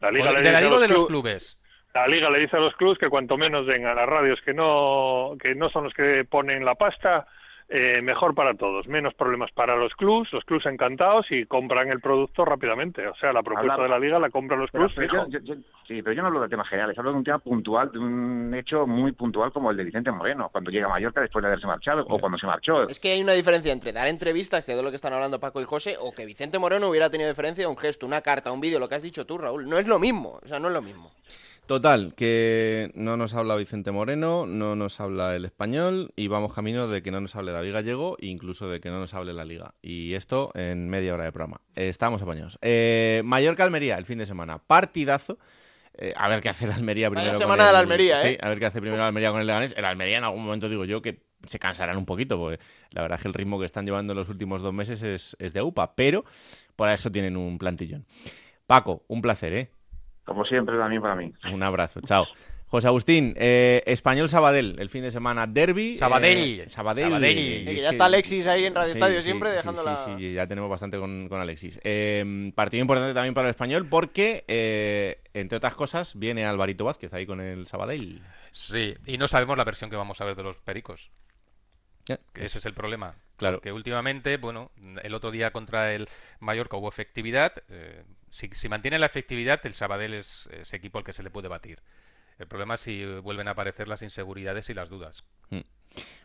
La 0.00 0.10
liga 0.10 0.30
le 0.30 0.42
de, 0.42 0.44
la 0.44 0.50
dice 0.50 0.56
a 0.56 0.60
Liga 0.70 0.80
de 0.80 0.88
los 0.88 0.96
club- 1.04 1.08
clubes? 1.08 1.58
La 1.94 2.06
liga 2.06 2.30
le 2.30 2.38
dice 2.40 2.56
a 2.56 2.60
los 2.60 2.74
clubs 2.76 2.98
que 2.98 3.08
cuanto 3.08 3.36
menos 3.36 3.66
den 3.66 3.84
a 3.86 3.94
las 3.94 4.06
radios 4.06 4.40
que 4.42 4.54
no 4.54 5.36
que 5.42 5.54
no 5.56 5.68
son 5.70 5.84
los 5.84 5.94
que 5.94 6.24
ponen 6.24 6.64
la 6.64 6.76
pasta, 6.76 7.26
eh, 7.70 8.00
mejor 8.00 8.34
para 8.34 8.54
todos, 8.54 8.88
menos 8.88 9.12
problemas 9.14 9.50
para 9.52 9.76
los 9.76 9.92
clubs, 9.94 10.32
los 10.32 10.42
clubs 10.44 10.64
encantados 10.66 11.26
y 11.30 11.44
compran 11.44 11.90
el 11.90 12.00
producto 12.00 12.44
rápidamente. 12.44 13.06
O 13.06 13.14
sea, 13.16 13.32
la 13.32 13.42
propuesta 13.42 13.82
de 13.82 13.88
la 13.90 13.98
liga 13.98 14.18
la 14.18 14.30
compran 14.30 14.58
los 14.60 14.70
clubs. 14.70 14.92
pero 14.96 15.08
fijo. 15.10 15.26
yo- 15.28 15.38
yo- 15.40 15.54
yo- 15.54 15.60
sí, 15.86 16.00
pero 16.02 16.12
yo 16.14 16.22
no 16.22 16.28
hablo 16.28 16.40
de 16.40 16.48
temas 16.48 16.66
generales, 16.68 16.96
hablo 16.98 17.10
de 17.12 17.18
un 17.18 17.24
tema 17.24 17.38
puntual, 17.40 17.92
de 17.92 17.98
un 17.98 18.54
hecho 18.54 18.86
muy 18.86 19.12
puntual 19.12 19.52
como 19.52 19.70
el 19.70 19.76
de 19.76 19.84
Vicente 19.84 20.10
Moreno, 20.10 20.48
cuando 20.50 20.70
llega 20.70 20.86
a 20.86 20.90
Mallorca 20.90 21.20
después 21.20 21.42
de 21.42 21.48
haberse 21.48 21.66
marchado 21.66 22.04
o 22.08 22.18
cuando 22.18 22.38
se 22.38 22.46
marchó. 22.46 22.84
Es 22.88 22.98
que 23.00 23.12
hay 23.12 23.22
una 23.22 23.32
diferencia 23.32 23.72
entre 23.72 23.92
dar 23.92 24.08
entrevistas, 24.08 24.64
que 24.64 24.72
es 24.72 24.78
de 24.78 24.82
lo 24.82 24.88
que 24.90 24.96
están 24.96 25.12
hablando 25.12 25.38
Paco 25.38 25.60
y 25.60 25.64
José, 25.64 25.96
o 26.00 26.12
que 26.12 26.24
Vicente 26.24 26.58
Moreno 26.58 26.88
hubiera 26.88 27.10
tenido 27.10 27.28
diferencia 27.28 27.68
un 27.68 27.76
gesto, 27.76 28.06
una 28.06 28.22
carta, 28.22 28.50
un 28.50 28.60
vídeo, 28.62 28.78
lo 28.78 28.88
que 28.88 28.94
has 28.94 29.02
dicho 29.02 29.26
tú, 29.26 29.36
Raúl. 29.36 29.68
No 29.68 29.78
es 29.78 29.86
lo 29.86 29.98
mismo, 29.98 30.38
o 30.42 30.48
sea, 30.48 30.58
no 30.58 30.68
es 30.68 30.74
lo 30.74 30.80
mismo. 30.82 31.10
Total, 31.68 32.14
que 32.14 32.90
no 32.94 33.18
nos 33.18 33.34
habla 33.34 33.54
Vicente 33.54 33.90
Moreno, 33.90 34.46
no 34.46 34.74
nos 34.74 35.00
habla 35.00 35.36
el 35.36 35.44
español 35.44 36.12
y 36.16 36.28
vamos 36.28 36.54
camino 36.54 36.88
de 36.88 37.02
que 37.02 37.10
no 37.10 37.20
nos 37.20 37.36
hable 37.36 37.52
David 37.52 37.74
Gallego 37.74 38.16
e 38.22 38.28
incluso 38.28 38.70
de 38.70 38.80
que 38.80 38.88
no 38.88 38.98
nos 38.98 39.12
hable 39.12 39.34
la 39.34 39.44
liga. 39.44 39.74
Y 39.82 40.14
esto 40.14 40.50
en 40.54 40.88
media 40.88 41.12
hora 41.12 41.24
de 41.24 41.32
programa. 41.32 41.60
Eh, 41.74 41.90
estamos 41.90 42.22
apañados. 42.22 42.58
Eh, 42.62 43.20
Mallorca-Almería, 43.22 43.98
el 43.98 44.06
fin 44.06 44.16
de 44.16 44.24
semana. 44.24 44.56
Partidazo. 44.66 45.38
Eh, 45.92 46.14
a 46.16 46.26
ver 46.30 46.40
qué 46.40 46.48
hace 46.48 46.66
la 46.66 46.74
Almería 46.76 47.10
primero. 47.10 47.34
semana 47.34 47.64
con 47.64 47.66
de 47.66 47.72
la 47.74 47.78
Almería, 47.80 48.20
Sí, 48.22 48.28
¿eh? 48.28 48.38
a 48.40 48.48
ver 48.48 48.58
qué 48.60 48.64
hace 48.64 48.80
primero 48.80 49.02
la 49.02 49.08
Almería 49.08 49.30
con 49.30 49.42
el 49.42 49.46
Leganés. 49.46 49.74
El 49.76 49.84
Almería 49.84 50.16
en 50.16 50.24
algún 50.24 50.46
momento 50.46 50.70
digo 50.70 50.86
yo 50.86 51.02
que 51.02 51.20
se 51.44 51.58
cansarán 51.58 51.98
un 51.98 52.06
poquito, 52.06 52.38
porque 52.38 52.64
la 52.92 53.02
verdad 53.02 53.18
es 53.18 53.22
que 53.24 53.28
el 53.28 53.34
ritmo 53.34 53.60
que 53.60 53.66
están 53.66 53.84
llevando 53.84 54.14
en 54.14 54.18
los 54.18 54.30
últimos 54.30 54.62
dos 54.62 54.72
meses 54.72 55.02
es, 55.02 55.36
es 55.38 55.52
de 55.52 55.60
UPA, 55.60 55.94
pero 55.96 56.24
por 56.76 56.88
eso 56.88 57.12
tienen 57.12 57.36
un 57.36 57.58
plantillón. 57.58 58.06
Paco, 58.66 59.04
un 59.08 59.20
placer, 59.20 59.52
¿eh? 59.52 59.70
Como 60.28 60.44
siempre, 60.44 60.76
también 60.76 61.00
para 61.00 61.16
mí. 61.16 61.32
Un 61.52 61.62
abrazo, 61.62 62.00
chao. 62.02 62.26
José 62.66 62.86
Agustín, 62.86 63.32
eh, 63.38 63.82
Español 63.86 64.28
Sabadell, 64.28 64.76
el 64.78 64.90
fin 64.90 65.00
de 65.02 65.10
semana, 65.10 65.46
derby. 65.46 65.96
Sabadell. 65.96 66.60
eh, 66.60 66.68
Sabadell. 66.68 67.06
Sabadell. 67.12 67.34
Que 67.64 67.72
es 67.72 67.80
ya 67.82 67.88
está 67.88 68.04
Alexis 68.04 68.46
ahí 68.46 68.66
en 68.66 68.74
Radio 68.74 68.92
Sí, 68.92 68.98
Estadio 68.98 69.16
sí, 69.20 69.22
siempre 69.24 69.48
sí, 69.48 69.56
dejándola. 69.56 69.96
Sí, 69.96 70.10
sí, 70.18 70.32
ya 70.34 70.46
tenemos 70.46 70.68
bastante 70.68 70.98
con, 70.98 71.30
con 71.30 71.40
Alexis. 71.40 71.80
Eh, 71.82 72.52
partido 72.54 72.82
importante 72.82 73.14
también 73.14 73.32
para 73.32 73.48
el 73.48 73.52
español 73.52 73.86
porque, 73.88 74.44
eh, 74.48 75.22
entre 75.32 75.56
otras 75.56 75.74
cosas, 75.74 76.18
viene 76.18 76.44
Alvarito 76.44 76.84
Vázquez 76.84 77.14
ahí 77.14 77.24
con 77.24 77.40
el 77.40 77.66
Sabadell. 77.66 78.20
Sí, 78.50 78.94
y 79.06 79.16
no 79.16 79.28
sabemos 79.28 79.56
la 79.56 79.64
versión 79.64 79.88
que 79.88 79.96
vamos 79.96 80.20
a 80.20 80.26
ver 80.26 80.36
de 80.36 80.42
los 80.42 80.58
Pericos. 80.58 81.10
Que 82.34 82.44
Ese 82.44 82.58
es 82.58 82.66
el 82.66 82.74
problema. 82.74 83.14
Claro. 83.38 83.62
Que 83.62 83.72
últimamente, 83.72 84.36
bueno, 84.36 84.72
el 85.02 85.14
otro 85.14 85.30
día 85.30 85.52
contra 85.52 85.94
el 85.94 86.06
Mallorca 86.40 86.76
hubo 86.76 86.88
efectividad. 86.90 87.52
eh, 87.70 88.04
si, 88.30 88.68
mantiene 88.68 88.98
la 88.98 89.06
efectividad, 89.06 89.60
el 89.64 89.74
Sabadell 89.74 90.14
es 90.14 90.48
ese 90.52 90.76
equipo 90.76 90.98
al 90.98 91.04
que 91.04 91.12
se 91.12 91.22
le 91.22 91.30
puede 91.30 91.48
batir. 91.48 91.80
El 92.38 92.46
problema 92.46 92.74
es 92.74 92.82
si 92.82 93.04
vuelven 93.04 93.48
a 93.48 93.52
aparecer 93.52 93.88
las 93.88 94.02
inseguridades 94.02 94.70
y 94.70 94.74
las 94.74 94.88
dudas. 94.88 95.24
Mm. 95.50 95.60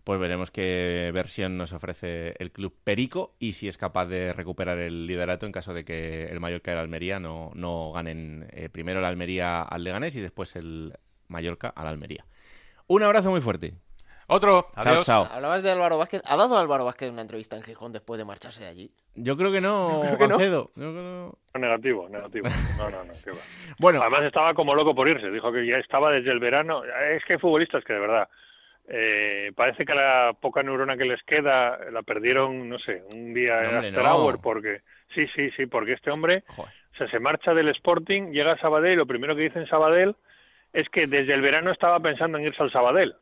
Pues 0.04 0.20
veremos 0.20 0.52
qué 0.52 1.12
versión 1.14 1.58
nos 1.58 1.72
ofrece 1.74 2.36
el 2.38 2.52
club 2.52 2.76
Perico 2.84 3.36
y 3.40 3.54
si 3.54 3.68
es 3.68 3.78
capaz 3.78 4.06
de 4.08 4.34
recuperar 4.34 4.78
el 4.78 5.08
liderato 5.08 5.46
en 5.46 5.52
caso 5.52 5.74
de 5.74 5.86
que 5.86 6.26
el 6.26 6.40
Mallorca 6.40 6.72
y 6.72 6.74
el 6.74 6.80
Almería 6.80 7.20
no, 7.20 7.52
no 7.56 7.94
ganen 7.94 8.48
eh, 8.52 8.70
primero 8.70 9.00
el 9.00 9.06
Almería 9.06 9.62
al 9.62 9.84
Leganés 9.84 10.16
y 10.16 10.22
después 10.22 10.56
el 10.56 10.94
Mallorca 11.30 11.70
al 11.70 11.88
Almería. 11.88 12.26
Un 12.88 13.04
abrazo 13.04 13.32
muy 13.32 13.42
fuerte. 13.42 13.74
Otro, 14.28 14.68
Chao, 14.76 14.84
adiós. 14.94 15.06
chao. 15.06 15.28
Hablabas 15.30 15.64
de 15.64 15.72
Álvaro 15.72 15.98
Vázquez. 15.98 16.22
¿Ha 16.26 16.36
dado 16.38 16.58
Álvaro 16.58 16.86
Vázquez 16.86 17.10
una 17.12 17.22
entrevista 17.22 17.56
en 17.56 17.64
Gijón 17.64 17.92
después 17.92 18.18
de 18.18 18.26
marcharse 18.26 18.64
de 18.64 18.70
allí? 18.70 18.92
Yo 19.16 19.36
creo 19.38 19.52
que 19.52 19.62
no, 19.62 20.02
Creo 20.04 20.18
que 20.18 20.28
no. 20.28 20.38
Gancedo. 20.38 20.72
Yo 20.76 20.92
creo 20.92 20.94
que 20.94 21.02
no. 21.02 21.38
Negativo, 21.60 22.10
negativo. 22.10 22.48
No, 22.78 22.90
no, 22.90 23.04
no. 23.04 23.14
Bueno, 23.80 24.02
Además 24.02 24.24
estaba 24.24 24.54
como 24.54 24.76
loco 24.76 24.96
por 24.96 25.08
irse. 25.10 25.30
Dijo 25.30 25.52
que 25.52 25.66
ya 25.68 25.80
estaba 25.80 26.12
desde 26.12 26.32
el 26.32 26.40
verano. 26.40 26.84
Es 26.86 27.24
que 27.26 27.34
hay 27.34 27.40
futbolistas 27.40 27.84
que 27.84 27.94
de 27.94 28.00
verdad 28.00 28.28
eh, 28.88 29.52
parece 29.56 29.86
que 29.86 29.94
la 29.94 30.34
poca 30.40 30.64
neurona 30.64 30.98
que 30.98 31.06
les 31.06 31.22
queda 31.24 31.78
la 31.92 32.02
perdieron, 32.04 32.68
no 32.70 32.80
sé, 32.80 33.04
un 33.16 33.34
día 33.34 33.56
No, 33.56 33.60
en 33.62 33.76
hombre, 33.76 33.88
after 33.90 34.04
no. 34.04 34.16
hour 34.16 34.42
porque 34.42 34.82
sí, 35.16 35.26
sí, 35.36 35.50
sí, 35.56 35.66
porque 35.68 35.94
este 35.94 36.12
hombre 36.12 36.44
Joder. 36.48 36.74
o 36.94 36.98
sea, 36.98 37.08
se 37.10 37.20
marcha 37.20 37.54
del 37.54 37.70
Sporting, 37.70 38.32
llega 38.32 38.54
a 38.54 38.58
Sabadell 38.60 38.94
y 38.94 38.98
lo 38.98 39.06
primero 39.06 39.36
que 39.36 39.44
dice 39.44 39.60
en 39.60 39.68
Sabadell 39.68 40.16
es 40.74 40.90
que 40.90 41.08
desde 41.08 41.34
el 41.34 41.42
verano 41.42 41.72
estaba 41.72 42.00
pensando 42.02 42.38
en 42.38 42.46
irse 42.46 42.62
al 42.62 42.72
Sabadell. 42.72 43.16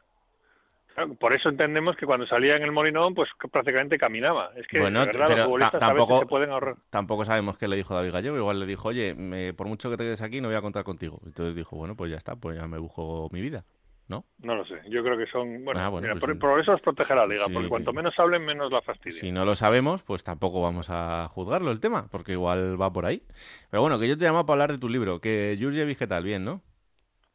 Por 1.19 1.34
eso 1.34 1.49
entendemos 1.49 1.95
que 1.95 2.06
cuando 2.06 2.27
salía 2.27 2.56
en 2.56 2.63
el 2.63 2.71
Molinón, 2.71 3.13
pues 3.13 3.30
prácticamente 3.51 3.97
caminaba. 3.97 4.51
Es 4.56 4.67
que 4.67 4.80
Bueno, 4.80 5.06
verdad, 5.06 5.25
pero 5.27 5.38
los 5.38 5.45
futbolistas 5.45 5.80
ta- 5.80 5.86
a 5.88 5.93
veces 5.93 5.97
tampoco- 6.08 6.19
se 6.19 6.25
pueden 6.27 6.49
ahorrar. 6.51 6.75
tampoco 6.89 7.25
sabemos 7.25 7.58
qué 7.58 7.67
le 7.67 7.75
dijo 7.77 7.95
David 7.95 8.12
Gallego. 8.12 8.38
Igual 8.38 8.60
le 8.60 8.65
dijo, 8.65 8.89
oye, 8.89 9.15
me- 9.15 9.54
por 9.54 9.67
mucho 9.67 9.89
que 9.89 9.97
te 9.97 10.04
quedes 10.04 10.21
aquí, 10.21 10.41
no 10.41 10.49
voy 10.49 10.58
a 10.58 10.62
contar 10.62 10.84
contigo. 10.84 11.19
Entonces 11.25 11.56
dijo, 11.56 11.75
bueno, 11.77 11.95
pues 11.95 12.12
ya 12.12 12.17
está, 12.17 12.36
pues 12.36 12.58
ya 12.58 12.67
me 12.67 12.77
busco 12.77 13.30
mi 13.32 13.41
vida. 13.41 13.63
¿No? 14.08 14.25
No 14.39 14.56
lo 14.56 14.65
sé. 14.65 14.75
Yo 14.89 15.01
creo 15.04 15.17
que 15.17 15.25
son. 15.27 15.63
Bueno, 15.63 15.80
Ah, 15.80 15.88
bueno, 15.88 16.06
mira, 16.10 16.19
pues 16.19 16.38
por, 16.38 16.51
por 16.51 16.60
eso 16.60 16.73
os 16.73 16.82
protege 16.82 17.15
la 17.15 17.25
liga, 17.25 17.45
Sí. 17.45 17.54
porque 17.54 17.69
cuanto 17.69 17.93
menos 17.93 18.13
hablen, 18.19 18.43
menos 18.43 18.69
la 18.69 18.82
fastidia. 18.82 19.17
Si 19.17 19.32
no 19.32 19.45
lo 19.45 19.56
sabemos, 19.56 20.04
pues 20.04 20.21
tampoco 20.25 20.62
vamos 20.62 20.89
a 20.89 21.30
juzgarlo 21.30 21.71
el 21.71 21.80
tema, 21.80 22.08
porque 22.12 22.34
igual 22.34 22.82
va 22.82 22.91
por 22.91 23.06
ahí. 23.06 23.23
Pero 23.69 23.80
bueno, 23.82 23.97
que 23.99 24.10
yo 24.10 24.17
te 24.17 24.25
llamo 24.25 24.45
para 24.45 24.56
hablar 24.63 24.71
de 24.73 24.80
tu 24.80 24.89
libro, 24.89 25.21
que 25.21 25.58
Jurjevic, 25.58 25.97
¿qué 25.97 26.08
tal? 26.08 26.25
Bien, 26.25 26.43
¿no? 26.43 26.62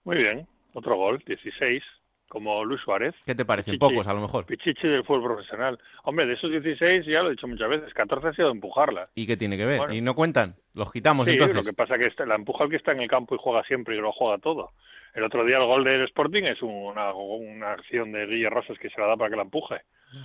Muy 0.04 0.18
bien. 0.18 0.46
Otro 0.74 0.96
gol, 0.96 1.22
16, 1.26 1.82
como 2.28 2.64
Luis 2.64 2.80
Suárez. 2.82 3.14
¿Qué 3.24 3.34
te 3.34 3.44
parecen? 3.44 3.74
Pichichi. 3.74 3.90
Pocos, 3.94 4.06
a 4.08 4.14
lo 4.14 4.20
mejor. 4.20 4.46
Pichichi 4.46 4.88
del 4.88 5.04
fútbol 5.04 5.24
profesional. 5.34 5.78
Hombre, 6.04 6.26
de 6.26 6.34
esos 6.34 6.50
16, 6.50 7.06
ya 7.06 7.22
lo 7.22 7.28
he 7.28 7.32
dicho 7.32 7.46
muchas 7.46 7.68
veces, 7.68 7.92
14 7.94 8.28
ha 8.28 8.32
sido 8.34 8.50
empujarla. 8.50 9.08
¿Y 9.14 9.26
qué 9.26 9.36
tiene 9.36 9.56
que 9.56 9.64
ver? 9.66 9.78
Bueno. 9.78 9.94
¿Y 9.94 10.00
no 10.00 10.14
cuentan? 10.14 10.56
¿Los 10.74 10.90
quitamos 10.92 11.26
Sí, 11.26 11.32
entonces? 11.32 11.56
lo 11.56 11.62
que 11.62 11.72
pasa 11.72 11.96
que 11.98 12.08
está- 12.08 12.26
la 12.26 12.34
empuja 12.34 12.64
el 12.64 12.70
que 12.70 12.76
está 12.76 12.92
en 12.92 13.00
el 13.00 13.08
campo 13.08 13.34
y 13.34 13.38
juega 13.40 13.62
siempre 13.64 13.96
y 13.96 14.00
lo 14.00 14.12
juega 14.12 14.38
todo. 14.38 14.72
El 15.14 15.24
otro 15.24 15.44
día 15.46 15.56
el 15.58 15.64
gol 15.66 15.84
del 15.84 16.02
Sporting 16.04 16.42
es 16.44 16.60
una, 16.62 17.14
una 17.14 17.72
acción 17.72 18.12
de 18.12 18.26
Guille 18.26 18.50
Rosas 18.50 18.78
que 18.78 18.90
se 18.90 19.00
la 19.00 19.06
da 19.06 19.16
para 19.16 19.30
que 19.30 19.36
la 19.36 19.42
empuje. 19.42 19.76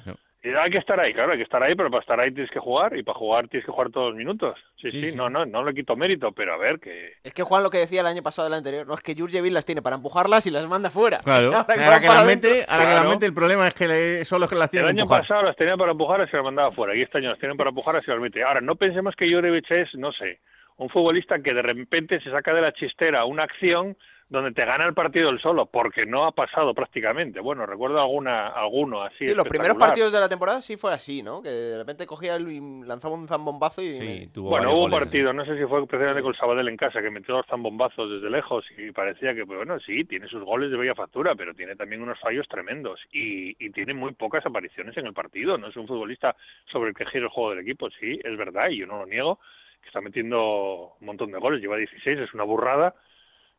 No. 0.06 0.16
Y 0.44 0.50
hay 0.50 0.72
que 0.72 0.80
estar 0.80 1.00
ahí, 1.00 1.14
claro, 1.14 1.34
hay 1.34 1.38
que 1.38 1.44
estar 1.44 1.62
ahí, 1.62 1.76
pero 1.76 1.92
para 1.92 2.02
estar 2.02 2.20
ahí 2.20 2.32
tienes 2.32 2.50
que 2.50 2.58
jugar 2.60 2.98
y 2.98 3.04
para 3.04 3.16
jugar 3.16 3.48
tienes 3.48 3.64
que 3.64 3.72
jugar 3.72 3.92
todos 3.92 4.08
los 4.10 4.16
minutos. 4.18 4.58
Sí, 4.82 4.90
Sí, 4.90 5.00
sí, 5.02 5.12
sí. 5.12 5.16
no, 5.16 5.30
no, 5.30 5.46
no 5.46 5.64
le 5.64 5.72
quito 5.76 5.96
mérito, 5.96 6.32
pero 6.32 6.56
a 6.56 6.58
ver 6.58 6.80
que... 6.80 7.14
Es 7.24 7.32
que 7.34 7.44
Juan 7.44 7.62
lo 7.62 7.70
que 7.70 7.78
decía 7.78 8.02
el 8.02 8.08
año 8.08 8.24
pasado 8.24 8.50
del 8.50 8.58
anterior, 8.58 8.88
no 8.88 8.96
es 8.96 9.02
que 9.02 9.14
Jurjevic 9.14 9.54
las 9.54 9.66
tiene 9.66 9.84
para 9.84 9.98
empujarlas 9.98 10.48
y 10.48 10.50
las 10.50 10.68
manda 10.68 10.90
fuera. 10.90 11.20
Claro, 11.20 11.52
Ahora 11.56 11.66
que 11.76 11.84
ahora 11.84 12.00
que, 12.00 12.08
para 12.08 12.20
la 12.22 12.26
adentro, 12.26 12.50
mente, 12.50 12.66
ahora 12.68 12.84
que 12.84 12.90
la 12.90 12.96
claro. 12.96 13.10
mente 13.10 13.26
el 13.28 13.34
problema 13.36 13.68
es 13.68 13.74
que 13.76 13.88
le- 13.88 14.26
solo 14.26 14.48
que 14.48 14.56
las 14.56 14.66
El 14.66 14.72
tiene 14.72 14.86
que 14.86 14.90
año 14.90 15.02
empujar. 15.04 15.22
pasado 15.22 15.44
las 15.44 15.56
tenía 15.56 15.78
para 15.78 15.92
empujar 15.92 16.22
y 16.26 16.30
se 16.32 16.36
las 16.38 16.44
mandaba 16.46 16.72
fuera. 16.72 16.96
Y 16.96 17.04
este 17.04 17.20
año 17.20 17.30
las 17.30 17.38
tienen 17.40 17.56
para 17.56 17.70
empujar 17.70 18.00
y 18.02 18.04
se 18.06 18.10
las 18.12 18.20
mete. 18.20 18.42
Ahora, 18.44 18.62
no 18.62 18.76
pensemos 18.76 19.16
que 19.16 19.32
Jurjevic 19.32 19.70
es, 19.70 19.94
no 19.94 20.12
sé, 20.12 20.40
un 20.78 20.90
futbolista 20.90 21.38
que 21.40 21.54
de 21.54 21.62
repente 21.62 22.20
se 22.20 22.32
saca 22.32 22.52
de 22.52 22.62
la 22.62 22.72
chistera 22.74 23.26
una 23.26 23.44
acción 23.44 23.96
donde 24.32 24.54
te 24.54 24.66
gana 24.66 24.86
el 24.86 24.94
partido 24.94 25.30
él 25.30 25.42
solo, 25.42 25.66
porque 25.66 26.04
no 26.08 26.24
ha 26.24 26.32
pasado 26.32 26.74
prácticamente. 26.74 27.42
Bueno, 27.42 27.66
recuerdo 27.66 28.00
alguna, 28.00 28.48
alguno 28.48 29.04
así. 29.04 29.28
Sí, 29.28 29.36
los 29.36 29.46
primeros 29.46 29.76
partidos 29.76 30.14
de 30.14 30.20
la 30.22 30.30
temporada 30.30 30.62
sí 30.62 30.78
fue 30.78 30.94
así, 30.94 31.22
¿no? 31.22 31.42
Que 31.44 31.50
de 31.50 31.78
repente 31.78 32.08
cogía 32.08 32.38
el- 32.38 32.50
y 32.50 32.62
lanzaba 32.86 33.14
un 33.16 33.28
zambombazo 33.28 33.82
y... 33.82 33.98
Sí, 33.98 34.28
tuvo 34.34 34.52
Bueno, 34.52 34.72
hubo 34.74 34.86
un 34.86 34.92
partido, 34.92 35.34
no 35.34 35.44
sé 35.44 35.58
si 35.58 35.66
fue 35.66 35.86
precisamente 35.86 36.22
con 36.22 36.32
el 36.32 36.38
Sabadell 36.40 36.70
en 36.70 36.78
casa, 36.78 37.02
que 37.02 37.10
metió 37.12 37.36
dos 37.36 37.46
zambombazos 37.50 38.10
desde 38.10 38.30
lejos 38.30 38.64
y 38.78 38.92
parecía 38.94 39.36
que, 39.36 39.46
pues, 39.46 39.58
bueno, 39.58 39.78
sí, 39.82 40.06
tiene 40.06 40.30
sus 40.30 40.42
goles 40.46 40.72
de 40.72 40.78
bella 40.78 40.96
factura, 40.96 41.36
pero 41.36 41.54
tiene 41.54 41.76
también 41.76 42.02
unos 42.02 42.18
fallos 42.22 42.48
tremendos 42.48 43.02
y, 43.12 43.50
y 43.60 43.70
tiene 43.72 43.94
muy 43.94 44.14
pocas 44.14 44.46
apariciones 44.46 44.96
en 44.96 45.08
el 45.08 45.14
partido. 45.14 45.58
No 45.58 45.68
es 45.68 45.76
un 45.76 45.88
futbolista 45.88 46.38
sobre 46.72 46.92
el 46.92 46.96
que 46.96 47.06
gira 47.08 47.26
el 47.26 47.30
juego 47.30 47.50
del 47.50 47.60
equipo, 47.60 47.90
sí, 48.00 48.18
es 48.24 48.38
verdad, 48.38 48.70
y 48.70 48.78
yo 48.78 48.88
no 48.88 49.00
lo 49.00 49.06
niego, 49.08 49.40
que 49.82 49.88
está 49.88 50.00
metiendo 50.00 50.94
un 51.02 51.06
montón 51.06 51.32
de 51.34 51.38
goles, 51.40 51.60
lleva 51.60 51.76
16, 51.76 52.18
es 52.18 52.34
una 52.34 52.44
burrada. 52.46 52.96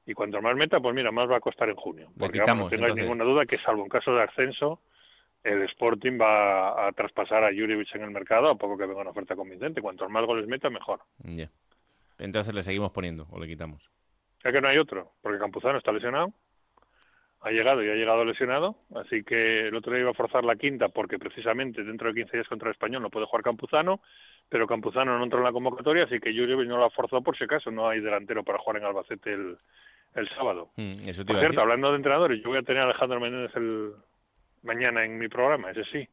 Y 0.06 0.14
cuanto 0.14 0.42
más 0.42 0.56
meta, 0.56 0.80
pues 0.80 0.94
mira, 0.94 1.12
más 1.12 1.30
va 1.30 1.36
a 1.36 1.40
costar 1.40 1.68
en 1.68 1.76
junio. 1.76 2.08
Porque 2.18 2.40
vamos, 2.40 2.42
quitamos, 2.42 2.64
no 2.64 2.70
tengáis 2.70 2.90
entonces. 2.90 3.04
ninguna 3.04 3.24
duda 3.24 3.46
que 3.46 3.56
salvo 3.56 3.84
en 3.84 3.88
caso 3.88 4.12
de 4.12 4.22
ascenso, 4.22 4.80
el 5.44 5.62
Sporting 5.62 6.18
va 6.20 6.88
a 6.88 6.92
traspasar 6.92 7.44
a 7.44 7.48
Jurjevic 7.48 7.94
en 7.94 8.02
el 8.02 8.10
mercado 8.10 8.50
a 8.50 8.56
poco 8.56 8.76
que 8.76 8.86
venga 8.86 9.00
una 9.00 9.10
oferta 9.10 9.36
convincente. 9.36 9.80
Cuantos 9.80 10.10
más 10.10 10.24
goles 10.24 10.46
meta, 10.46 10.70
mejor. 10.70 11.00
Ya. 11.18 11.50
Entonces 12.18 12.54
le 12.54 12.62
seguimos 12.62 12.92
poniendo 12.92 13.26
o 13.30 13.38
le 13.38 13.46
quitamos. 13.46 13.90
Ya 14.44 14.52
que 14.52 14.60
no 14.60 14.68
hay 14.68 14.78
otro, 14.78 15.12
porque 15.20 15.38
Campuzano 15.38 15.78
está 15.78 15.92
lesionado. 15.92 16.32
Ha 17.40 17.50
llegado 17.50 17.82
y 17.82 17.90
ha 17.90 17.94
llegado 17.94 18.24
lesionado, 18.24 18.76
así 18.94 19.24
que 19.24 19.66
el 19.66 19.74
otro 19.74 19.92
día 19.92 20.02
iba 20.02 20.12
a 20.12 20.14
forzar 20.14 20.44
la 20.44 20.54
quinta 20.54 20.90
porque 20.90 21.18
precisamente 21.18 21.82
dentro 21.82 22.06
de 22.06 22.14
15 22.22 22.36
días 22.36 22.48
contra 22.48 22.68
el 22.68 22.74
Español 22.74 23.02
no 23.02 23.10
puede 23.10 23.26
jugar 23.26 23.42
Campuzano, 23.42 24.00
pero 24.52 24.66
Campuzano 24.66 25.16
no 25.16 25.24
entró 25.24 25.38
en 25.38 25.44
la 25.46 25.52
convocatoria, 25.52 26.04
así 26.04 26.20
que 26.20 26.30
Jurjevic 26.30 26.68
no 26.68 26.76
lo 26.76 26.84
ha 26.84 26.90
forzado 26.90 27.22
por 27.22 27.36
si 27.38 27.44
acaso, 27.44 27.70
no 27.70 27.88
hay 27.88 28.00
delantero 28.00 28.44
para 28.44 28.58
jugar 28.58 28.76
en 28.76 28.84
Albacete 28.84 29.32
el, 29.32 29.56
el 30.14 30.28
sábado. 30.36 30.68
Mm, 30.76 31.00
eso 31.06 31.24
te 31.24 31.32
Por 31.32 31.40
cierto, 31.40 31.62
hablando 31.62 31.88
de 31.90 31.96
entrenadores, 31.96 32.38
yo 32.44 32.50
voy 32.50 32.58
a 32.58 32.62
tener 32.62 32.82
a 32.82 32.84
Alejandro 32.84 33.18
Menéndez 33.18 33.50
el 33.56 33.92
mañana 34.62 35.06
en 35.06 35.18
mi 35.18 35.28
programa, 35.28 35.70
ese 35.70 35.84
sí, 35.90 36.06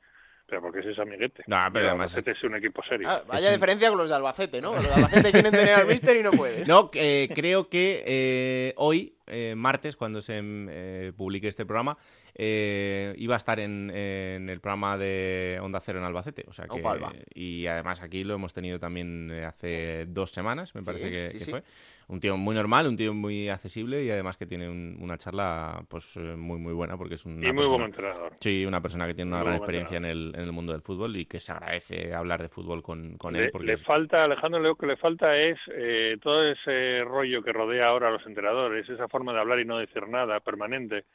pero 0.47 0.62
porque 0.62 0.80
ese 0.80 0.91
es 0.91 0.99
amiguete. 0.99 1.43
No, 1.47 1.58
pero 1.73 1.84
el 1.84 1.89
además- 1.89 2.15
Albacete 2.15 2.32
es 2.32 2.43
un 2.45 2.56
equipo 2.56 2.82
serio. 2.88 3.10
Ah, 3.10 3.21
vaya 3.28 3.52
diferencia 3.52 3.89
con 3.89 3.97
los 3.97 4.08
de 4.08 4.15
Albacete, 4.15 4.62
¿no? 4.62 4.73
Los 4.73 4.88
de 4.88 4.93
Albacete 4.93 5.32
quieren 5.34 5.52
tener 5.52 5.73
al 5.73 5.88
Mister 5.88 6.15
y 6.15 6.23
no 6.23 6.32
pueden. 6.32 6.65
No, 6.65 6.89
eh, 6.93 7.28
creo 7.36 7.67
que 7.67 8.04
eh, 8.08 8.73
hoy, 8.78 9.17
eh, 9.30 9.54
martes, 9.56 9.96
cuando 9.96 10.22
se 10.22 10.39
eh, 10.44 11.12
publique 11.15 11.48
este 11.48 11.65
programa, 11.65 11.98
eh, 12.36 13.13
iba 13.18 13.36
a 13.36 13.38
estar 13.38 13.60
en, 13.60 13.89
en 13.92 14.50
el 14.50 14.60
programa 14.60 14.98
de 14.98 15.60
Onda 15.62 15.80
Cero 15.80 16.00
en 16.00 16.06
Albacete. 16.06 16.46
O 16.48 16.54
sea 16.54 16.68
que, 16.68 16.80
Opa, 16.80 17.13
y 17.34 17.68
además 17.68 18.02
aquí 18.02 18.24
lo 18.24 18.36
hemos 18.36 18.54
tenido 18.54 18.80
también 18.80 19.30
eh, 19.32 19.46
hace 19.46 20.06
dos 20.08 20.32
semanas, 20.32 20.74
me 20.76 20.84
parece 20.84 21.06
Sí, 21.06 21.12
que, 21.12 21.28
sí, 21.32 21.38
que 21.39 21.44
sí. 21.46 21.52
fue. 21.52 21.63
Un 22.08 22.20
tío 22.20 22.38
muy 22.38 22.56
normal, 22.56 22.88
un 22.88 22.98
tío 22.98 23.13
muy 23.13 23.50
accesible 23.50 24.04
y 24.04 24.10
además 24.10 24.36
que 24.36 24.48
tiene 24.48 24.68
un- 24.68 24.98
una 25.00 25.15
charla 25.18 25.84
pues 25.88 26.18
muy 26.18 26.58
muy 26.58 26.74
buena 26.74 26.98
porque 26.98 27.13
es 27.13 27.26
una 27.26 27.36
y 27.36 27.54
muy 27.54 27.58
persona- 27.58 27.70
buen 27.70 27.84
entrenador. 27.84 28.34
Sí, 28.42 28.65
una 28.65 28.82
persona 28.82 29.06
que 29.06 29.13
tiene 29.13 29.30
una 29.30 29.38
Muy 29.42 29.46
gran 29.46 29.58
experiencia 29.58 29.98
en 29.98 30.06
el, 30.06 30.32
en 30.34 30.42
el 30.42 30.52
mundo 30.52 30.72
del 30.74 30.82
fútbol 30.82 31.15
y 31.18 31.26
que 31.28 31.39
se 31.39 31.52
agradece 31.52 32.15
hablar 32.15 32.42
de 32.42 32.50
fútbol 32.50 32.82
con, 32.82 33.15
con 33.18 33.34
le, 33.34 33.44
él. 33.44 33.50
Porque 33.52 33.68
le 33.68 33.74
es- 33.74 33.84
falta, 33.84 34.24
Alejandro, 34.24 34.60
lo 34.60 34.76
que 34.76 34.88
le 34.88 34.98
falta 34.98 35.38
es 35.38 35.60
eh, 35.72 36.18
todo 36.20 36.44
ese 36.50 37.04
rollo 37.04 37.44
que 37.44 37.54
rodea 37.54 37.86
ahora 37.86 38.08
a 38.08 38.12
los 38.12 38.26
entrenadores, 38.26 38.89
esa 38.89 39.08
forma 39.08 39.18
de 39.34 39.39
hablar 39.39 39.60
y 39.60 39.65
no 39.65 39.77
decir 39.77 40.08
nada 40.08 40.39
permanente. 40.39 41.05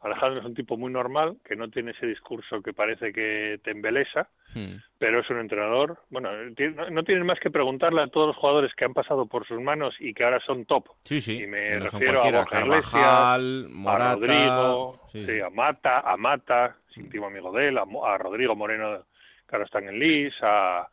Alejandro 0.00 0.40
es 0.40 0.46
un 0.46 0.54
tipo 0.54 0.76
muy 0.76 0.92
normal, 0.92 1.36
que 1.44 1.54
no 1.54 1.68
tiene 1.70 1.92
ese 1.92 2.06
discurso 2.06 2.60
que 2.60 2.72
parece 2.72 3.12
que 3.12 3.60
te 3.62 3.70
embelesa, 3.70 4.28
Hmm. 4.54 4.76
pero 4.98 5.20
es 5.20 5.30
un 5.30 5.38
entrenador. 5.40 5.98
Bueno, 6.10 6.30
no, 6.90 7.04
tienes 7.04 7.24
más 7.24 7.40
que 7.40 7.50
preguntarle 7.50 8.02
a 8.02 8.08
todos 8.08 8.28
los 8.28 8.36
jugadores 8.36 8.74
que 8.74 8.84
han 8.84 8.92
pasado 8.92 9.26
por 9.26 9.46
sus 9.46 9.60
manos 9.60 9.94
y 9.98 10.12
que 10.12 10.24
ahora 10.24 10.40
son 10.40 10.66
top. 10.66 10.88
Sí, 11.00 11.20
sí. 11.20 11.42
Y 11.42 11.46
me 11.46 11.76
no 11.76 11.86
refiero 11.86 12.22
a. 12.22 12.30
Borja 12.30 12.44
Carvajal, 12.50 13.64
a 13.64 13.68
Morata. 13.70 14.14
Rodrigo, 14.16 15.00
sí, 15.08 15.24
sí, 15.26 15.40
a 15.40 15.48
Mata, 15.50 16.00
a 16.00 16.16
Mata, 16.16 16.76
íntimo 16.96 17.26
amigo 17.26 17.50
de 17.52 17.68
él, 17.68 17.78
a, 17.78 17.84
a 18.04 18.18
Rodrigo 18.18 18.54
Moreno, 18.54 19.04
que 19.48 19.56
ahora 19.56 19.64
está 19.64 19.78
en 19.78 19.98
Lis, 19.98 20.34
a, 20.42 20.86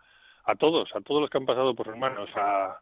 a 0.46 0.56
todos, 0.56 0.90
a 0.96 1.02
todos 1.02 1.22
los 1.22 1.30
que 1.30 1.38
han 1.38 1.46
pasado 1.46 1.76
por 1.76 1.88
sus 1.88 1.98
manos, 1.98 2.30
a 2.36 2.80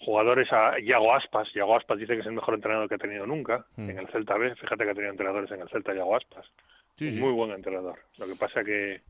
jugadores, 0.00 0.48
a 0.52 0.78
Iago 0.80 1.14
Aspas, 1.14 1.48
Iago 1.54 1.76
Aspas 1.76 1.98
dice 1.98 2.14
que 2.14 2.20
es 2.20 2.26
el 2.26 2.32
mejor 2.32 2.54
entrenador 2.54 2.88
que 2.88 2.94
ha 2.96 2.98
tenido 2.98 3.26
nunca 3.26 3.64
Mm. 3.76 3.90
en 3.90 3.98
el 3.98 4.08
Celta 4.08 4.36
B, 4.36 4.54
fíjate 4.56 4.84
que 4.84 4.90
ha 4.90 4.94
tenido 4.94 5.10
entrenadores 5.12 5.50
en 5.50 5.60
el 5.60 5.68
Celta, 5.68 5.94
Iago 5.94 6.16
Aspas, 6.16 6.46
Sí, 6.96 7.06
un 7.08 7.12
sí. 7.12 7.20
muy 7.20 7.32
buen 7.32 7.50
entrenador, 7.52 7.98
lo 8.18 8.26
que 8.26 8.34
pasa 8.38 8.64
que 8.64 9.00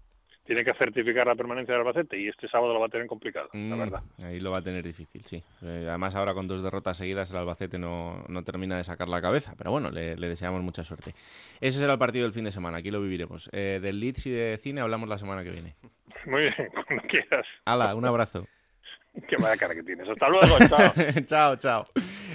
tiene 0.44 0.64
que 0.64 0.74
certificar 0.74 1.26
la 1.28 1.36
permanencia 1.36 1.74
del 1.74 1.86
Albacete 1.86 2.18
y 2.18 2.26
este 2.26 2.48
sábado 2.48 2.72
lo 2.74 2.80
va 2.80 2.86
a 2.86 2.88
tener 2.88 3.06
complicado, 3.06 3.48
la 3.52 3.76
Mm, 3.76 3.78
verdad. 3.78 4.02
Ahí 4.24 4.40
lo 4.40 4.50
va 4.50 4.58
a 4.58 4.62
tener 4.62 4.82
difícil, 4.84 5.22
sí. 5.24 5.36
Eh, 5.62 5.86
además, 5.88 6.16
ahora 6.16 6.34
con 6.34 6.48
dos 6.48 6.62
derrotas 6.64 6.96
seguidas, 6.96 7.30
el 7.30 7.36
Albacete 7.36 7.78
no, 7.78 8.24
no 8.28 8.42
termina 8.42 8.76
de 8.76 8.82
sacar 8.82 9.08
la 9.08 9.20
cabeza. 9.20 9.54
Pero 9.56 9.70
bueno, 9.70 9.90
le, 9.90 10.16
le 10.16 10.28
deseamos 10.28 10.60
mucha 10.62 10.82
suerte. 10.82 11.12
Ese 11.60 11.78
será 11.78 11.92
el 11.92 11.98
partido 12.00 12.24
del 12.24 12.32
fin 12.32 12.44
de 12.44 12.50
semana, 12.52 12.78
aquí 12.78 12.90
lo 12.90 13.00
viviremos. 13.00 13.48
Eh, 13.52 13.78
del 13.80 14.00
Leeds 14.00 14.26
y 14.26 14.30
de 14.30 14.58
cine 14.58 14.80
hablamos 14.80 15.08
la 15.08 15.18
semana 15.18 15.44
que 15.44 15.50
viene. 15.50 15.74
Muy 16.26 16.40
bien, 16.42 16.54
cuando 16.86 17.02
quieras. 17.06 17.46
Hala, 17.64 17.94
un 17.94 18.06
abrazo. 18.06 18.44
Qué 19.28 19.38
mala 19.38 19.56
cara 19.56 19.74
que 19.74 19.82
tienes. 19.82 20.08
Hasta 20.08 20.28
luego, 20.28 20.56
chao. 20.68 20.92
chao, 21.26 21.56
chao. 21.56 21.86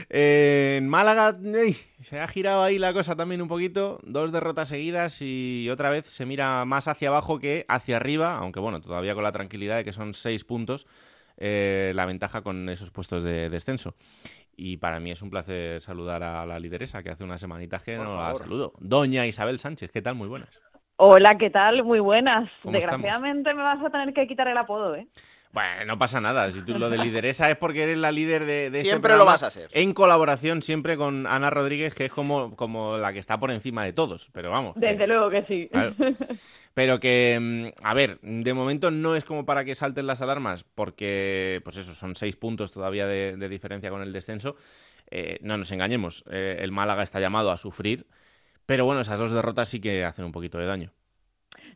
Eh, 0.10 0.76
en 0.78 0.88
Málaga 0.88 1.38
ey, 1.44 1.74
se 2.00 2.20
ha 2.20 2.28
girado 2.28 2.64
ahí 2.64 2.78
la 2.78 2.94
cosa 2.94 3.16
también 3.16 3.42
un 3.42 3.48
poquito. 3.48 4.00
Dos 4.04 4.32
derrotas 4.32 4.68
seguidas 4.68 5.22
y 5.22 5.70
otra 5.72 5.90
vez 5.90 6.06
se 6.06 6.26
mira 6.26 6.64
más 6.66 6.88
hacia 6.88 7.10
abajo 7.10 7.40
que 7.40 7.66
hacia 7.68 7.98
arriba, 7.98 8.38
aunque 8.38 8.60
bueno, 8.60 8.82
todavía 8.82 9.16
con 9.16 9.24
la 9.24 9.32
tranquilidad 9.32 9.78
de 9.78 9.86
que 9.86 9.94
son 9.94 10.14
seis 10.14 10.44
puntos 10.44 10.88
eh, 11.38 11.92
la 11.96 12.06
ventaja 12.06 12.42
con 12.42 12.70
esos 12.70 12.92
puestos 12.92 13.24
de 13.24 13.50
descenso. 13.50 13.96
Y 14.58 14.78
para 14.78 15.00
mí 15.00 15.12
es 15.12 15.22
un 15.22 15.30
placer 15.30 15.82
saludar 15.82 16.24
a 16.24 16.46
la 16.46 16.60
lideresa, 16.60 17.04
que 17.04 17.10
hace 17.10 17.24
una 17.24 17.38
semanita 17.38 17.80
que 17.84 17.98
no 17.98 18.16
la 18.16 18.36
saludo. 18.36 18.74
Doña 18.80 19.28
Isabel 19.28 19.60
Sánchez, 19.60 19.92
¿qué 19.92 20.02
tal? 20.02 20.16
Muy 20.16 20.30
buenas. 20.30 20.62
Hola, 20.98 21.38
¿qué 21.38 21.50
tal? 21.50 21.84
Muy 21.84 22.00
buenas. 22.00 22.50
Desgraciadamente 22.64 23.54
me 23.54 23.64
vas 23.64 23.84
a 23.84 23.90
tener 23.90 24.14
que 24.14 24.28
quitar 24.28 24.48
el 24.48 24.58
apodo, 24.58 24.96
¿eh? 24.96 25.08
Bueno, 25.56 25.86
no 25.86 25.98
pasa 25.98 26.20
nada. 26.20 26.52
Si 26.52 26.62
tú 26.64 26.78
lo 26.78 26.90
de 26.90 26.98
lideresa 27.04 27.50
es 27.50 27.56
porque 27.56 27.84
eres 27.84 27.98
la 27.98 28.12
líder 28.12 28.42
de, 28.46 28.70
de 28.70 28.80
este 28.80 28.90
Siempre 28.90 29.14
lo 29.14 29.20
programa, 29.20 29.32
vas 29.32 29.44
a 29.44 29.52
ser. 29.52 29.70
En 29.72 29.94
colaboración 29.94 30.62
siempre 30.62 30.98
con 30.98 31.26
Ana 31.28 31.50
Rodríguez, 31.50 31.96
que 31.96 32.06
es 32.06 32.12
como, 32.12 32.58
como 32.58 32.98
la 32.98 33.14
que 33.14 33.20
está 33.20 33.40
por 33.40 33.52
encima 33.52 33.86
de 33.86 33.94
todos. 33.94 34.30
Pero 34.34 34.52
vamos. 34.52 34.76
Desde 34.76 35.08
luego 35.08 35.30
que 35.30 35.46
sí. 35.46 35.70
Claro. 35.72 35.96
Pero 36.74 37.00
que, 37.00 37.40
mm, 37.42 37.86
a 37.86 37.94
ver, 37.94 38.20
de 38.22 38.54
momento 38.54 38.92
no 38.92 39.16
es 39.16 39.24
como 39.24 39.46
para 39.46 39.64
que 39.64 39.76
salten 39.76 40.08
las 40.08 40.22
alarmas, 40.22 40.66
porque, 40.66 41.62
pues 41.64 41.78
eso, 41.78 41.94
son 41.94 42.16
seis 42.16 42.36
puntos 42.36 42.74
todavía 42.74 43.08
de, 43.08 43.38
de 43.38 43.48
diferencia 43.48 43.90
con 43.90 44.02
el 44.02 44.12
descenso. 44.12 44.58
Eh, 45.10 45.38
no 45.42 45.58
nos 45.58 45.72
engañemos, 45.72 46.26
eh, 46.30 46.58
el 46.60 46.74
Málaga 46.74 47.02
está 47.02 47.22
llamado 47.22 47.52
a 47.52 47.58
sufrir, 47.58 48.08
pero 48.66 48.84
bueno, 48.84 49.02
esas 49.02 49.20
dos 49.20 49.32
derrotas 49.32 49.70
sí 49.70 49.80
que 49.80 50.04
hacen 50.04 50.26
un 50.26 50.34
poquito 50.34 50.58
de 50.58 50.66
daño. 50.66 50.92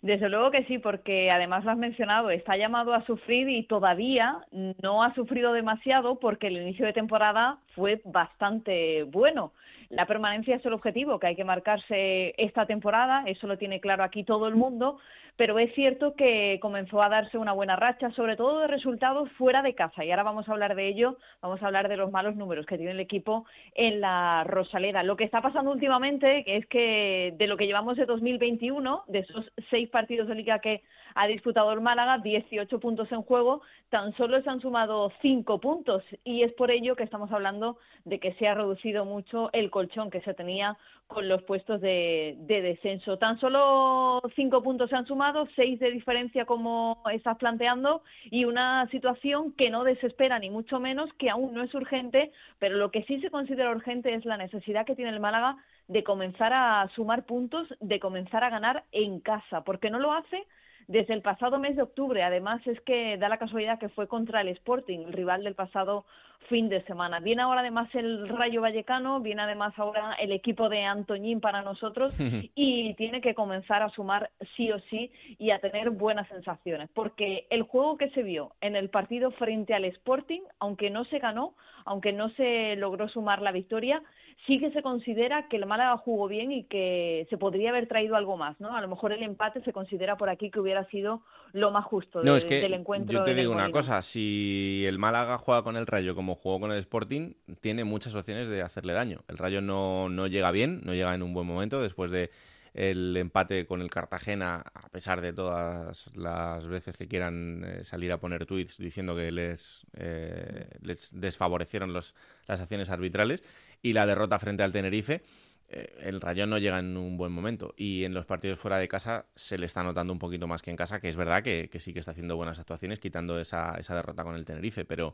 Desde 0.02 0.30
luego 0.30 0.50
que 0.52 0.64
sí, 0.64 0.78
porque 0.78 1.30
además 1.30 1.66
lo 1.66 1.72
has 1.72 1.78
mencionado, 1.78 2.30
está 2.30 2.56
llamado 2.56 2.94
a 2.94 3.06
sufrir 3.06 3.50
y 3.50 3.64
todavía 3.64 4.38
no 4.82 5.04
ha 5.04 5.14
sufrido 5.14 5.52
demasiado 5.52 6.20
porque 6.20 6.48
el 6.48 6.58
inicio 6.58 6.86
de 6.86 6.94
temporada 6.94 7.58
fue 7.76 8.02
bastante 8.06 9.04
bueno. 9.04 9.52
La 9.90 10.06
permanencia 10.06 10.56
es 10.56 10.66
el 10.66 10.74
objetivo 10.74 11.20
que 11.20 11.28
hay 11.28 11.36
que 11.36 11.44
marcarse 11.44 12.36
esta 12.38 12.68
temporada, 12.68 13.24
eso 13.26 13.48
lo 13.48 13.58
tiene 13.58 13.80
claro 13.80 14.04
aquí 14.04 14.24
todo 14.24 14.48
el 14.48 14.56
mundo, 14.56 15.00
pero 15.36 15.58
es 15.58 15.74
cierto 15.74 16.14
que 16.14 16.60
comenzó 16.62 17.02
a 17.02 17.10
darse 17.10 17.40
una 17.40 17.54
buena 17.54 17.76
racha, 17.76 18.12
sobre 18.12 18.36
todo 18.36 18.60
de 18.60 18.68
resultados 18.68 19.32
fuera 19.32 19.64
de 19.64 19.74
casa, 19.74 20.06
y 20.06 20.12
ahora 20.12 20.22
vamos 20.22 20.48
a 20.48 20.52
hablar 20.52 20.76
de 20.76 20.88
ello, 20.90 21.18
vamos 21.42 21.64
a 21.64 21.66
hablar 21.66 21.90
de 21.90 21.98
los 21.98 22.12
malos 22.12 22.36
números 22.36 22.68
que 22.68 22.78
tiene 22.78 22.92
el 22.92 23.00
equipo 23.00 23.48
en 23.74 24.00
la 24.00 24.44
Rosaleda. 24.44 25.02
Lo 25.02 25.18
que 25.18 25.24
está 25.24 25.42
pasando 25.42 25.72
últimamente 25.72 26.44
es 26.46 26.68
que 26.68 27.34
de 27.36 27.48
lo 27.48 27.58
que 27.58 27.66
llevamos 27.66 27.98
de 27.98 28.06
2021, 28.06 29.06
de 29.08 29.20
esos 29.20 29.52
seis 29.72 29.90
partidos 29.90 30.28
de 30.28 30.36
liga 30.36 30.60
que 30.60 30.84
ha 31.16 31.28
disputado 31.28 31.72
el 31.72 31.82
Málaga, 31.82 32.20
18 32.20 32.80
puntos 32.80 33.12
en 33.12 33.22
juego, 33.22 33.62
tan 33.90 34.16
solo 34.18 34.42
se 34.42 34.50
han 34.50 34.62
sumado 34.62 35.12
cinco 35.22 35.60
puntos 35.60 36.04
y 36.24 36.44
es 36.44 36.54
por 36.54 36.72
ello 36.72 36.96
que 36.96 37.04
estamos 37.04 37.32
hablando 37.32 37.78
de 38.06 38.20
que 38.20 38.34
se 38.34 38.48
ha 38.48 38.54
reducido 38.54 39.06
mucho 39.06 39.50
el 39.54 39.70
colchón 39.70 40.10
que 40.10 40.22
se 40.22 40.34
tenía 40.34 40.78
con 41.08 41.28
los 41.28 41.42
puestos 41.44 41.82
de, 41.82 42.36
de 42.40 42.62
descenso. 42.62 43.18
Tan 43.18 43.40
solo 43.40 44.22
cinco 44.36 44.62
puntos 44.62 44.90
se 44.90 44.96
han 44.96 45.08
sumado, 45.08 45.48
seis 45.56 45.80
de 45.80 45.90
diferencia 45.90 46.46
como 46.46 47.02
estás 47.12 47.38
planteando 47.38 48.04
y 48.26 48.46
una 48.46 48.88
situación 48.90 49.54
que 49.54 49.72
no 49.72 49.84
desespera 49.84 50.38
ni 50.38 50.52
mucho 50.52 50.80
menos, 50.80 51.12
que 51.14 51.30
aún 51.30 51.54
no 51.54 51.64
es 51.64 51.74
urgente, 51.74 52.32
pero 52.60 52.78
lo 52.78 52.92
que 52.92 53.04
sí 53.04 53.20
se 53.22 53.32
considera 53.32 53.72
urgente 53.72 54.14
es 54.14 54.24
la 54.26 54.38
necesidad 54.38 54.86
que 54.86 54.96
tiene 54.96 55.12
el 55.12 55.20
Málaga 55.20 55.58
de 55.88 56.04
comenzar 56.04 56.54
a 56.54 56.88
sumar 56.96 57.26
puntos, 57.26 57.68
de 57.80 58.00
comenzar 58.00 58.44
a 58.44 58.52
ganar 58.52 58.84
en 58.92 59.20
casa, 59.20 59.64
porque 59.64 59.90
no 59.90 60.00
lo 60.00 60.14
hace 60.14 60.46
desde 60.90 61.14
el 61.14 61.22
pasado 61.22 61.60
mes 61.60 61.76
de 61.76 61.84
octubre. 61.84 62.24
Además, 62.24 62.66
es 62.66 62.82
que 62.82 63.16
da 63.18 63.30
la 63.30 63.38
casualidad 63.38 63.78
que 63.80 63.90
fue 63.90 64.08
contra 64.08 64.42
el 64.42 64.48
Sporting, 64.50 65.00
el 65.06 65.14
rival 65.14 65.44
del 65.44 65.54
pasado 65.54 66.04
fin 66.48 66.68
de 66.68 66.82
semana. 66.86 67.20
Viene 67.20 67.44
ahora 67.44 67.60
además 67.60 67.94
el 67.94 68.28
Rayo 68.28 68.62
Vallecano, 68.62 69.20
viene 69.20 69.44
además 69.44 69.78
ahora 69.78 70.16
el 70.20 70.32
equipo 70.32 70.68
de 70.68 70.84
Antoñín 70.84 71.42
para 71.42 71.62
nosotros 71.62 72.18
y 72.56 72.96
tiene 72.96 73.22
que 73.22 73.36
comenzar 73.36 73.84
a 73.84 73.90
sumar 73.90 74.32
sí 74.56 74.72
o 74.72 74.80
sí 74.90 75.12
y 75.38 75.52
a 75.52 75.60
tener 75.60 75.92
buenas 75.92 76.28
sensaciones, 76.30 76.90
porque 76.96 77.46
el 77.52 77.62
juego 77.64 77.98
que 77.98 78.10
se 78.10 78.24
vio 78.24 78.54
en 78.60 78.76
el 78.76 78.90
partido 78.90 79.30
frente 79.32 79.76
al 79.76 79.86
Sporting, 79.86 80.42
aunque 80.60 80.90
no 80.90 81.06
se 81.06 81.20
ganó, 81.20 81.54
aunque 81.86 82.14
no 82.14 82.30
se 82.32 82.76
logró 82.78 83.10
sumar 83.10 83.44
la 83.44 83.52
victoria, 83.52 84.02
sí 84.48 84.60
que 84.60 84.72
se 84.72 84.82
considera 84.82 85.48
que 85.48 85.58
el 85.58 85.66
Málaga 85.66 85.98
jugó 85.98 86.28
bien 86.28 86.52
y 86.52 86.64
que 86.66 87.28
se 87.30 87.38
podría 87.38 87.70
haber 87.70 87.88
traído 87.88 88.16
algo 88.16 88.38
más, 88.38 88.60
¿no? 88.60 88.76
A 88.76 88.82
lo 88.82 88.88
mejor 88.88 89.12
el 89.12 89.24
empate 89.24 89.62
se 89.64 89.74
considera 89.74 90.18
por 90.18 90.30
aquí 90.30 90.50
que 90.50 90.60
hubiera 90.60 90.86
sido 90.90 91.22
lo 91.52 91.72
más 91.72 91.86
justo 91.86 92.20
No, 92.24 92.34
del, 92.34 92.38
es 92.38 92.46
que 92.46 92.62
del 92.62 92.74
encuentro. 92.74 93.20
yo 93.20 93.24
te 93.24 93.36
digo 93.36 93.52
una 93.52 93.72
cosa, 93.72 94.02
si 94.02 94.84
el 94.88 95.00
Málaga 95.00 95.38
juega 95.38 95.64
con 95.64 95.76
el 95.76 95.88
Rayo 95.88 96.16
como 96.16 96.36
jugó 96.36 96.60
con 96.60 96.72
el 96.72 96.78
Sporting, 96.80 97.34
tiene 97.62 97.84
muchas 97.84 98.16
opciones 98.16 98.50
de 98.50 98.62
hacerle 98.62 98.94
daño. 98.94 99.22
El 99.28 99.38
Rayo 99.38 99.62
no, 99.62 100.10
no 100.10 100.28
llega 100.28 100.52
bien, 100.52 100.82
no 100.84 100.94
llega 100.94 101.14
en 101.14 101.24
un 101.24 101.34
buen 101.34 101.48
momento 101.48 101.82
después 101.82 102.12
de 102.12 102.30
el 102.74 103.18
empate 103.18 103.66
con 103.66 103.82
el 103.82 103.90
Cartagena, 103.90 104.64
a 104.74 104.90
pesar 104.90 105.22
de 105.22 105.34
todas 105.34 106.16
las 106.16 106.68
veces 106.68 106.96
que 106.96 107.08
quieran 107.08 107.64
eh, 107.66 107.84
salir 107.84 108.12
a 108.12 108.20
poner 108.20 108.46
tweets 108.46 108.78
diciendo 108.78 109.16
que 109.16 109.32
les, 109.32 109.86
eh, 109.98 110.68
les 110.82 111.10
desfavorecieron 111.20 111.94
los, 111.94 112.16
las 112.48 112.62
acciones 112.62 112.90
arbitrales, 112.90 113.44
y 113.82 113.94
la 113.94 114.06
derrota 114.06 114.40
frente 114.40 114.64
al 114.64 114.72
Tenerife. 114.72 115.22
eh, 115.70 115.96
El 116.02 116.22
Rayo 116.22 116.48
no 116.48 116.58
llega 116.58 116.80
en 116.80 116.98
un 116.98 117.18
buen 117.18 117.32
momento 117.32 117.74
y 117.78 118.04
en 118.04 118.14
los 118.14 118.26
partidos 118.26 118.60
fuera 118.60 118.78
de 118.78 118.88
casa 118.88 119.28
se 119.36 119.58
le 119.58 119.66
está 119.66 119.84
notando 119.84 120.14
un 120.14 120.20
poquito 120.20 120.48
más 120.48 120.62
que 120.62 120.72
en 120.72 120.78
casa, 120.78 121.00
que 121.00 121.10
es 121.10 121.16
verdad 121.16 121.44
que, 121.44 121.70
sí 121.80 121.94
que 121.94 122.00
está 122.00 122.12
haciendo 122.12 122.36
buenas 122.36 122.60
actuaciones 122.60 123.00
quitando 123.00 123.40
esa, 123.40 123.76
esa 123.78 123.96
derrota 123.96 124.24
con 124.24 124.36
el 124.36 124.46
Tenerife, 124.46 124.86
pero 124.86 125.14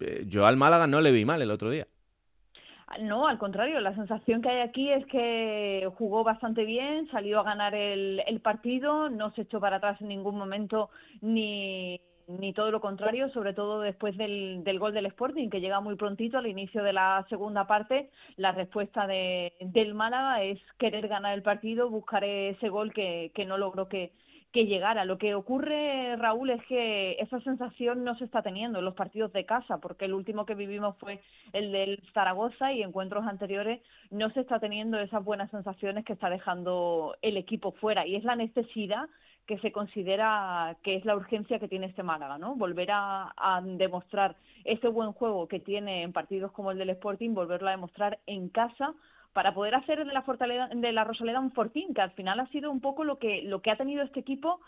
eh, 0.00 0.24
yo 0.26 0.46
al 0.46 0.56
Málaga 0.56 0.86
no 0.86 1.00
le 1.00 1.12
vi 1.12 1.24
mal 1.24 1.42
el 1.42 1.50
otro 1.50 1.70
día. 1.70 1.86
No, 3.00 3.28
al 3.28 3.38
contrario, 3.38 3.78
la 3.80 3.94
sensación 3.94 4.42
que 4.42 4.48
hay 4.48 4.60
aquí 4.62 4.90
es 4.90 5.06
que 5.06 5.88
jugó 5.96 6.24
bastante 6.24 6.64
bien, 6.64 7.08
salió 7.12 7.38
a 7.38 7.44
ganar 7.44 7.72
el 7.72 8.40
partido, 8.42 9.08
no 9.08 9.32
se 9.34 9.42
echó 9.42 9.60
para 9.60 9.76
atrás 9.76 10.00
en 10.00 10.08
ningún 10.08 10.36
momento 10.36 10.90
ni, 11.20 12.00
ni 12.38 12.52
todo 12.52 12.70
lo 12.70 12.80
contrario, 12.80 13.28
sobre 13.30 13.54
todo 13.54 13.80
después 13.80 14.16
del, 14.16 14.62
del 14.64 14.78
gol 14.78 14.94
del 14.94 15.06
Sporting, 15.06 15.48
que 15.48 15.60
llega 15.60 15.80
muy 15.80 15.96
prontito 15.96 16.38
al 16.38 16.46
inicio 16.46 16.82
de 16.82 16.92
la 16.92 17.26
segunda 17.28 17.66
parte. 17.66 18.10
La 18.36 18.52
respuesta 18.52 19.06
de, 19.06 19.52
del 19.60 19.94
Málaga 19.94 20.42
es 20.42 20.58
querer 20.78 21.08
ganar 21.08 21.34
el 21.34 21.42
partido, 21.42 21.90
buscar 21.90 22.24
ese 22.24 22.68
gol 22.68 22.92
que, 22.92 23.32
que 23.34 23.44
no 23.44 23.58
logró 23.58 23.88
que, 23.88 24.12
que 24.52 24.66
llegara. 24.66 25.04
Lo 25.04 25.18
que 25.18 25.34
ocurre, 25.34 26.16
Raúl, 26.16 26.50
es 26.50 26.64
que 26.66 27.12
esa 27.20 27.40
sensación 27.40 28.04
no 28.04 28.16
se 28.16 28.24
está 28.24 28.42
teniendo 28.42 28.78
en 28.78 28.84
los 28.84 28.94
partidos 28.94 29.32
de 29.32 29.44
casa, 29.44 29.78
porque 29.78 30.06
el 30.06 30.14
último 30.14 30.44
que 30.44 30.54
vivimos 30.54 30.96
fue 30.98 31.20
el 31.52 31.72
del 31.72 32.02
Zaragoza 32.12 32.72
y 32.72 32.82
encuentros 32.82 33.26
anteriores 33.26 33.80
no 34.10 34.30
se 34.30 34.40
está 34.40 34.58
teniendo 34.58 34.98
esas 34.98 35.24
buenas 35.24 35.50
sensaciones 35.50 36.04
que 36.04 36.14
está 36.14 36.30
dejando 36.30 37.16
el 37.22 37.36
equipo 37.36 37.72
fuera. 37.72 38.06
Y 38.06 38.16
es 38.16 38.24
la 38.24 38.36
necesidad 38.36 39.08
que 39.46 39.58
se 39.58 39.72
considera 39.72 40.76
que 40.82 40.94
es 40.96 41.04
la 41.04 41.16
urgencia 41.16 41.58
que 41.58 41.68
tiene 41.68 41.86
este 41.86 42.02
Málaga, 42.02 42.38
¿no? 42.38 42.54
Volver 42.54 42.90
a, 42.92 43.32
a 43.36 43.60
demostrar 43.62 44.36
ese 44.64 44.88
buen 44.88 45.12
juego 45.12 45.48
que 45.48 45.58
tiene 45.60 46.02
en 46.02 46.12
partidos 46.12 46.52
como 46.52 46.70
el 46.70 46.78
del 46.78 46.90
Sporting, 46.90 47.34
volverlo 47.34 47.68
a 47.68 47.72
demostrar 47.72 48.18
en 48.26 48.48
casa 48.48 48.94
para 49.32 49.54
poder 49.54 49.76
hacer 49.76 50.04
de 50.04 50.12
la 50.12 50.22
Fortaleza, 50.22 50.68
de 50.74 50.92
la 50.92 51.04
Rosaleda 51.04 51.38
un 51.40 51.52
fortín, 51.52 51.94
que 51.94 52.00
al 52.00 52.10
final 52.12 52.40
ha 52.40 52.46
sido 52.48 52.70
un 52.70 52.80
poco 52.80 53.04
lo 53.04 53.18
que 53.18 53.42
lo 53.42 53.60
que 53.62 53.70
ha 53.70 53.76
tenido 53.76 54.02
este 54.02 54.20
equipo 54.20 54.60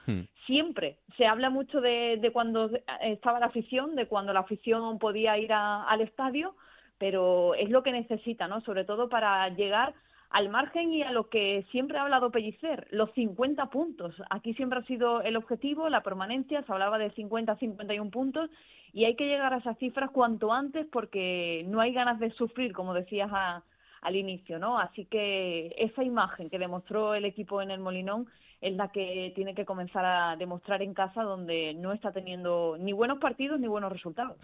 siempre. 0.47 0.99
Se 1.17 1.27
habla 1.27 1.51
mucho 1.51 1.81
de, 1.81 2.19
de 2.21 2.31
cuando 2.33 2.71
estaba 3.01 3.41
la 3.41 3.47
afición, 3.47 3.97
de 3.97 4.07
cuando 4.07 4.33
la 4.33 4.41
afición 4.41 4.99
podía 4.99 5.37
ir 5.39 5.53
a- 5.53 5.85
al 5.85 6.01
estadio, 6.01 6.55
pero 6.99 7.55
es 7.55 7.71
lo 7.71 7.83
que 7.83 7.91
necesita, 7.93 8.47
¿no? 8.49 8.61
Sobre 8.61 8.85
todo 8.85 9.09
para 9.09 9.49
llegar 9.49 9.95
al 10.33 10.49
margen 10.49 10.93
y 10.93 11.03
a 11.03 11.13
lo 11.13 11.29
que 11.29 11.65
siempre 11.71 11.99
ha 11.99 12.03
hablado 12.03 12.31
Pellicer, 12.31 12.89
los 12.91 13.13
50 13.13 13.67
puntos. 13.67 14.15
Aquí 14.31 14.55
siempre 14.55 14.79
ha 14.81 14.85
sido 14.85 15.21
el 15.23 15.37
objetivo, 15.37 15.89
la 15.89 16.03
permanencia, 16.03 16.63
se 16.63 16.73
hablaba 16.73 16.99
de 16.99 17.11
50 17.11 17.57
51 17.57 18.11
puntos 18.11 18.49
y 18.95 19.05
hay 19.05 19.15
que 19.15 19.27
llegar 19.27 19.53
a 19.53 19.59
esas 19.59 19.77
cifras 19.79 20.11
cuanto 20.11 20.53
antes 20.53 20.87
porque 20.91 21.65
no 21.69 21.81
hay 21.81 21.93
ganas 21.93 22.19
de 22.19 22.31
sufrir, 22.33 22.73
como 22.73 22.95
decías 22.95 23.31
a- 23.33 23.63
al 24.01 24.17
inicio, 24.17 24.59
¿no? 24.59 24.79
Así 24.79 25.05
que 25.05 25.75
esa 25.79 26.03
imagen 26.03 26.51
que 26.51 26.59
demostró 26.59 27.15
el 27.15 27.25
equipo 27.25 27.63
en 27.63 27.71
el 27.71 27.79
Molinón 27.79 28.27
es 28.61 28.75
la 28.75 28.89
que 28.91 29.33
tiene 29.35 29.55
que 29.55 29.65
comenzar 29.65 30.05
a 30.05 30.37
demostrar 30.37 30.83
en 30.83 30.95
casa 30.95 31.23
donde 31.23 31.75
no 31.75 31.93
está 31.93 32.11
teniendo 32.11 32.77
ni 32.81 32.93
buenos 32.93 33.19
partidos 33.19 33.61
ni 33.61 33.69
buenos 33.69 33.93
resultados. 33.93 34.37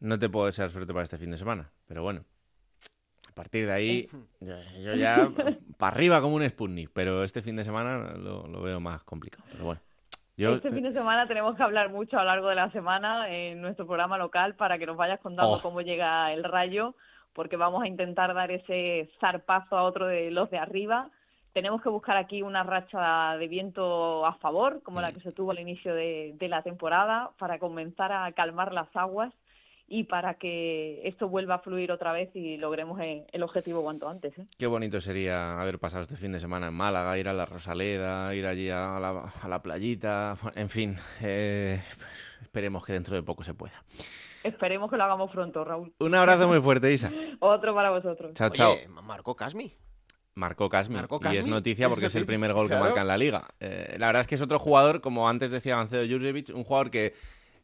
No 0.00 0.18
te 0.18 0.28
puedo 0.28 0.46
desear 0.46 0.70
suerte 0.70 0.92
para 0.92 1.02
este 1.04 1.18
fin 1.18 1.30
de 1.30 1.38
semana, 1.38 1.70
pero 1.88 2.02
bueno. 2.02 2.24
A 3.34 3.42
partir 3.42 3.66
de 3.66 3.72
ahí, 3.72 4.08
yo, 4.40 4.94
ya 4.94 5.28
para 5.76 5.96
arriba 5.96 6.20
como 6.20 6.36
un 6.36 6.48
Sputnik, 6.48 6.90
pero 6.92 7.24
este 7.24 7.42
fin 7.42 7.56
de 7.56 7.64
semana 7.64 8.12
lo, 8.16 8.46
lo 8.46 8.62
veo 8.62 8.78
más 8.78 9.02
complicado. 9.02 9.42
Pero 9.50 9.64
bueno, 9.64 9.80
este 10.36 10.70
fin 10.70 10.84
de 10.84 10.92
semana 10.92 11.26
tenemos 11.26 11.56
que 11.56 11.62
hablar 11.64 11.90
mucho 11.90 12.16
a 12.16 12.20
lo 12.22 12.26
largo 12.28 12.48
de 12.48 12.54
la 12.54 12.70
semana 12.70 13.28
en 13.30 13.60
nuestro 13.60 13.86
programa 13.86 14.18
local 14.18 14.54
para 14.54 14.78
que 14.78 14.86
nos 14.86 14.96
vayas 14.96 15.18
contando 15.18 15.54
Oh. 15.54 15.60
cómo 15.60 15.80
llega 15.80 16.32
el 16.32 16.44
rayo, 16.44 16.94
porque 17.32 17.56
vamos 17.56 17.82
a 17.82 17.88
intentar 17.88 18.32
dar 18.34 18.52
ese 18.52 19.10
zarpazo 19.18 19.76
a 19.76 19.82
otro 19.82 20.06
de 20.06 20.30
los 20.30 20.48
de 20.50 20.58
arriba. 20.58 21.10
Tenemos 21.54 21.82
que 21.82 21.88
buscar 21.88 22.16
aquí 22.16 22.40
una 22.42 22.62
racha 22.62 23.36
de 23.36 23.48
viento 23.48 24.24
a 24.26 24.34
favor, 24.34 24.80
como 24.84 25.00
la 25.00 25.12
que 25.12 25.18
se 25.20 25.32
tuvo 25.32 25.50
al 25.50 25.58
inicio 25.58 25.92
de, 25.92 26.34
de 26.38 26.48
la 26.48 26.62
temporada, 26.62 27.30
para 27.38 27.58
comenzar 27.58 28.12
a 28.12 28.30
calmar 28.30 28.72
las 28.72 28.88
aguas 28.94 29.32
y 29.86 30.04
para 30.04 30.34
que 30.34 31.06
esto 31.06 31.28
vuelva 31.28 31.56
a 31.56 31.58
fluir 31.58 31.92
otra 31.92 32.12
vez 32.12 32.34
y 32.34 32.56
logremos 32.56 33.00
el, 33.00 33.42
objetivo 33.42 33.82
cuanto 33.82 34.08
antes. 34.08 34.36
¿eh? 34.38 34.46
Qué 34.58 34.66
bonito 34.66 35.00
sería 35.00 35.60
haber 35.60 35.78
pasado 35.78 36.02
este 36.02 36.16
fin 36.16 36.32
de 36.32 36.40
semana 36.40 36.68
en 36.68 36.74
Málaga, 36.74 37.18
ir 37.18 37.28
a 37.28 37.32
la 37.32 37.46
Rosaleda, 37.46 38.34
ir 38.34 38.46
allí 38.46 38.70
a 38.70 38.98
la, 38.98 39.32
a 39.42 39.48
la 39.48 39.62
playita, 39.62 40.36
en 40.54 40.68
fin, 40.68 40.96
eh, 41.22 41.80
esperemos 42.40 42.84
que 42.84 42.94
dentro 42.94 43.14
de 43.14 43.22
poco 43.22 43.44
se 43.44 43.54
pueda. 43.54 43.84
Esperemos 44.42 44.90
que 44.90 44.98
lo 44.98 45.04
hagamos 45.04 45.30
pronto, 45.30 45.64
Raúl. 45.64 45.94
Un 45.98 46.14
abrazo 46.14 46.46
muy 46.48 46.60
fuerte, 46.60 46.92
Isa. 46.92 47.10
Otro 47.40 47.74
para 47.74 47.90
vosotros. 47.90 48.34
Chao, 48.34 48.48
Oye, 48.48 48.56
chao. 48.56 49.02
Marcó 49.02 49.34
Casmi. 49.34 49.72
Marcó 50.34 50.68
Casmi. 50.68 50.98
Y 51.32 51.36
es 51.36 51.46
noticia 51.46 51.88
porque 51.88 52.06
es 52.06 52.14
el 52.14 52.26
primer 52.26 52.52
gol 52.52 52.68
que 52.68 52.76
marca 52.76 53.00
en 53.00 53.08
la 53.08 53.16
liga. 53.16 53.48
Eh, 53.60 53.96
la 53.98 54.06
verdad 54.06 54.20
es 54.20 54.26
que 54.26 54.34
es 54.34 54.42
otro 54.42 54.58
jugador, 54.58 55.00
como 55.00 55.28
antes 55.28 55.50
decía 55.50 55.76
Gancedo 55.76 56.06
Jurjevic, 56.06 56.50
un 56.54 56.64
jugador 56.64 56.90
que, 56.90 57.14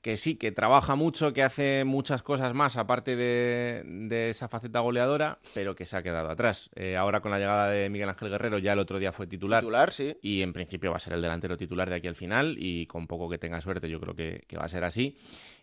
que 0.03 0.17
sí, 0.17 0.37
que 0.37 0.51
trabaja 0.53 0.95
mucho, 0.95 1.33
que 1.33 1.43
hace 1.43 1.85
muchas 1.85 2.23
cosas 2.23 2.55
más 2.55 2.77
aparte 2.77 3.17
de, 3.17 3.83
de 3.85 4.31
esa 4.31 4.49
faceta 4.49 4.81
goleadora, 4.81 5.39
pero 5.55 5.77
que 5.77 5.85
se 5.85 5.97
ha 5.97 6.03
quedado 6.03 6.31
atrás. 6.31 6.71
Eh, 6.75 6.97
ahora 6.97 7.21
con 7.21 7.31
la 7.31 7.39
llegada 7.39 7.69
de 7.69 7.91
Miguel 7.91 8.09
Ángel 8.09 8.31
Guerrero 8.31 8.59
ya 8.59 8.73
el 8.73 8.79
otro 8.79 8.99
día 8.99 9.13
fue 9.13 9.27
titular. 9.27 9.63
Titular, 9.63 9.93
sí. 9.93 10.17
Y 10.23 10.43
en 10.43 10.53
principio 10.53 10.91
va 10.91 10.97
a 10.97 11.01
ser 11.01 11.13
el 11.13 11.23
delantero 11.23 11.57
titular 11.57 11.91
de 11.91 11.97
aquí 11.97 12.09
al 12.09 12.17
final 12.17 12.57
y 12.59 12.87
con 12.87 13.07
poco 13.07 13.29
que 13.29 13.39
tenga 13.39 13.61
suerte 13.61 13.91
yo 13.91 14.01
creo 14.01 14.15
que, 14.15 14.45
que 14.47 14.57
va 14.57 14.65
a 14.65 14.69
ser 14.69 14.85
así. 14.85 15.17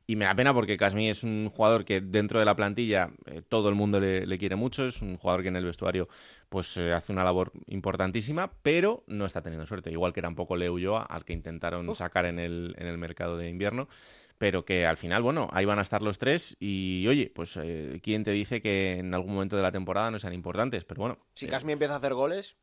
Y 0.10 0.16
me 0.16 0.24
da 0.24 0.36
pena 0.36 0.54
porque 0.54 0.78
Casmi 0.78 1.10
es 1.10 1.24
un 1.24 1.50
jugador 1.50 1.84
que 1.84 2.00
dentro 2.00 2.40
de 2.40 2.46
la 2.46 2.56
plantilla 2.56 3.12
eh, 3.26 3.42
todo 3.48 3.68
el 3.68 3.76
mundo 3.76 4.00
le, 4.00 4.26
le 4.26 4.38
quiere 4.38 4.56
mucho, 4.56 4.86
es 4.88 5.02
un 5.02 5.18
jugador 5.18 5.42
que 5.42 5.50
en 5.50 5.58
el 5.58 5.66
vestuario 5.66 6.08
pues 6.48 6.78
eh, 6.78 6.94
hace 6.94 7.12
una 7.12 7.26
labor 7.26 7.52
importantísima, 7.66 8.54
pero 8.64 9.04
no 9.08 9.26
está 9.26 9.42
teniendo 9.42 9.66
suerte, 9.66 9.92
igual 9.92 10.14
que 10.14 10.22
tampoco 10.22 10.56
Leo 10.56 10.74
Ulloa, 10.74 11.04
al 11.04 11.26
que 11.26 11.34
intentaron 11.34 11.94
sacar 11.94 12.26
en 12.26 12.40
el, 12.40 12.74
en 12.78 12.88
el 12.88 12.98
mercado 12.98 13.38
de 13.38 13.50
invierno, 13.50 13.90
pero 14.38 14.66
que 14.66 14.86
al 14.86 14.98
final, 14.98 15.24
bueno, 15.24 15.50
ahí 15.52 15.66
van 15.66 15.80
a 15.80 15.82
estar 15.82 16.02
los 16.02 16.18
tres 16.18 16.56
y 16.60 17.06
oye, 17.08 17.32
pues 17.34 17.58
eh, 17.62 18.00
quién 18.02 18.24
te 18.24 18.32
dice 18.32 18.62
que 18.62 19.00
en 19.00 19.14
algún 19.14 19.34
momento 19.34 19.56
de 19.56 19.64
la 19.64 19.72
temporada 19.72 20.12
no 20.12 20.20
sean 20.20 20.34
importantes, 20.34 20.84
pero 20.86 21.02
bueno. 21.02 21.20
Si 21.34 21.46
eh, 21.46 21.50
Casmi 21.50 21.74
empieza 21.74 21.96
a 21.96 21.98
hacer 21.98 22.14
goles, 22.14 22.58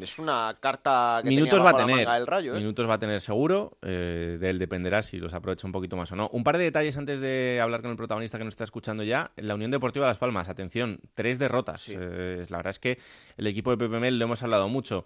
es 0.00 0.18
una 0.18 0.56
carta 0.58 1.20
que 1.22 1.28
minutos 1.28 1.58
tenía 1.58 1.64
va 1.64 1.70
a 1.70 1.86
tener. 1.86 2.26
Rayo, 2.26 2.54
¿eh? 2.54 2.58
Minutos 2.58 2.88
va 2.88 2.94
a 2.94 2.98
tener 2.98 3.20
seguro. 3.20 3.76
eh, 3.82 4.38
de 4.40 4.50
él 4.50 4.58
dependerá 4.58 5.02
si 5.02 5.18
los 5.18 5.34
aprovecha 5.34 5.66
un 5.66 5.72
poquito 5.72 5.96
más 5.96 6.10
o 6.12 6.16
no. 6.16 6.30
Un 6.32 6.44
par 6.44 6.56
de 6.56 6.64
detalles 6.64 6.96
antes 6.96 7.20
de 7.20 7.60
hablar 7.62 7.82
con 7.82 7.90
el 7.90 7.96
protagonista 7.96 8.38
que 8.38 8.44
nos 8.44 8.52
está 8.52 8.64
escuchando 8.64 9.02
ya. 9.02 9.32
La 9.36 9.54
Unión 9.54 9.70
Deportiva 9.70 10.06
Las 10.06 10.18
Palmas, 10.18 10.48
atención, 10.48 11.00
tres 11.14 11.38
derrotas. 11.38 11.88
Eh, 11.90 12.46
la 12.48 12.56
verdad 12.56 12.70
es 12.70 12.78
que 12.78 12.98
el 13.36 13.46
equipo 13.46 13.70
de 13.70 13.76
Pepe 13.76 14.00
Mel 14.00 14.18
lo 14.18 14.24
hemos 14.24 14.42
hablado 14.42 14.68
mucho. 14.68 15.04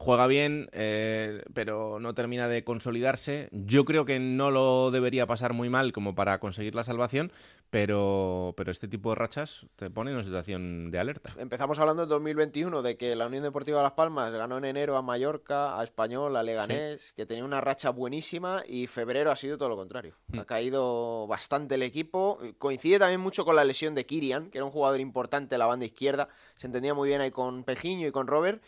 Juega 0.00 0.28
bien, 0.28 0.70
eh, 0.72 1.42
pero 1.54 1.98
no 1.98 2.14
termina 2.14 2.46
de 2.46 2.62
consolidarse. 2.62 3.48
Yo 3.50 3.84
creo 3.84 4.04
que 4.04 4.20
no 4.20 4.52
lo 4.52 4.92
debería 4.92 5.26
pasar 5.26 5.54
muy 5.54 5.70
mal 5.70 5.92
como 5.92 6.14
para 6.14 6.38
conseguir 6.38 6.76
la 6.76 6.84
salvación, 6.84 7.32
pero, 7.68 8.54
pero 8.56 8.70
este 8.70 8.86
tipo 8.86 9.10
de 9.10 9.16
rachas 9.16 9.66
te 9.74 9.90
pone 9.90 10.12
en 10.12 10.18
una 10.18 10.22
situación 10.22 10.92
de 10.92 11.00
alerta. 11.00 11.32
Empezamos 11.36 11.80
hablando 11.80 12.04
en 12.04 12.08
2021 12.10 12.80
de 12.80 12.96
que 12.96 13.16
la 13.16 13.26
Unión 13.26 13.42
Deportiva 13.42 13.82
Las 13.82 13.94
Palmas 13.94 14.30
ganó 14.30 14.58
en 14.58 14.66
enero 14.66 14.96
a 14.96 15.02
Mallorca, 15.02 15.80
a 15.80 15.82
Español, 15.82 16.36
a 16.36 16.44
Leganés, 16.44 17.12
que 17.14 17.26
tenía 17.26 17.44
una 17.44 17.60
racha 17.60 17.90
buenísima 17.90 18.62
y 18.68 18.86
febrero 18.86 19.32
ha 19.32 19.36
sido 19.36 19.58
todo 19.58 19.68
lo 19.68 19.76
contrario. 19.76 20.14
Hmm. 20.28 20.38
Ha 20.38 20.44
caído 20.44 21.26
bastante 21.26 21.74
el 21.74 21.82
equipo. 21.82 22.38
Coincide 22.58 23.00
también 23.00 23.20
mucho 23.20 23.44
con 23.44 23.56
la 23.56 23.64
lesión 23.64 23.96
de 23.96 24.06
Kirian, 24.06 24.52
que 24.52 24.58
era 24.58 24.64
un 24.64 24.70
jugador 24.70 25.00
importante 25.00 25.56
de 25.56 25.58
la 25.58 25.66
banda 25.66 25.86
izquierda. 25.86 26.28
Se 26.54 26.68
entendía 26.68 26.94
muy 26.94 27.08
bien 27.08 27.20
ahí 27.20 27.32
con 27.32 27.64
Pejiño 27.64 28.06
y 28.06 28.12
con 28.12 28.28
Robert. 28.28 28.62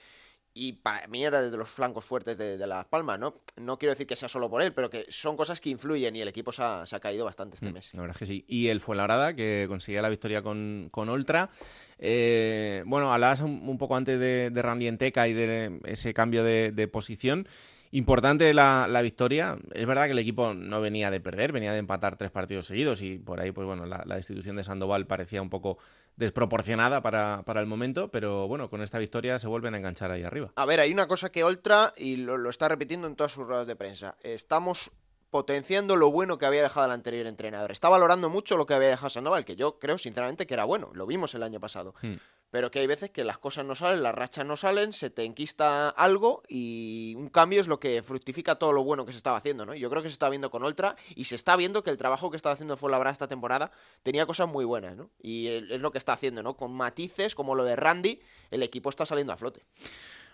Y 0.52 0.72
para 0.72 1.06
mí 1.06 1.24
era 1.24 1.42
de 1.42 1.56
los 1.56 1.68
flancos 1.70 2.04
fuertes 2.04 2.36
de, 2.36 2.58
de 2.58 2.66
Las 2.66 2.84
Palmas, 2.86 3.18
¿no? 3.20 3.36
No 3.56 3.78
quiero 3.78 3.92
decir 3.92 4.06
que 4.06 4.16
sea 4.16 4.28
solo 4.28 4.50
por 4.50 4.62
él, 4.62 4.72
pero 4.72 4.90
que 4.90 5.06
son 5.08 5.36
cosas 5.36 5.60
que 5.60 5.70
influyen 5.70 6.16
y 6.16 6.22
el 6.22 6.28
equipo 6.28 6.52
se 6.52 6.62
ha, 6.62 6.84
se 6.86 6.96
ha 6.96 7.00
caído 7.00 7.24
bastante 7.24 7.54
este 7.54 7.70
Mm, 7.70 7.74
mes. 7.74 7.94
La 7.94 8.00
verdad 8.00 8.16
es 8.16 8.18
que 8.18 8.26
sí. 8.26 8.44
Y 8.48 8.66
el 8.66 8.80
Fuenlabrada, 8.80 9.34
que 9.34 9.66
conseguía 9.68 10.02
la 10.02 10.08
victoria 10.08 10.42
con, 10.42 10.88
con 10.90 11.08
Oltra. 11.08 11.50
Eh, 11.98 12.82
bueno, 12.86 13.12
hablabas 13.12 13.40
un, 13.42 13.68
un 13.68 13.78
poco 13.78 13.94
antes 13.96 14.18
de, 14.18 14.50
de 14.50 14.62
Randy 14.62 14.88
Enteca 14.88 15.28
y 15.28 15.34
de 15.34 15.80
ese 15.84 16.12
cambio 16.14 16.42
de, 16.42 16.72
de 16.72 16.88
posición. 16.88 17.46
Importante 17.92 18.54
la, 18.54 18.86
la 18.88 19.02
victoria. 19.02 19.58
Es 19.72 19.84
verdad 19.84 20.06
que 20.06 20.12
el 20.12 20.18
equipo 20.20 20.54
no 20.54 20.80
venía 20.80 21.10
de 21.10 21.20
perder, 21.20 21.50
venía 21.52 21.72
de 21.72 21.78
empatar 21.78 22.16
tres 22.16 22.30
partidos 22.30 22.66
seguidos 22.66 23.02
y 23.02 23.18
por 23.18 23.40
ahí, 23.40 23.50
pues 23.50 23.66
bueno, 23.66 23.84
la, 23.84 24.04
la 24.06 24.16
destitución 24.16 24.54
de 24.56 24.62
Sandoval 24.64 25.06
parecía 25.06 25.42
un 25.42 25.50
poco 25.50 25.78
desproporcionada 26.20 27.02
para, 27.02 27.42
para 27.44 27.60
el 27.60 27.66
momento, 27.66 28.10
pero 28.10 28.46
bueno, 28.46 28.68
con 28.68 28.82
esta 28.82 28.98
victoria 28.98 29.38
se 29.38 29.48
vuelven 29.48 29.74
a 29.74 29.78
enganchar 29.78 30.10
ahí 30.10 30.22
arriba. 30.22 30.52
A 30.54 30.66
ver, 30.66 30.78
hay 30.78 30.92
una 30.92 31.08
cosa 31.08 31.32
que 31.32 31.42
Oltra, 31.42 31.94
y 31.96 32.16
lo, 32.16 32.36
lo 32.36 32.50
está 32.50 32.68
repitiendo 32.68 33.06
en 33.06 33.16
todas 33.16 33.32
sus 33.32 33.46
ruedas 33.46 33.66
de 33.66 33.74
prensa, 33.74 34.16
estamos 34.22 34.92
potenciando 35.30 35.96
lo 35.96 36.10
bueno 36.10 36.36
que 36.38 36.44
había 36.44 36.62
dejado 36.62 36.86
el 36.86 36.92
anterior 36.92 37.26
entrenador. 37.26 37.72
Está 37.72 37.88
valorando 37.88 38.28
mucho 38.28 38.56
lo 38.56 38.66
que 38.66 38.74
había 38.74 38.88
dejado 38.88 39.08
Sandoval, 39.08 39.44
que 39.44 39.56
yo 39.56 39.78
creo 39.78 39.96
sinceramente 39.96 40.46
que 40.46 40.54
era 40.54 40.64
bueno, 40.64 40.90
lo 40.92 41.06
vimos 41.06 41.34
el 41.34 41.42
año 41.42 41.58
pasado. 41.58 41.94
Hmm. 42.02 42.16
Pero 42.50 42.70
que 42.70 42.80
hay 42.80 42.86
veces 42.86 43.10
que 43.10 43.24
las 43.24 43.38
cosas 43.38 43.64
no 43.64 43.74
salen, 43.74 44.02
las 44.02 44.14
rachas 44.14 44.44
no 44.44 44.56
salen, 44.56 44.92
se 44.92 45.10
te 45.10 45.24
enquista 45.24 45.88
algo 45.88 46.42
y 46.48 47.14
un 47.16 47.28
cambio 47.28 47.60
es 47.60 47.68
lo 47.68 47.78
que 47.78 48.02
fructifica 48.02 48.56
todo 48.56 48.72
lo 48.72 48.82
bueno 48.82 49.06
que 49.06 49.12
se 49.12 49.18
estaba 49.18 49.36
haciendo, 49.36 49.64
¿no? 49.64 49.74
Yo 49.74 49.88
creo 49.90 50.02
que 50.02 50.08
se 50.08 50.14
está 50.14 50.28
viendo 50.28 50.50
con 50.50 50.64
Oltra 50.64 50.96
y 51.14 51.24
se 51.24 51.36
está 51.36 51.56
viendo 51.56 51.84
que 51.84 51.90
el 51.90 51.96
trabajo 51.96 52.30
que 52.30 52.36
estaba 52.36 52.54
haciendo 52.54 52.76
Fuenlabrada 52.76 53.12
esta 53.12 53.28
temporada 53.28 53.70
tenía 54.02 54.26
cosas 54.26 54.48
muy 54.48 54.64
buenas, 54.64 54.96
¿no? 54.96 55.10
Y 55.22 55.46
es 55.46 55.80
lo 55.80 55.92
que 55.92 55.98
está 55.98 56.12
haciendo, 56.12 56.42
¿no? 56.42 56.56
Con 56.56 56.72
matices 56.72 57.34
como 57.34 57.54
lo 57.54 57.64
de 57.64 57.76
Randy, 57.76 58.20
el 58.50 58.62
equipo 58.62 58.90
está 58.90 59.06
saliendo 59.06 59.32
a 59.32 59.36
flote. 59.36 59.64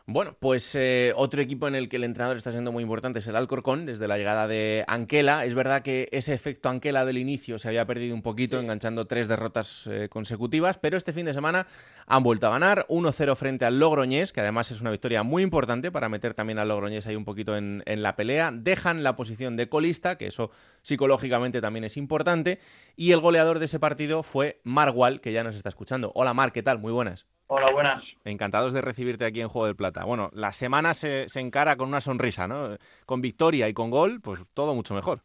Bueno, 0.09 0.37
pues 0.39 0.73
eh, 0.77 1.13
otro 1.17 1.43
equipo 1.43 1.67
en 1.67 1.75
el 1.75 1.89
que 1.89 1.97
el 1.97 2.05
entrenador 2.05 2.37
está 2.37 2.53
siendo 2.53 2.71
muy 2.71 2.85
importante 2.85 3.19
es 3.19 3.27
el 3.27 3.35
Alcorcón, 3.35 3.87
desde 3.87 4.07
la 4.07 4.17
llegada 4.17 4.47
de 4.47 4.85
Anquela. 4.87 5.45
Es 5.45 5.55
verdad 5.55 5.83
que 5.83 6.09
ese 6.13 6.33
efecto 6.33 6.69
Anquela 6.69 7.05
del 7.05 7.19
inicio 7.19 7.59
se 7.59 7.67
había 7.67 7.89
perdido 7.89 8.15
un 8.15 8.23
poquito, 8.23 8.61
enganchando 8.61 9.09
tres 9.09 9.27
derrotas 9.27 9.89
eh, 9.89 10.09
consecutivas, 10.09 10.79
pero 10.79 10.97
este 10.97 11.13
fin 11.13 11.27
de 11.27 11.33
semana 11.33 11.67
han 12.07 12.23
vuelto 12.23 12.47
a 12.47 12.51
ganar 12.51 12.87
1-0 12.89 13.35
frente 13.35 13.65
al 13.65 13.81
Logroñés, 13.81 14.33
que 14.33 14.41
además 14.43 14.71
es 14.71 14.81
una 14.81 14.93
victoria 14.93 15.25
muy 15.25 15.43
importante 15.43 15.91
para 15.91 16.09
meter 16.09 16.35
también 16.35 16.61
al 16.61 16.69
Logroñés 16.69 17.09
ahí 17.09 17.17
un 17.17 17.25
poquito 17.25 17.57
en, 17.57 17.83
en 17.85 18.03
la 18.05 18.15
pelea. 18.15 18.53
Dejan 18.53 19.03
la 19.03 19.17
posición 19.17 19.57
de 19.57 19.69
colista, 19.69 20.17
que 20.17 20.29
eso 20.29 20.53
psicológicamente 20.83 21.61
también 21.61 21.83
es 21.83 21.97
importante, 21.97 22.61
y 22.95 23.11
el 23.11 23.19
goleador 23.19 23.59
de 23.59 23.65
ese 23.65 23.81
partido 23.81 24.23
fue 24.23 24.61
Margual, 24.63 25.21
que 25.21 25.33
ya 25.33 25.43
nos 25.43 25.57
está 25.57 25.69
escuchando. 25.69 26.13
Hola 26.15 26.33
Mar, 26.33 26.53
¿qué 26.53 26.63
tal? 26.63 26.79
Muy 26.79 26.93
buenas. 26.93 27.27
Hola, 27.49 27.71
buenas. 27.73 28.03
Encantados 28.25 28.73
de 28.73 28.81
recibirte 28.81 29.25
aquí 29.25 29.41
en 29.41 29.49
Juego 29.49 29.67
del 29.67 29.77
Plata. 29.77 30.05
Bueno, 30.05 30.31
la 30.33 30.53
semana 30.53 30.95
se, 30.95 31.29
se 31.29 31.41
encara 31.41 31.77
con 31.77 31.89
una 31.89 32.01
sonrisa, 32.01 32.49
¿no? 32.49 32.77
Con 33.05 33.21
victoria 33.21 33.69
y 33.69 33.75
con 33.75 33.91
gol, 33.91 34.21
pues 34.21 34.45
todo 34.53 34.75
mucho 34.75 34.95
mejor. 34.95 35.23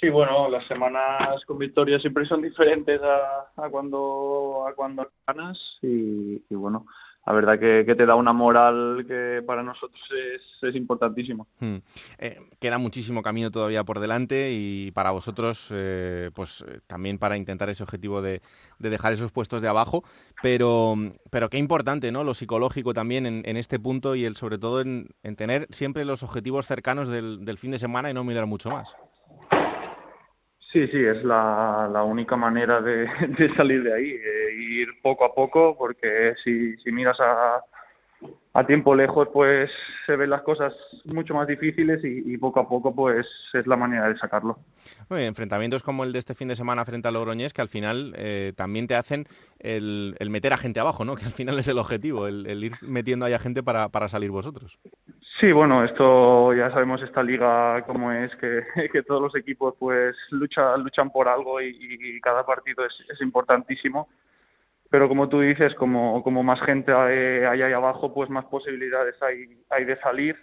Sí, 0.00 0.08
bueno, 0.08 0.48
las 0.50 0.66
semanas 0.66 1.44
con 1.46 1.58
victoria 1.58 1.98
siempre 1.98 2.26
son 2.26 2.42
diferentes 2.42 3.00
a, 3.02 3.52
a 3.56 3.70
cuando 3.70 4.66
a 4.68 4.74
cuando 4.74 5.10
ganas 5.26 5.58
y, 5.82 6.44
y 6.48 6.54
bueno, 6.54 6.86
la 7.26 7.32
verdad 7.32 7.58
que, 7.58 7.84
que, 7.86 7.94
te 7.94 8.04
da 8.04 8.16
una 8.16 8.32
moral 8.32 9.04
que 9.08 9.42
para 9.46 9.62
nosotros 9.62 10.00
es, 10.34 10.42
es 10.62 10.76
importantísimo. 10.76 11.46
Hmm. 11.58 11.76
Eh, 12.18 12.36
queda 12.60 12.76
muchísimo 12.76 13.22
camino 13.22 13.50
todavía 13.50 13.82
por 13.82 13.98
delante 13.98 14.52
y 14.52 14.90
para 14.90 15.10
vosotros, 15.10 15.68
eh, 15.72 16.30
pues 16.34 16.64
eh, 16.68 16.80
también 16.86 17.18
para 17.18 17.36
intentar 17.36 17.70
ese 17.70 17.82
objetivo 17.82 18.20
de, 18.20 18.42
de, 18.78 18.90
dejar 18.90 19.14
esos 19.14 19.32
puestos 19.32 19.62
de 19.62 19.68
abajo, 19.68 20.04
pero, 20.42 20.96
pero 21.30 21.48
qué 21.48 21.56
importante, 21.56 22.12
¿no? 22.12 22.24
Lo 22.24 22.34
psicológico 22.34 22.92
también 22.92 23.24
en, 23.24 23.42
en 23.46 23.56
este 23.56 23.78
punto 23.78 24.14
y 24.14 24.26
el 24.26 24.36
sobre 24.36 24.58
todo 24.58 24.82
en, 24.82 25.08
en 25.22 25.36
tener 25.36 25.66
siempre 25.70 26.04
los 26.04 26.22
objetivos 26.22 26.66
cercanos 26.66 27.08
del, 27.08 27.44
del, 27.44 27.56
fin 27.56 27.70
de 27.70 27.78
semana 27.78 28.10
y 28.10 28.14
no 28.14 28.24
mirar 28.24 28.46
mucho 28.46 28.70
más. 28.70 28.94
Sí, 30.74 30.88
sí, 30.88 31.04
es 31.04 31.22
la, 31.22 31.88
la 31.92 32.02
única 32.02 32.34
manera 32.36 32.80
de, 32.80 33.06
de 33.38 33.54
salir 33.54 33.84
de 33.84 33.94
ahí, 33.94 34.10
eh, 34.10 34.54
ir 34.58 34.88
poco 35.02 35.24
a 35.24 35.32
poco, 35.32 35.76
porque 35.78 36.34
si, 36.42 36.76
si 36.78 36.90
miras 36.90 37.20
a, 37.20 37.62
a 38.52 38.64
tiempo 38.64 38.94
lejos, 38.94 39.28
pues 39.32 39.70
se 40.06 40.14
ven 40.14 40.30
las 40.30 40.42
cosas 40.42 40.72
mucho 41.04 41.34
más 41.34 41.48
difíciles 41.48 42.04
y, 42.04 42.32
y 42.32 42.38
poco 42.38 42.60
a 42.60 42.68
poco, 42.68 42.94
pues 42.94 43.26
es 43.52 43.66
la 43.66 43.76
manera 43.76 44.08
de 44.08 44.16
sacarlo. 44.16 44.58
Enfrentamientos 45.10 45.82
como 45.82 46.04
el 46.04 46.12
de 46.12 46.20
este 46.20 46.34
fin 46.34 46.46
de 46.46 46.54
semana 46.54 46.84
frente 46.84 47.08
al 47.08 47.14
Logroñés, 47.14 47.52
que 47.52 47.62
al 47.62 47.68
final 47.68 48.14
eh, 48.16 48.52
también 48.56 48.86
te 48.86 48.94
hacen 48.94 49.26
el, 49.58 50.14
el, 50.20 50.30
meter 50.30 50.52
a 50.52 50.56
gente 50.56 50.78
abajo, 50.78 51.04
¿no? 51.04 51.16
Que 51.24 51.24
al 51.24 51.32
final 51.32 51.58
es 51.58 51.66
el 51.66 51.78
objetivo, 51.78 52.28
el, 52.28 52.46
el 52.46 52.62
ir 52.62 52.72
metiendo 52.86 53.26
ahí 53.26 53.32
a 53.32 53.40
gente 53.40 53.62
para, 53.64 53.88
para 53.88 54.08
salir 54.08 54.30
vosotros. 54.30 54.78
Sí, 55.40 55.50
bueno, 55.50 55.84
esto 55.84 56.54
ya 56.54 56.70
sabemos 56.70 57.02
esta 57.02 57.22
liga 57.22 57.82
cómo 57.86 58.12
es, 58.12 58.34
que, 58.36 58.62
que 58.92 59.02
todos 59.02 59.20
los 59.20 59.34
equipos 59.34 59.74
pues 59.78 60.14
luchan, 60.30 60.82
luchan 60.84 61.10
por 61.10 61.28
algo 61.28 61.60
y, 61.60 61.76
y 61.80 62.20
cada 62.20 62.46
partido 62.46 62.86
es, 62.86 62.94
es, 63.10 63.20
importantísimo. 63.20 64.08
Pero 64.94 65.08
como 65.08 65.28
tú 65.28 65.40
dices, 65.40 65.74
como, 65.74 66.22
como 66.22 66.44
más 66.44 66.60
gente 66.60 66.92
hay, 66.92 67.42
hay 67.42 67.62
ahí 67.62 67.72
abajo, 67.72 68.14
pues 68.14 68.30
más 68.30 68.44
posibilidades 68.44 69.20
hay, 69.20 69.58
hay 69.68 69.84
de 69.84 69.98
salir. 69.98 70.36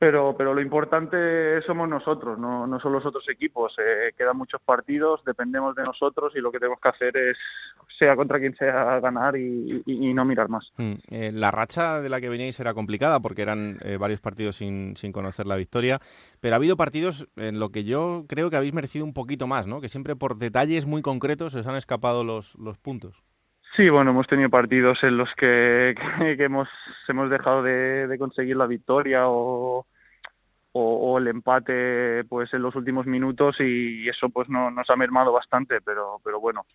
pero, 0.00 0.34
pero 0.36 0.52
lo 0.52 0.60
importante 0.60 1.62
somos 1.62 1.88
nosotros, 1.88 2.40
no, 2.40 2.66
no 2.66 2.80
son 2.80 2.92
los 2.92 3.06
otros 3.06 3.22
equipos. 3.28 3.72
Eh, 3.78 4.10
quedan 4.18 4.36
muchos 4.36 4.60
partidos, 4.62 5.22
dependemos 5.24 5.76
de 5.76 5.84
nosotros 5.84 6.32
y 6.34 6.40
lo 6.40 6.50
que 6.50 6.58
tenemos 6.58 6.80
que 6.80 6.88
hacer 6.88 7.16
es, 7.16 7.38
sea 7.96 8.16
contra 8.16 8.40
quien 8.40 8.56
sea, 8.56 8.98
ganar 8.98 9.36
y, 9.36 9.84
no 10.12 10.24
mirar 10.24 10.48
más. 10.48 10.72
Mm, 10.76 10.94
eh, 11.08 11.30
la 11.32 11.52
racha 11.52 12.00
de 12.00 12.08
la 12.08 12.20
que 12.20 12.28
veníais 12.28 12.58
era 12.58 12.74
complicada 12.74 13.20
porque 13.20 13.42
eran 13.42 13.78
eh, 13.82 13.96
varios 13.96 14.20
partidos 14.20 14.56
sin, 14.56 14.96
sin 14.96 15.12
conocer 15.12 15.46
la 15.46 15.54
victoria, 15.54 16.00
pero 16.40 16.56
ha 16.56 16.56
habido 16.56 16.76
partidos 16.76 17.28
en 17.36 17.60
lo 17.60 17.70
que 17.70 17.84
yo 17.84 18.24
creo 18.28 18.50
que 18.50 18.56
habéis 18.56 18.74
merecido 18.74 19.04
un 19.04 19.14
poquito 19.14 19.46
más, 19.46 19.68
¿no? 19.68 19.80
que 19.80 19.88
siempre 19.88 20.16
por 20.16 20.36
detalles 20.36 20.84
muy 20.84 21.00
concretos 21.00 21.54
os 21.54 21.64
han 21.68 21.76
escapado 21.76 22.24
los, 22.24 22.56
los 22.56 22.76
puntos. 22.76 23.22
Sí, 23.76 23.90
bueno, 23.90 24.12
hemos 24.12 24.26
tenido 24.26 24.48
partidos 24.48 25.02
en 25.02 25.18
los 25.18 25.28
que, 25.34 25.94
hemos, 26.38 26.66
hemos 27.08 27.28
dejado 27.28 27.62
de, 27.62 28.16
conseguir 28.18 28.56
la 28.56 28.66
victoria 28.66 29.24
o, 29.26 29.84
el 31.18 31.28
empate 31.28 32.24
pues 32.24 32.52
en 32.52 32.62
los 32.62 32.74
últimos 32.74 33.06
minutos 33.06 33.56
y 33.60 34.08
eso 34.08 34.28
pues 34.28 34.48
no, 34.48 34.70
nos 34.70 34.88
ha 34.90 34.96
mermado 34.96 35.32
bastante, 35.32 35.80
pero, 35.80 36.20
pero 36.22 36.40
bueno, 36.40 36.66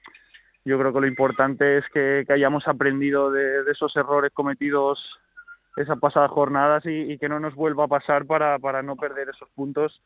yo 0.65 0.79
creo 0.79 0.93
que 0.93 1.01
lo 1.01 1.07
importante 1.07 1.77
es 1.77 1.85
que, 1.93 2.25
hayamos 2.29 2.67
aprendido 2.67 3.31
de, 3.31 3.61
esos 3.71 3.95
errores 3.95 4.31
cometidos 4.33 4.99
esas 5.77 5.99
pasadas 5.99 6.31
jornadas 6.31 6.85
y, 6.85 7.13
y, 7.13 7.17
que 7.17 7.29
no 7.29 7.39
nos 7.39 7.55
vuelva 7.55 7.85
a 7.85 7.87
pasar 7.87 8.25
para, 8.25 8.59
para 8.59 8.83
no 8.83 8.95
perder 8.95 9.29
esos 9.29 9.49
puntos 9.51 10.01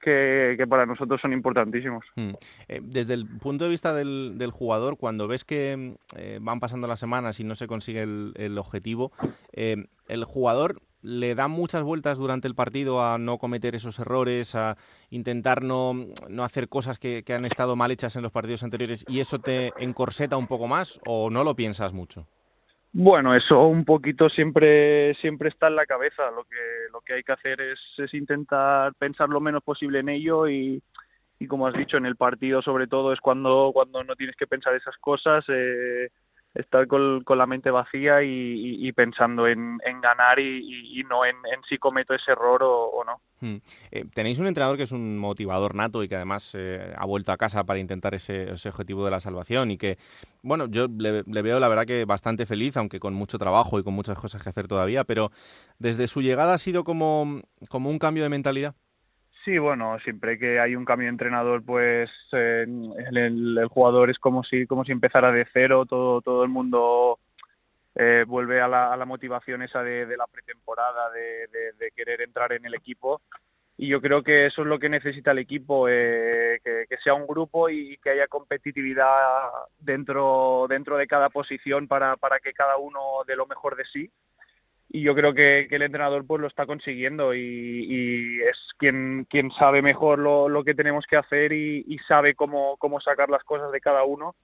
que, 0.00 0.64
para 0.68 0.86
nosotros 0.86 1.20
son 1.20 1.32
importantísimos. 1.32 2.04
Hmm. 2.14 2.32
Eh, 2.68 2.80
desde 2.82 3.14
el 3.14 3.26
punto 3.26 3.64
de 3.64 3.70
vista 3.70 3.94
del, 3.94 4.50
jugador, 4.52 4.96
cuando 4.96 5.28
ves 5.28 5.44
que 5.44 5.96
eh, 6.16 6.38
van 6.40 6.60
pasando 6.60 6.86
las 6.86 7.00
semanas 7.00 7.40
y 7.40 7.44
no 7.44 7.54
se 7.54 7.66
consigue 7.66 8.02
el, 8.02 8.58
objetivo, 8.58 9.12
eh, 9.52 9.86
el 10.08 10.24
jugador 10.24 10.82
le 11.02 11.34
da 11.34 11.48
muchas 11.48 11.82
vueltas 11.82 12.18
durante 12.18 12.48
el 12.48 12.54
partido 12.54 13.04
a 13.04 13.18
no 13.18 13.38
cometer 13.38 13.74
esos 13.74 13.98
errores, 13.98 14.54
a 14.54 14.76
intentar 15.10 15.62
no, 15.62 15.94
no 16.28 16.44
hacer 16.44 16.68
cosas 16.68 16.98
que 16.98 17.24
han 17.28 17.44
estado 17.44 17.76
mal 17.76 17.90
hechas 17.90 18.16
en 18.16 18.22
los 18.22 18.32
partidos 18.32 18.62
anteriores 18.62 19.04
y 19.08 19.20
eso 19.20 19.38
te 19.38 19.72
encorseta 19.78 20.36
un 20.36 20.46
poco 20.46 20.66
más 20.66 21.00
o 21.06 21.30
no 21.30 21.44
lo 21.44 21.54
piensas 21.54 21.92
mucho? 21.92 22.26
Bueno, 22.98 23.34
eso 23.34 23.66
un 23.66 23.84
poquito 23.84 24.30
siempre 24.30 25.14
siempre 25.16 25.50
está 25.50 25.66
en 25.68 25.76
la 25.76 25.84
cabeza. 25.84 26.30
Lo 26.30 26.44
que 26.44 26.56
lo 26.90 27.02
que 27.02 27.12
hay 27.12 27.22
que 27.22 27.32
hacer 27.32 27.60
es, 27.60 27.78
es 27.98 28.14
intentar 28.14 28.94
pensar 28.94 29.28
lo 29.28 29.38
menos 29.38 29.62
posible 29.62 29.98
en 29.98 30.08
ello 30.08 30.48
y, 30.48 30.82
y 31.38 31.46
como 31.46 31.66
has 31.66 31.74
dicho 31.74 31.98
en 31.98 32.06
el 32.06 32.16
partido 32.16 32.62
sobre 32.62 32.86
todo 32.86 33.12
es 33.12 33.20
cuando 33.20 33.70
cuando 33.74 34.02
no 34.02 34.16
tienes 34.16 34.34
que 34.34 34.46
pensar 34.46 34.74
esas 34.74 34.96
cosas. 34.96 35.44
Eh, 35.48 36.08
estar 36.56 36.86
con, 36.86 37.22
la 37.28 37.46
mente 37.46 37.70
vacía 37.70 38.22
y, 38.22 38.90
pensando 38.92 39.46
en, 39.46 39.78
ganar 40.00 40.38
y, 40.38 41.02
no 41.08 41.24
en, 41.24 41.36
si 41.68 41.78
cometo 41.78 42.14
ese 42.14 42.32
error 42.32 42.62
o, 42.62 43.04
no. 43.04 43.20
Hmm. 43.40 43.56
Eh, 43.90 44.04
tenéis 44.14 44.38
un 44.38 44.46
entrenador 44.46 44.78
que 44.78 44.84
es 44.84 44.92
un 44.92 45.18
motivador 45.18 45.74
nato 45.74 46.02
y 46.02 46.08
que 46.08 46.16
además 46.16 46.54
eh, 46.54 46.94
ha 46.96 47.04
vuelto 47.04 47.32
a 47.32 47.36
casa 47.36 47.64
para 47.64 47.78
intentar 47.78 48.14
ese, 48.14 48.50
objetivo 48.50 49.04
de 49.04 49.10
la 49.10 49.20
salvación 49.20 49.70
y 49.70 49.76
que, 49.76 49.98
bueno, 50.42 50.66
yo 50.66 50.86
le, 50.88 51.22
veo 51.22 51.60
la 51.60 51.68
verdad 51.68 51.84
que 51.84 52.04
bastante 52.06 52.46
feliz, 52.46 52.76
aunque 52.76 52.98
con 52.98 53.12
mucho 53.12 53.38
trabajo 53.38 53.78
y 53.78 53.84
con 53.84 53.94
muchas 53.94 54.18
cosas 54.18 54.42
que 54.42 54.48
hacer 54.48 54.68
todavía, 54.68 55.04
pero 55.04 55.30
desde 55.78 56.06
su 56.06 56.22
llegada 56.22 56.54
ha 56.54 56.58
sido 56.58 56.84
como, 56.84 57.42
como 57.68 57.90
un 57.90 57.98
cambio 57.98 58.22
de 58.22 58.30
mentalidad. 58.30 58.74
Sí, 59.46 59.58
bueno, 59.58 59.96
siempre 60.00 60.40
que 60.40 60.58
hay 60.58 60.74
un 60.74 60.84
cambio 60.84 61.06
de 61.06 61.10
entrenador, 61.10 61.62
pues 61.64 62.10
el, 62.32 63.64
jugador 63.70 64.10
es 64.10 64.18
como 64.18 64.42
si, 64.42 64.66
como 64.66 64.84
si 64.84 64.90
empezara 64.90 65.30
de 65.30 65.46
cero, 65.52 65.86
todo, 65.86 66.20
todo 66.20 66.42
el 66.42 66.48
mundo 66.48 67.20
eh, 67.94 68.24
vuelve 68.26 68.60
a 68.60 68.66
la, 68.66 69.04
motivación 69.06 69.62
esa 69.62 69.84
de, 69.84 70.16
la 70.16 70.26
pretemporada, 70.26 71.12
de, 71.12 71.92
querer 71.94 72.22
entrar 72.22 72.54
en 72.54 72.66
el 72.66 72.74
equipo. 72.74 73.22
Y 73.76 73.86
yo 73.86 74.00
creo 74.00 74.24
que 74.24 74.46
eso 74.46 74.62
es 74.62 74.66
lo 74.66 74.80
que 74.80 74.88
necesita 74.88 75.30
el 75.30 75.38
equipo, 75.38 75.88
eh, 75.88 76.58
que, 76.64 76.86
que, 76.88 76.96
sea 76.96 77.14
un 77.14 77.28
grupo 77.28 77.68
y 77.70 77.98
que 77.98 78.10
haya 78.10 78.26
competitividad 78.26 79.48
dentro, 79.78 80.66
dentro 80.68 80.96
de 80.96 81.06
cada 81.06 81.30
posición 81.30 81.86
para, 81.86 82.16
para 82.16 82.40
que 82.40 82.52
cada 82.52 82.78
uno 82.78 83.22
dé 83.28 83.36
lo 83.36 83.46
mejor 83.46 83.76
de 83.76 83.84
sí 83.84 84.10
y 84.96 85.02
yo 85.02 85.14
creo 85.14 85.34
que, 85.34 85.68
el 85.70 85.82
entrenador 85.82 86.26
pues 86.26 86.40
lo 86.40 86.46
está 86.46 86.64
consiguiendo 86.64 87.34
y, 87.34 88.40
es 88.40 88.58
quien, 88.78 89.26
quien 89.28 89.50
sabe 89.50 89.82
mejor 89.82 90.18
lo, 90.18 90.64
que 90.64 90.74
tenemos 90.74 91.04
que 91.04 91.18
hacer 91.18 91.52
y, 91.52 91.98
sabe 92.08 92.34
cómo, 92.34 92.78
cómo, 92.78 92.98
sacar 93.02 93.28
las 93.28 93.44
cosas 93.44 93.70
de 93.72 93.80
cada 93.82 94.04
uno 94.04 94.34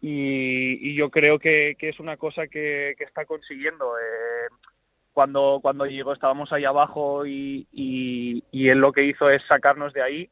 y, 0.00 0.94
yo 0.94 1.10
creo 1.10 1.38
que, 1.38 1.76
es 1.78 2.00
una 2.00 2.16
cosa 2.16 2.46
que, 2.46 2.92
está 2.98 3.26
consiguiendo. 3.26 3.98
Eh, 3.98 4.48
cuando, 5.12 5.58
cuando 5.60 5.84
llegó 5.84 6.14
estábamos 6.14 6.50
ahí 6.50 6.64
abajo 6.64 7.26
y, 7.26 7.66
él 8.52 8.78
lo 8.78 8.90
que 8.90 9.04
hizo 9.04 9.28
es 9.28 9.42
sacarnos 9.46 9.92
de 9.92 10.00
ahí. 10.00 10.30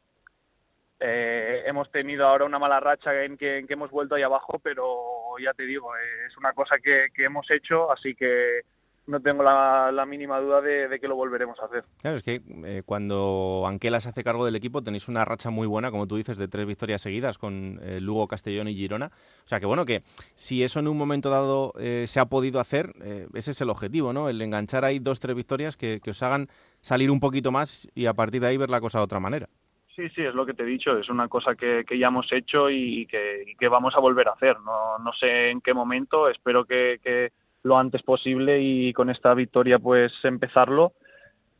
Eh, 0.98 1.64
hemos 1.66 1.90
tenido 1.92 2.26
ahora 2.26 2.46
una 2.46 2.58
mala 2.58 2.80
racha 2.80 3.22
en 3.22 3.36
que, 3.36 3.66
hemos 3.68 3.90
vuelto 3.90 4.14
ahí 4.14 4.22
abajo, 4.22 4.58
pero 4.60 5.38
ya 5.44 5.52
te 5.52 5.64
digo, 5.64 5.94
eh, 5.94 6.26
es 6.26 6.38
una 6.38 6.54
cosa 6.54 6.78
que 6.78 7.10
hemos 7.18 7.50
hecho, 7.50 7.92
así 7.92 8.14
que 8.14 8.62
no 9.06 9.20
tengo 9.20 9.42
la, 9.42 10.04
mínima 10.06 10.40
duda 10.40 10.60
de, 10.60 10.98
que 11.00 11.08
lo 11.08 11.16
volveremos 11.16 11.58
a 11.60 11.66
hacer. 11.66 11.84
Claro, 12.00 12.16
es 12.16 12.22
que 12.22 12.40
eh, 12.64 12.82
cuando 12.84 13.64
Anquela 13.66 14.00
se 14.00 14.08
hace 14.08 14.24
cargo 14.24 14.44
del 14.44 14.56
equipo 14.56 14.82
tenéis 14.82 15.08
una 15.08 15.24
racha 15.24 15.50
muy 15.50 15.66
buena, 15.66 15.90
como 15.90 16.06
tú 16.06 16.16
dices, 16.16 16.38
de 16.38 16.48
tres 16.48 16.66
victorias 16.66 17.02
seguidas 17.02 17.38
con 17.38 17.80
eh, 17.82 18.00
Lugo, 18.00 18.28
Castellón 18.28 18.68
y 18.68 18.74
Girona. 18.74 19.10
O 19.44 19.48
sea 19.48 19.60
que 19.60 19.66
bueno, 19.66 19.84
que 19.84 20.02
si 20.34 20.62
eso 20.62 20.80
en 20.80 20.88
un 20.88 20.96
momento 20.96 21.30
dado 21.30 21.72
eh, 21.78 22.04
se 22.06 22.20
ha 22.20 22.26
podido 22.26 22.60
hacer, 22.60 22.94
ese 23.34 23.50
es 23.50 23.60
el 23.60 23.70
objetivo, 23.70 24.12
¿no? 24.12 24.28
El 24.28 24.40
enganchar 24.40 24.84
ahí 24.84 24.98
dos, 24.98 25.20
tres 25.20 25.36
victorias 25.36 25.76
que, 25.76 26.00
os 26.06 26.22
hagan 26.22 26.48
salir 26.80 27.10
un 27.10 27.20
poquito 27.20 27.52
más 27.52 27.88
y 27.94 28.06
a 28.06 28.14
partir 28.14 28.40
de 28.40 28.48
ahí 28.48 28.56
ver 28.56 28.70
la 28.70 28.80
cosa 28.80 28.98
de 28.98 29.04
otra 29.04 29.20
manera. 29.20 29.48
Sí, 29.94 30.08
sí, 30.10 30.22
es 30.22 30.34
lo 30.34 30.46
que 30.46 30.54
te 30.54 30.62
he 30.62 30.66
dicho, 30.66 30.96
es 30.96 31.08
una 31.08 31.28
cosa 31.28 31.54
que, 31.54 31.84
ya 31.98 32.08
hemos 32.08 32.32
hecho 32.32 32.70
y 32.70 33.06
que, 33.06 33.54
que, 33.58 33.68
vamos 33.68 33.94
a 33.94 34.00
volver 34.00 34.28
a 34.28 34.32
hacer. 34.32 34.58
No, 34.60 34.98
no 34.98 35.12
sé 35.12 35.50
en 35.50 35.60
qué 35.60 35.74
momento, 35.74 36.28
espero 36.28 36.64
que, 36.64 37.00
que 37.02 37.32
lo 37.62 37.78
antes 37.78 38.02
posible 38.02 38.60
y 38.60 38.92
con 38.92 39.10
esta 39.10 39.34
victoria 39.34 39.78
pues 39.78 40.12
empezarlo 40.22 40.92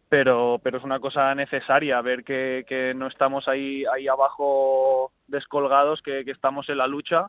pero 0.09 0.61
pero 0.63 0.79
es 0.79 0.85
una 0.85 0.99
cosa 0.99 1.35
necesaria 1.35 2.01
ver 2.03 2.25
que, 2.25 2.93
no 2.97 3.07
estamos 3.07 3.49
ahí 3.49 3.85
ahí 3.87 4.09
abajo 4.09 5.13
descolgados 5.29 6.03
que, 6.03 6.21
estamos 6.27 6.69
en 6.69 6.79
la 6.79 6.87
lucha 6.87 7.27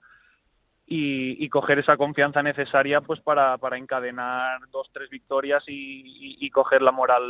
y, 0.88 1.48
coger 1.48 1.80
esa 1.80 1.96
confianza 1.96 2.44
necesaria 2.44 3.00
pues 3.00 3.22
para, 3.22 3.58
para 3.58 3.78
encadenar 3.78 4.60
dos 4.72 4.90
tres 4.92 5.10
victorias 5.10 5.64
y, 5.68 6.50
coger 6.50 6.82
la 6.82 6.92
moral 6.92 7.24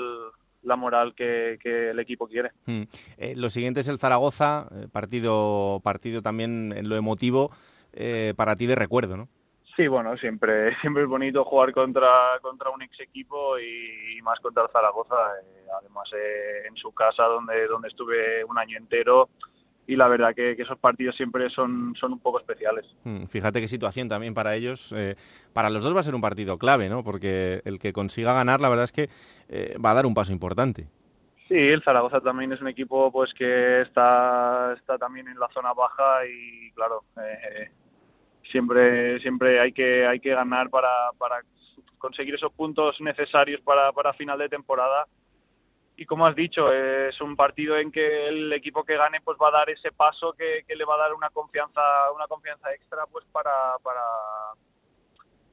la 0.64 0.76
moral 0.76 1.16
que, 1.16 1.58
que 1.60 1.90
el 1.90 2.00
equipo 2.00 2.28
quiere. 2.28 2.52
Hmm. 2.68 2.84
Eh, 3.18 3.34
lo 3.36 3.50
siguiente 3.50 3.80
es 3.80 3.88
el 3.88 3.98
Zaragoza, 3.98 4.68
eh, 4.72 4.88
partido, 4.92 5.80
partido 5.84 6.22
también 6.22 6.72
en 6.76 6.88
lo 6.88 6.96
emotivo, 6.96 7.50
eh, 7.94 8.36
para 8.38 8.56
ti 8.56 8.68
de 8.68 8.76
recuerdo, 8.76 9.18
¿no? 9.18 9.28
Sí, 9.76 9.88
bueno, 9.88 10.18
siempre, 10.18 10.76
siempre 10.82 11.04
es 11.04 11.10
bonito 11.10 11.44
jugar 11.46 11.72
contra, 11.72 12.40
contra 12.42 12.70
un 12.70 12.82
ex 12.82 13.00
equipo 13.00 13.58
y, 13.60 14.22
más 14.22 14.40
contra 14.40 14.64
el 14.64 14.70
Zaragoza, 14.70 15.16
eh, 15.16 15.66
además 15.80 16.10
eh, 16.14 16.68
en 16.68 16.76
su 16.76 16.92
casa 16.92 17.24
donde, 17.24 17.68
donde 17.68 17.88
estuve 17.88 18.44
un 18.44 18.58
año 18.58 18.78
entero 18.78 19.30
y 19.88 19.96
la 19.96 20.08
verdad 20.08 20.36
que, 20.36 20.52
esos 20.52 20.78
partidos 20.78 21.16
siempre 21.16 21.50
son, 21.50 21.96
son 22.00 22.14
un 22.14 22.20
poco 22.20 22.40
especiales. 22.40 22.86
Hmm, 23.04 23.26
fíjate 23.26 23.60
qué 23.60 23.68
situación 23.68 24.08
también 24.08 24.34
para 24.34 24.56
ellos. 24.56 24.94
Eh, 24.96 25.16
para 25.54 25.70
los 25.70 25.82
dos 25.84 25.96
va 25.96 26.02
a 26.02 26.04
ser 26.04 26.16
un 26.16 26.22
partido 26.22 26.58
clave, 26.58 26.88
¿no? 26.88 27.04
Porque 27.04 27.62
el 27.66 27.80
que 27.80 27.92
consiga 27.92 28.34
ganar, 28.34 28.62
la 28.62 28.70
verdad 28.70 28.86
es 28.86 28.92
que 28.92 29.10
va 29.84 29.92
a 29.92 29.96
dar 29.96 30.06
un 30.06 30.14
paso 30.14 30.32
importante. 30.32 30.88
Sí, 31.48 31.58
el 31.58 31.84
Zaragoza 31.84 32.22
también 32.22 32.54
es 32.54 32.62
un 32.62 32.70
equipo 32.70 33.12
pues 33.12 33.34
que 33.34 33.82
está, 33.82 34.74
está 34.78 34.98
también 34.98 35.28
en 35.28 35.38
la 35.38 35.50
zona 35.50 35.74
baja 35.74 36.26
y 36.26 36.72
claro, 36.72 37.04
siempre 38.50 39.20
siempre 39.20 39.60
hay 39.60 39.72
que 39.72 40.06
hay 40.06 40.20
que 40.20 40.34
ganar 40.34 40.70
para, 40.70 41.12
para 41.18 41.42
conseguir 41.98 42.36
esos 42.36 42.52
puntos 42.54 43.00
necesarios 43.00 43.62
para, 43.62 43.92
para 43.92 44.14
final 44.14 44.40
de 44.40 44.50
temporada. 44.50 45.06
Y 45.96 46.06
como 46.06 46.26
has 46.26 46.36
dicho 46.36 46.72
es 46.74 47.20
un 47.22 47.36
partido 47.36 47.78
en 47.78 47.92
que 47.92 48.28
el 48.28 48.52
equipo 48.54 48.84
que 48.84 48.98
gane 48.98 49.22
pues 49.22 49.38
va 49.42 49.50
a 49.50 49.60
dar 49.60 49.70
ese 49.70 49.92
paso 49.92 50.34
que, 50.34 50.64
le 50.68 50.86
va 50.86 50.96
a 50.96 51.00
dar 51.00 51.14
una 51.14 51.30
confianza 51.30 51.82
una 52.16 52.28
confianza 52.28 52.74
extra 52.74 53.06
pues 53.12 53.26
para 53.32 53.78
para, 53.84 54.02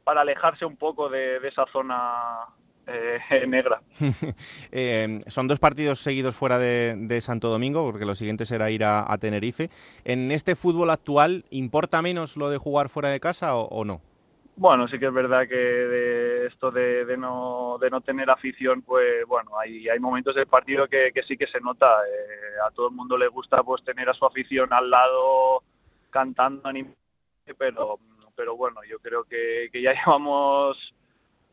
para 0.04 0.20
alejarse 0.22 0.64
un 0.64 0.76
poco 0.76 1.08
de, 1.10 1.40
de 1.40 1.48
esa 1.48 1.66
zona 1.66 2.46
eh, 3.30 3.46
negra. 3.46 3.80
Eh, 4.70 5.20
son 5.26 5.48
dos 5.48 5.58
partidos 5.58 6.00
seguidos 6.00 6.34
fuera 6.34 6.58
de, 6.58 7.20
Santo 7.20 7.48
Domingo, 7.48 7.84
porque 7.84 8.04
lo 8.04 8.14
siguiente 8.14 8.46
será 8.46 8.70
ir 8.70 8.84
a, 8.84 9.16
Tenerife. 9.18 9.70
¿En 10.04 10.30
este 10.30 10.56
fútbol 10.56 10.90
actual 10.90 11.44
importa 11.50 12.02
menos 12.02 12.36
lo 12.36 12.50
de 12.50 12.58
jugar 12.58 12.88
fuera 12.88 13.08
de 13.08 13.20
casa 13.20 13.56
o, 13.56 13.84
no? 13.84 14.00
Bueno, 14.56 14.88
sí 14.88 14.98
que 14.98 15.06
es 15.06 15.12
verdad 15.12 15.48
que 15.48 15.54
de 15.54 16.46
esto 16.46 16.70
de, 16.70 17.16
no, 17.16 17.78
de 17.80 17.90
no 17.90 18.00
tener 18.00 18.28
afición, 18.30 18.82
pues 18.82 19.24
bueno, 19.26 19.58
hay, 19.58 19.88
hay 19.88 19.98
momentos 19.98 20.34
del 20.34 20.46
partido 20.46 20.86
que, 20.88 21.12
sí 21.26 21.36
que 21.36 21.46
se 21.46 21.60
nota. 21.60 21.86
Eh, 21.86 22.66
a 22.66 22.70
todo 22.70 22.88
el 22.88 22.94
mundo 22.94 23.16
le 23.16 23.28
gusta 23.28 23.62
pues 23.62 23.82
tener 23.84 24.08
a 24.08 24.14
su 24.14 24.26
afición 24.26 24.72
al 24.72 24.90
lado 24.90 25.62
cantando, 26.10 26.70
pero, 27.56 27.98
pero 28.36 28.56
bueno, 28.56 28.80
yo 28.88 28.98
creo 28.98 29.24
que, 29.24 29.68
que 29.72 29.82
ya 29.82 29.92
llevamos 30.06 30.76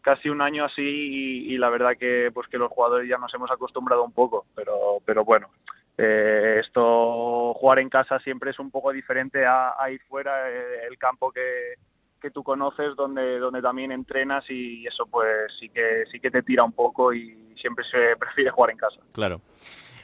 casi 0.05 0.29
un 0.29 0.39
año 0.39 0.65
así 0.65 0.83
y, 0.83 1.57
la 1.57 1.71
verdad 1.71 1.97
que 1.99 2.29
pues 2.31 2.47
que 2.47 2.59
los 2.59 2.71
jugadores 2.71 3.09
ya 3.09 3.17
nos 3.17 3.33
hemos 3.33 3.49
acostumbrado 3.49 4.03
un 4.03 4.11
poco, 4.11 4.45
pero 4.53 4.99
pero 5.03 5.25
bueno, 5.25 5.49
eh, 5.97 6.61
esto 6.63 7.55
jugar 7.55 7.79
en 7.79 7.89
casa 7.89 8.19
siempre 8.19 8.51
es 8.51 8.59
un 8.59 8.69
poco 8.69 8.91
diferente 8.91 9.47
a, 9.47 9.73
ir 9.91 9.99
fuera 10.07 10.47
eh, 10.51 10.85
el 10.87 10.99
campo 10.99 11.31
que, 11.31 11.73
que 12.21 12.29
tú 12.29 12.43
conoces 12.43 12.95
donde 12.95 13.39
donde 13.39 13.63
también 13.63 13.91
entrenas 13.91 14.47
y 14.47 14.85
eso 14.85 15.07
pues 15.07 15.51
sí 15.59 15.69
que 15.69 16.03
sí 16.11 16.19
que 16.19 16.29
te 16.29 16.43
tira 16.43 16.63
un 16.63 16.73
poco 16.73 17.11
y 17.11 17.55
siempre 17.59 17.83
se 17.85 18.15
prefiere 18.19 18.51
jugar 18.51 18.69
en 18.69 18.77
casa. 18.77 19.01
Claro. 19.11 19.41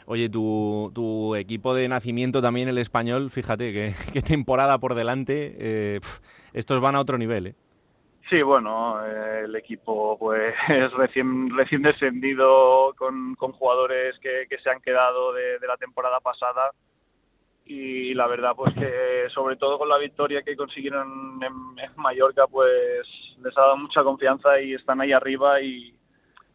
Oye, 0.07 0.29
tu, 0.29 0.91
tu 0.95 1.35
equipo 1.35 1.75
de 1.75 1.87
nacimiento 1.87 2.41
también, 2.41 2.67
el 2.67 2.79
español, 2.79 3.29
fíjate 3.29 3.93
qué 4.11 4.21
temporada 4.23 4.79
por 4.79 4.95
delante. 4.95 5.55
Eh, 5.59 5.99
estos 6.53 6.81
van 6.81 6.95
a 6.95 6.99
otro 6.99 7.19
nivel, 7.19 7.47
¿eh? 7.47 7.55
Sí, 8.31 8.41
bueno, 8.43 9.05
eh, 9.05 9.41
el 9.43 9.53
equipo 9.57 10.17
pues 10.17 10.55
es 10.69 10.93
recién 10.93 11.49
recién 11.53 11.81
descendido 11.81 12.93
con, 12.97 13.35
con 13.35 13.51
jugadores 13.51 14.17
que, 14.19 14.47
que, 14.49 14.57
se 14.59 14.69
han 14.69 14.79
quedado 14.79 15.33
de, 15.33 15.59
la 15.67 15.75
temporada 15.75 16.21
pasada 16.21 16.71
y 17.65 18.13
la 18.13 18.27
verdad 18.27 18.53
pues 18.55 18.73
que 18.73 19.29
sobre 19.33 19.57
todo 19.57 19.77
con 19.77 19.89
la 19.89 19.97
victoria 19.97 20.43
que 20.43 20.55
consiguieron 20.55 21.41
en, 21.43 21.95
Mallorca 21.97 22.47
pues 22.47 23.05
les 23.43 23.57
ha 23.57 23.61
dado 23.61 23.75
mucha 23.75 24.01
confianza 24.01 24.61
y 24.61 24.75
están 24.75 25.01
ahí 25.01 25.11
arriba 25.11 25.59
y 25.59 25.93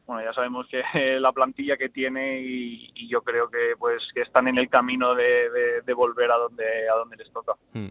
bueno 0.07 0.25
ya 0.25 0.33
sabemos 0.33 0.67
que 0.69 0.83
la 1.21 1.33
plantilla 1.33 1.77
que 1.77 1.91
tiene 1.91 2.41
y, 2.41 3.07
yo 3.07 3.21
creo 3.21 3.51
que 3.51 3.75
pues 3.79 4.03
que 4.15 4.23
están 4.23 4.49
en 4.49 4.57
el 4.57 4.71
camino 4.71 5.15
de, 5.15 5.83
de, 5.85 5.93
volver 5.93 6.31
a 6.31 6.39
donde 6.39 6.89
a 6.89 6.95
donde 6.95 7.17
les 7.19 7.31
toca. 7.31 7.53
Hmm. 7.75 7.89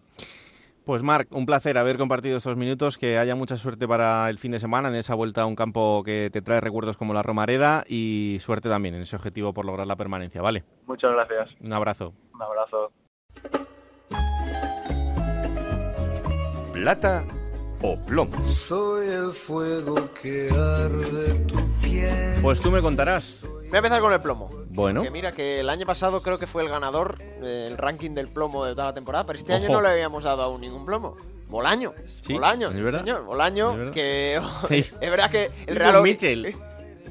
Pues 0.85 1.01
Marc, 1.01 1.27
un 1.31 1.47
placer 1.47 1.79
haber 1.79 1.97
compartido 1.97 2.37
estos 2.37 2.57
minutos, 2.57 2.99
que 2.99 3.17
haya 3.17 3.33
mucha 3.33 3.57
suerte 3.57 3.87
para 3.87 4.29
el 4.29 4.37
fin 4.37 4.51
de 4.51 4.59
semana 4.59 4.87
en 4.87 4.93
esa 4.93 5.15
vuelta 5.15 5.41
a 5.41 5.47
un 5.47 5.55
campo 5.55 6.03
que 6.05 6.29
te 6.31 6.43
trae 6.43 6.61
recuerdos 6.61 6.95
como 6.95 7.11
la 7.11 7.23
Romareda 7.23 7.83
y 7.87 8.37
suerte 8.39 8.69
también 8.69 8.93
en 8.93 9.01
ese 9.01 9.15
objetivo 9.15 9.51
por 9.51 9.65
lograr 9.65 9.87
la 9.87 9.95
permanencia, 9.95 10.43
¿vale? 10.43 10.63
Muchas 10.85 11.11
gracias. 11.11 11.49
Un 11.59 11.73
abrazo. 11.73 12.13
Un 12.35 12.41
abrazo. 12.43 12.91
Plata 16.71 17.25
o 17.81 17.97
plomo. 18.05 18.43
Soy 18.43 19.07
el 19.07 19.31
fuego 19.31 20.13
que 20.21 20.51
arde 20.51 21.33
tu 21.47 21.67
piel. 21.81 22.41
Pues 22.43 22.61
tú 22.61 22.69
me 22.69 22.83
contarás. 22.83 23.41
Voy 23.41 23.73
a 23.73 23.77
empezar 23.77 24.01
con 24.01 24.13
el 24.13 24.21
plomo. 24.21 24.64
Bueno. 24.75 25.01
Que 25.01 25.11
mira, 25.11 25.31
que 25.31 25.59
el 25.61 25.69
año 25.69 25.85
pasado 25.85 26.21
creo 26.21 26.37
que 26.37 26.47
fue 26.47 26.61
el 26.63 26.69
ganador 26.69 27.17
del 27.39 27.77
ranking 27.77 28.11
del 28.11 28.27
plomo 28.27 28.65
de 28.65 28.73
toda 28.73 28.85
la 28.85 28.93
temporada, 28.93 29.25
pero 29.25 29.39
este 29.39 29.53
año 29.53 29.69
no 29.69 29.81
le 29.81 29.89
habíamos 29.89 30.23
dado 30.23 30.43
aún 30.43 30.61
ningún 30.61 30.85
plomo. 30.85 31.15
Bolaño. 31.47 31.93
Sí, 32.21 32.33
Bolaño, 32.33 32.69
¿es 32.71 32.83
verdad? 32.83 32.99
señor. 32.99 33.23
Bolaño, 33.23 33.91
que 33.91 34.39
sí. 34.67 34.77
es 34.99 35.11
verdad 35.11 35.29
que 35.29 35.51
el 35.67 35.75
Real 35.75 35.97
un 35.97 36.03
Mitchell. 36.03 36.45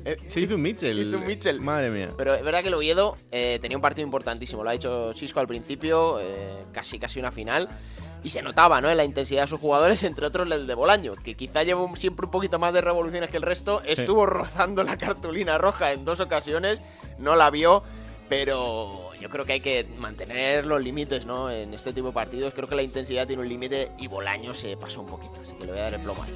Eh, 0.04 0.16
Se 0.28 0.40
hizo 0.40 0.56
un 0.56 0.62
Mitchell. 0.62 0.98
Hizo 1.08 1.18
un 1.18 1.26
Mitchell. 1.26 1.60
Madre 1.60 1.90
mía. 1.90 2.10
Pero 2.16 2.34
es 2.34 2.42
verdad 2.42 2.62
que 2.62 2.68
el 2.68 2.74
Oviedo 2.74 3.16
eh, 3.30 3.58
tenía 3.62 3.78
un 3.78 3.82
partido 3.82 4.04
importantísimo. 4.04 4.62
Lo 4.62 4.70
ha 4.70 4.72
dicho 4.72 5.12
Chisco 5.14 5.40
al 5.40 5.46
principio, 5.46 6.18
eh, 6.20 6.64
casi 6.72 6.98
casi 6.98 7.18
una 7.20 7.30
final. 7.30 7.68
Y 8.24 8.30
se 8.30 8.42
notaba, 8.42 8.80
¿no? 8.80 8.90
En 8.90 8.96
la 8.96 9.04
intensidad 9.04 9.42
de 9.42 9.48
sus 9.48 9.60
jugadores, 9.60 10.02
entre 10.02 10.26
otros 10.26 10.50
el 10.50 10.66
de 10.66 10.74
Bolaño, 10.74 11.14
que 11.14 11.36
quizá 11.36 11.62
lleva 11.62 11.86
siempre 11.94 12.24
un 12.26 12.32
poquito 12.32 12.58
más 12.58 12.74
de 12.74 12.80
revoluciones 12.80 13.30
que 13.30 13.36
el 13.36 13.42
resto. 13.42 13.82
Estuvo 13.84 14.26
rozando 14.26 14.82
la 14.82 14.96
cartulina 14.96 15.58
roja 15.58 15.92
en 15.92 16.04
dos 16.04 16.20
ocasiones, 16.20 16.82
no 17.18 17.36
la 17.36 17.50
vio 17.50 17.84
pero 18.28 19.14
yo 19.20 19.28
creo 19.28 19.44
que 19.44 19.52
hay 19.54 19.60
que 19.60 19.86
mantener 19.98 20.66
los 20.66 20.82
límites, 20.82 21.26
¿no? 21.26 21.50
En 21.50 21.74
este 21.74 21.92
tipo 21.92 22.08
de 22.08 22.12
partidos 22.12 22.54
creo 22.54 22.68
que 22.68 22.74
la 22.74 22.82
intensidad 22.82 23.26
tiene 23.26 23.42
un 23.42 23.48
límite 23.48 23.92
y 23.98 24.08
Bolaño 24.08 24.54
se 24.54 24.76
pasó 24.76 25.00
un 25.00 25.06
poquito, 25.06 25.40
así 25.42 25.52
que 25.54 25.66
le 25.66 25.72
voy 25.72 25.80
a 25.80 25.84
dar 25.84 25.94
el 25.94 26.00
plomo 26.00 26.22
ahí. 26.22 26.32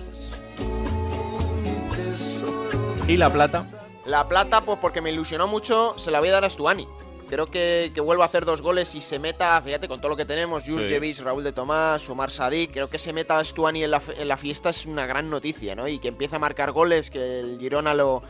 ¿Y 3.08 3.16
la 3.16 3.32
plata? 3.32 3.66
La 4.04 4.28
plata, 4.28 4.60
pues 4.60 4.78
porque 4.80 5.00
me 5.00 5.10
ilusionó 5.10 5.46
mucho, 5.46 5.94
se 5.98 6.10
la 6.10 6.20
voy 6.20 6.28
a 6.28 6.32
dar 6.32 6.44
a 6.44 6.50
Stuani. 6.50 6.86
Creo 7.28 7.50
que, 7.50 7.92
que 7.94 8.00
vuelva 8.00 8.24
a 8.24 8.26
hacer 8.26 8.44
dos 8.44 8.62
goles 8.62 8.94
y 8.94 9.00
se 9.00 9.18
meta, 9.18 9.60
fíjate, 9.62 9.86
con 9.86 10.00
todo 10.00 10.10
lo 10.10 10.16
que 10.16 10.24
tenemos, 10.24 10.64
Jurjevic, 10.64 11.20
Raúl 11.20 11.44
de 11.44 11.52
Tomás, 11.52 12.02
Sumar 12.02 12.30
Sadik, 12.30 12.72
creo 12.72 12.88
que 12.88 12.98
se 12.98 13.12
meta 13.12 13.44
Stuani 13.44 13.84
en 13.84 13.90
la, 13.90 14.02
en 14.16 14.28
la 14.28 14.36
fiesta 14.36 14.70
es 14.70 14.86
una 14.86 15.06
gran 15.06 15.28
noticia, 15.28 15.74
¿no? 15.74 15.88
Y 15.88 15.98
que 15.98 16.08
empiece 16.08 16.36
a 16.36 16.38
marcar 16.38 16.72
goles, 16.72 17.10
que 17.10 17.40
el 17.40 17.58
Girona 17.58 17.92
lo, 17.92 18.22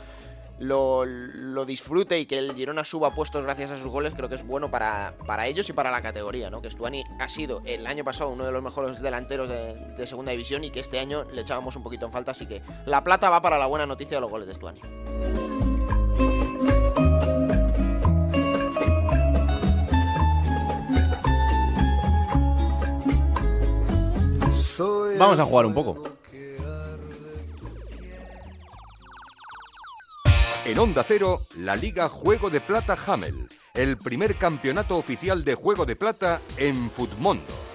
lo, 0.59 1.05
lo, 1.05 1.65
disfrute 1.65 2.19
y 2.19 2.27
que 2.27 2.39
el 2.39 2.55
Girona 2.55 2.85
suba 2.85 3.15
puestos 3.15 3.43
gracias 3.43 3.71
a 3.71 3.79
sus 3.79 3.89
goles, 3.89 4.13
creo 4.17 4.29
que 4.29 4.35
es 4.35 4.47
bueno 4.47 4.71
para, 4.71 5.15
para 5.27 5.47
ellos 5.47 5.69
y 5.69 5.73
para 5.73 5.91
la 5.91 6.03
categoría, 6.03 6.51
¿no? 6.51 6.61
Que 6.61 6.71
Stuani 6.71 7.05
ha 7.19 7.29
sido 7.29 7.63
el 7.65 7.87
año 7.87 8.05
pasado 8.05 8.31
uno 8.31 8.45
de 8.45 8.53
los 8.53 8.63
mejores 8.63 9.01
delanteros 9.01 9.49
de, 9.49 10.07
segunda 10.07 10.33
división 10.33 10.65
y 10.65 10.71
que 10.71 10.81
este 10.81 10.99
año 10.99 11.25
le 11.33 11.43
echábamos 11.43 11.77
un 11.77 11.83
poquito 11.83 12.07
en 12.07 12.13
falta, 12.13 12.33
así 12.33 12.47
que 12.47 12.63
la 12.87 13.05
plata 13.05 13.31
va 13.31 13.43
para 13.43 13.59
la 13.59 13.67
buena 13.67 13.87
noticia 13.87 14.17
de 14.17 14.21
los 14.23 14.31
goles 14.31 14.49
de 14.49 14.55
Stuani. 14.55 14.81
Vamos 24.79 25.39
a 25.41 25.45
jugar 25.45 25.67
un 25.67 25.75
poco. 25.75 26.05
En 30.65 30.79
Onda 30.79 31.03
Cero, 31.03 31.41
la 31.57 31.75
Liga 31.75 32.09
Juego 32.09 32.51
de 32.51 32.61
Plata 32.61 32.97
Hamel, 33.07 33.49
el 33.75 33.97
primer 33.97 34.35
campeonato 34.35 34.97
oficial 34.97 35.43
de 35.43 35.55
Juego 35.55 35.87
de 35.87 35.97
Plata 35.97 36.41
en 36.59 36.91
Futmundo. 36.91 37.68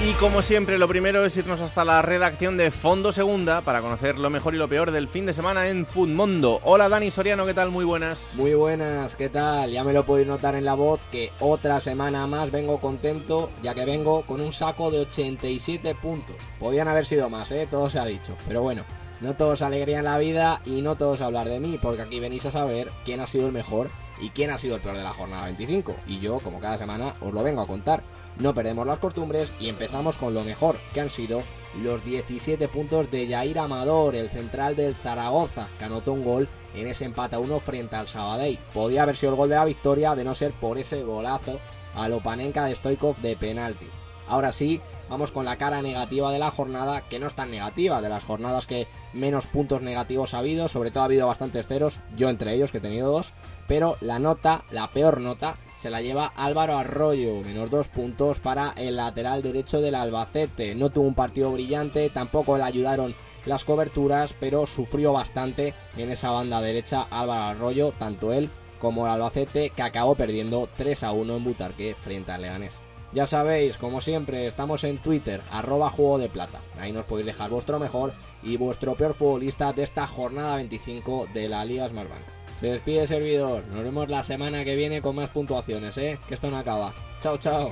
Y 0.00 0.12
como 0.12 0.42
siempre, 0.42 0.78
lo 0.78 0.86
primero 0.86 1.24
es 1.24 1.36
irnos 1.36 1.60
hasta 1.60 1.84
la 1.84 2.02
redacción 2.02 2.56
de 2.56 2.70
Fondo 2.70 3.10
Segunda 3.10 3.62
para 3.62 3.82
conocer 3.82 4.16
lo 4.16 4.30
mejor 4.30 4.54
y 4.54 4.56
lo 4.56 4.68
peor 4.68 4.92
del 4.92 5.08
fin 5.08 5.26
de 5.26 5.32
semana 5.32 5.66
en 5.70 5.86
Futmundo. 5.86 6.60
Hola 6.62 6.88
Dani 6.88 7.10
Soriano, 7.10 7.44
¿qué 7.46 7.52
tal? 7.52 7.72
Muy 7.72 7.84
buenas. 7.84 8.34
Muy 8.36 8.54
buenas, 8.54 9.16
¿qué 9.16 9.28
tal? 9.28 9.72
Ya 9.72 9.82
me 9.82 9.92
lo 9.92 10.06
podéis 10.06 10.28
notar 10.28 10.54
en 10.54 10.64
la 10.64 10.74
voz 10.74 11.00
que 11.10 11.32
otra 11.40 11.80
semana 11.80 12.28
más 12.28 12.52
vengo 12.52 12.80
contento, 12.80 13.50
ya 13.60 13.74
que 13.74 13.84
vengo 13.84 14.22
con 14.22 14.40
un 14.40 14.52
saco 14.52 14.92
de 14.92 15.00
87 15.00 15.96
puntos. 15.96 16.36
Podían 16.60 16.86
haber 16.86 17.04
sido 17.04 17.28
más, 17.28 17.50
¿eh? 17.50 17.66
Todo 17.68 17.90
se 17.90 17.98
ha 17.98 18.04
dicho. 18.04 18.36
Pero 18.46 18.62
bueno, 18.62 18.84
no 19.20 19.34
todos 19.34 19.62
alegría 19.62 19.98
en 19.98 20.04
la 20.04 20.18
vida 20.18 20.60
y 20.64 20.80
no 20.80 20.94
todos 20.94 21.22
hablar 21.22 21.48
de 21.48 21.58
mí, 21.58 21.76
porque 21.82 22.02
aquí 22.02 22.20
venís 22.20 22.46
a 22.46 22.52
saber 22.52 22.92
quién 23.04 23.18
ha 23.18 23.26
sido 23.26 23.48
el 23.48 23.52
mejor 23.52 23.88
y 24.20 24.30
quién 24.30 24.50
ha 24.50 24.58
sido 24.58 24.76
el 24.76 24.80
peor 24.80 24.96
de 24.96 25.02
la 25.02 25.12
jornada 25.12 25.44
25. 25.44 25.94
Y 26.06 26.20
yo, 26.20 26.38
como 26.38 26.60
cada 26.60 26.78
semana, 26.78 27.14
os 27.20 27.32
lo 27.32 27.42
vengo 27.42 27.60
a 27.60 27.66
contar. 27.66 28.02
No 28.38 28.54
perdemos 28.54 28.86
las 28.86 28.98
costumbres 28.98 29.52
y 29.58 29.68
empezamos 29.68 30.16
con 30.16 30.34
lo 30.34 30.44
mejor, 30.44 30.78
que 30.92 31.00
han 31.00 31.10
sido 31.10 31.42
los 31.82 32.04
17 32.04 32.68
puntos 32.68 33.10
de 33.10 33.28
Jair 33.28 33.58
Amador, 33.58 34.14
el 34.14 34.30
central 34.30 34.76
del 34.76 34.94
Zaragoza, 34.94 35.68
que 35.78 35.84
anotó 35.84 36.12
un 36.12 36.24
gol 36.24 36.48
en 36.74 36.86
ese 36.86 37.04
empate 37.04 37.36
a 37.36 37.40
uno 37.40 37.60
frente 37.60 37.96
al 37.96 38.06
Sabadell. 38.06 38.58
Podía 38.72 39.02
haber 39.02 39.16
sido 39.16 39.32
el 39.32 39.38
gol 39.38 39.48
de 39.48 39.56
la 39.56 39.64
victoria 39.64 40.14
de 40.14 40.24
no 40.24 40.34
ser 40.34 40.52
por 40.52 40.78
ese 40.78 41.02
golazo 41.02 41.58
a 41.94 42.08
Lopanenka 42.08 42.64
de 42.64 42.76
Stoikov 42.76 43.16
de 43.16 43.36
penalti. 43.36 43.86
Ahora 44.28 44.52
sí, 44.52 44.80
vamos 45.08 45.32
con 45.32 45.44
la 45.44 45.56
cara 45.56 45.82
negativa 45.82 46.32
de 46.32 46.38
la 46.38 46.50
jornada, 46.50 47.08
que 47.08 47.18
no 47.18 47.26
es 47.26 47.34
tan 47.34 47.50
negativa, 47.50 48.00
de 48.00 48.08
las 48.08 48.24
jornadas 48.24 48.66
que 48.66 48.86
menos 49.12 49.46
puntos 49.46 49.82
negativos 49.82 50.34
ha 50.34 50.38
habido, 50.38 50.68
sobre 50.68 50.90
todo 50.90 51.02
ha 51.02 51.06
habido 51.06 51.26
bastantes 51.26 51.68
ceros, 51.68 52.00
yo 52.16 52.28
entre 52.28 52.54
ellos 52.54 52.72
que 52.72 52.78
he 52.78 52.82
tenido 52.82 53.10
dos, 53.10 53.34
pero 53.66 53.96
la 54.00 54.18
nota, 54.18 54.64
la 54.70 54.90
peor 54.92 55.20
nota, 55.20 55.56
se 55.78 55.90
la 55.90 56.02
lleva 56.02 56.32
Álvaro 56.34 56.76
Arroyo, 56.76 57.40
menos 57.42 57.70
dos 57.70 57.88
puntos 57.88 58.40
para 58.40 58.72
el 58.76 58.96
lateral 58.96 59.42
derecho 59.42 59.80
del 59.80 59.94
Albacete. 59.94 60.74
No 60.74 60.90
tuvo 60.90 61.06
un 61.06 61.14
partido 61.14 61.52
brillante, 61.52 62.10
tampoco 62.10 62.58
le 62.58 62.64
ayudaron 62.64 63.14
las 63.46 63.64
coberturas, 63.64 64.34
pero 64.38 64.66
sufrió 64.66 65.12
bastante 65.12 65.74
en 65.96 66.10
esa 66.10 66.30
banda 66.30 66.60
derecha 66.60 67.06
Álvaro 67.10 67.44
Arroyo, 67.44 67.92
tanto 67.92 68.32
él 68.32 68.50
como 68.80 69.06
el 69.06 69.12
Albacete, 69.12 69.70
que 69.70 69.82
acabó 69.82 70.16
perdiendo 70.16 70.68
3 70.76 71.04
a 71.04 71.12
1 71.12 71.36
en 71.36 71.44
Butarque 71.44 71.94
frente 71.94 72.32
al 72.32 72.42
Leganés. 72.42 72.87
Ya 73.12 73.26
sabéis, 73.26 73.78
como 73.78 74.00
siempre, 74.02 74.46
estamos 74.46 74.84
en 74.84 74.98
Twitter, 74.98 75.40
arroba 75.50 75.88
juego 75.88 76.18
de 76.18 76.28
plata. 76.28 76.60
Ahí 76.78 76.92
nos 76.92 77.06
podéis 77.06 77.26
dejar 77.26 77.48
vuestro 77.48 77.78
mejor 77.78 78.12
y 78.42 78.56
vuestro 78.58 78.94
peor 78.94 79.14
futbolista 79.14 79.72
de 79.72 79.82
esta 79.82 80.06
jornada 80.06 80.56
25 80.56 81.28
de 81.32 81.48
la 81.48 81.64
Liga 81.64 81.88
Smartbank. 81.88 82.22
Se 82.60 82.66
despide 82.66 83.02
el 83.02 83.08
servidor. 83.08 83.64
Nos 83.68 83.82
vemos 83.82 84.08
la 84.08 84.22
semana 84.22 84.64
que 84.64 84.76
viene 84.76 85.00
con 85.00 85.16
más 85.16 85.30
puntuaciones, 85.30 85.96
¿eh? 85.96 86.18
Que 86.28 86.34
esto 86.34 86.50
no 86.50 86.58
acaba. 86.58 86.92
Chao, 87.20 87.38
chao. 87.38 87.70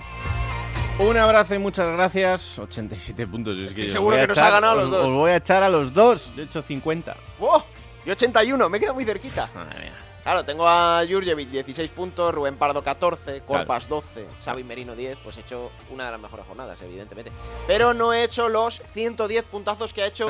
Un 0.98 1.16
abrazo 1.18 1.54
y 1.54 1.58
muchas 1.58 1.92
gracias. 1.92 2.58
87 2.58 3.26
puntos. 3.26 3.58
Es 3.58 3.72
que 3.72 3.88
seguro 3.88 4.16
que 4.16 4.28
nos 4.28 4.38
ha 4.38 4.48
ganado 4.48 4.72
a 4.72 4.82
los 4.82 4.90
dos. 4.90 5.06
Os 5.06 5.12
voy 5.12 5.32
a 5.32 5.36
echar 5.36 5.62
a 5.62 5.68
los 5.68 5.92
dos. 5.92 6.34
De 6.34 6.44
hecho, 6.44 6.62
50. 6.62 7.14
¡Oh! 7.40 7.62
Y 8.06 8.10
81. 8.10 8.68
Me 8.70 8.78
he 8.78 8.80
quedado 8.80 8.94
muy 8.94 9.04
cerquita. 9.04 9.50
Madre 9.54 9.80
mía. 9.80 10.05
Claro, 10.26 10.44
tengo 10.44 10.66
a 10.66 11.04
Jurjevic 11.08 11.50
16 11.50 11.88
puntos, 11.92 12.34
Rubén 12.34 12.56
Pardo 12.56 12.82
14, 12.82 13.42
Corpas 13.42 13.88
12, 13.88 14.26
Xavi 14.44 14.64
Merino 14.64 14.96
10, 14.96 15.18
pues 15.22 15.36
he 15.36 15.42
hecho 15.42 15.70
una 15.88 16.06
de 16.06 16.10
las 16.10 16.20
mejores 16.20 16.44
jornadas, 16.44 16.82
evidentemente. 16.82 17.30
Pero 17.68 17.94
no 17.94 18.12
he 18.12 18.24
hecho 18.24 18.48
los 18.48 18.82
110 18.92 19.44
puntazos 19.44 19.94
que 19.94 20.02
ha 20.02 20.06
hecho 20.08 20.28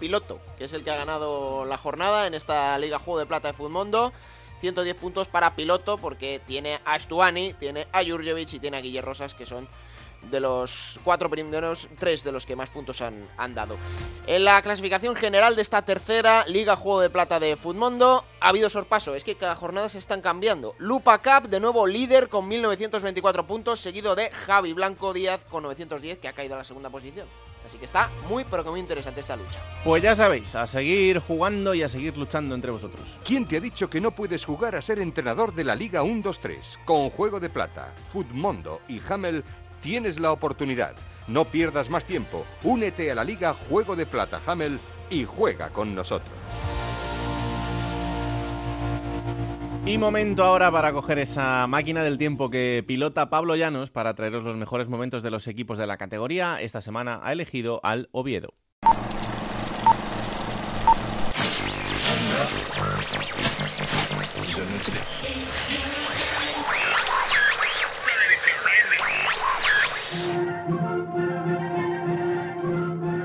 Piloto, 0.00 0.40
que 0.56 0.64
es 0.64 0.72
el 0.72 0.82
que 0.82 0.92
ha 0.92 0.96
ganado 0.96 1.66
la 1.66 1.76
jornada 1.76 2.26
en 2.26 2.32
esta 2.32 2.78
Liga 2.78 2.98
Juego 2.98 3.18
de 3.18 3.26
Plata 3.26 3.48
de 3.48 3.52
Futmundo. 3.54 4.14
110 4.62 4.96
puntos 4.96 5.28
para 5.28 5.54
Piloto 5.54 5.98
porque 5.98 6.40
tiene 6.46 6.80
a 6.86 6.98
Stuani, 6.98 7.52
tiene 7.52 7.86
a 7.92 8.02
Jurjevic 8.02 8.54
y 8.54 8.60
tiene 8.60 8.78
a 8.78 8.80
Guillermo 8.80 9.10
Rosas, 9.10 9.34
que 9.34 9.44
son 9.44 9.68
de 10.30 10.40
los 10.40 10.98
cuatro 11.04 11.30
primeros, 11.30 11.88
tres 11.98 12.24
de 12.24 12.32
los 12.32 12.46
que 12.46 12.56
más 12.56 12.70
puntos 12.70 13.00
han, 13.00 13.26
han 13.36 13.54
dado. 13.54 13.76
En 14.26 14.44
la 14.44 14.60
clasificación 14.62 15.14
general 15.14 15.56
de 15.56 15.62
esta 15.62 15.82
tercera 15.82 16.44
Liga 16.46 16.76
Juego 16.76 17.00
de 17.00 17.10
Plata 17.10 17.40
de 17.40 17.56
Futmundo 17.56 18.24
ha 18.40 18.48
habido 18.48 18.70
sorpaso, 18.70 19.14
es 19.14 19.24
que 19.24 19.36
cada 19.36 19.54
jornada 19.54 19.88
se 19.88 19.98
están 19.98 20.20
cambiando. 20.20 20.74
Lupa 20.78 21.18
Cup, 21.18 21.48
de 21.48 21.60
nuevo 21.60 21.86
líder 21.86 22.28
con 22.28 22.48
1924 22.48 23.46
puntos, 23.46 23.80
seguido 23.80 24.14
de 24.14 24.30
Javi 24.30 24.72
Blanco 24.72 25.12
Díaz 25.12 25.44
con 25.50 25.62
910, 25.64 26.18
que 26.18 26.28
ha 26.28 26.32
caído 26.32 26.54
a 26.54 26.58
la 26.58 26.64
segunda 26.64 26.90
posición. 26.90 27.26
Así 27.66 27.78
que 27.78 27.86
está 27.86 28.10
muy, 28.28 28.44
pero 28.44 28.62
que 28.62 28.70
muy 28.70 28.80
interesante 28.80 29.20
esta 29.20 29.36
lucha. 29.36 29.58
Pues 29.84 30.02
ya 30.02 30.14
sabéis, 30.14 30.54
a 30.54 30.66
seguir 30.66 31.18
jugando 31.18 31.74
y 31.74 31.82
a 31.82 31.88
seguir 31.88 32.16
luchando 32.16 32.54
entre 32.54 32.70
vosotros. 32.70 33.18
¿Quién 33.24 33.46
te 33.46 33.56
ha 33.56 33.60
dicho 33.60 33.88
que 33.88 34.02
no 34.02 34.10
puedes 34.10 34.44
jugar 34.44 34.76
a 34.76 34.82
ser 34.82 34.98
entrenador 34.98 35.54
de 35.54 35.64
la 35.64 35.74
Liga 35.74 36.02
1-2-3? 36.02 36.84
Con 36.84 37.08
Juego 37.08 37.40
de 37.40 37.48
Plata, 37.48 37.94
Futmundo 38.12 38.82
y 38.86 39.00
Hamel 39.08 39.44
tienes 39.84 40.18
la 40.18 40.32
oportunidad. 40.32 40.94
No 41.28 41.44
pierdas 41.44 41.90
más 41.90 42.06
tiempo. 42.06 42.46
Únete 42.62 43.12
a 43.12 43.14
la 43.14 43.22
Liga 43.22 43.52
Juego 43.52 43.94
de 43.94 44.06
Plata 44.06 44.40
Hamel 44.46 44.80
y 45.10 45.26
juega 45.26 45.68
con 45.68 45.94
nosotros. 45.94 46.32
Y 49.84 49.98
momento 49.98 50.42
ahora 50.42 50.72
para 50.72 50.94
coger 50.94 51.18
esa 51.18 51.66
máquina 51.66 52.02
del 52.02 52.16
tiempo 52.16 52.48
que 52.48 52.82
pilota 52.86 53.28
Pablo 53.28 53.56
Llanos 53.56 53.90
para 53.90 54.14
traeros 54.14 54.42
los 54.42 54.56
mejores 54.56 54.88
momentos 54.88 55.22
de 55.22 55.30
los 55.30 55.46
equipos 55.48 55.76
de 55.76 55.86
la 55.86 55.98
categoría. 55.98 56.62
Esta 56.62 56.80
semana 56.80 57.20
ha 57.22 57.34
elegido 57.34 57.80
al 57.82 58.08
Oviedo. 58.10 58.54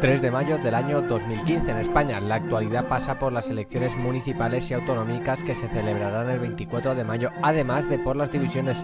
...3 0.02 0.22
de 0.22 0.32
mayo 0.32 0.58
del 0.58 0.76
año 0.76 1.02
2015 1.02 1.72
en 1.72 1.78
España. 1.78 2.22
La 2.22 2.36
actualidad 2.36 2.88
pasa 2.88 3.20
por 3.20 3.34
las 3.34 3.50
elecciones 3.50 3.98
municipales 3.98 4.72
y 4.72 4.74
autonómicas 4.74 5.44
que 5.44 5.56
se 5.56 5.68
celebrarán 5.68 6.30
el 6.30 6.40
24 6.40 6.96
de 6.96 7.04
mayo, 7.04 7.32
además 7.44 7.90
de 7.90 8.00
por 8.00 8.16
las 8.16 8.32
divisiones 8.32 8.78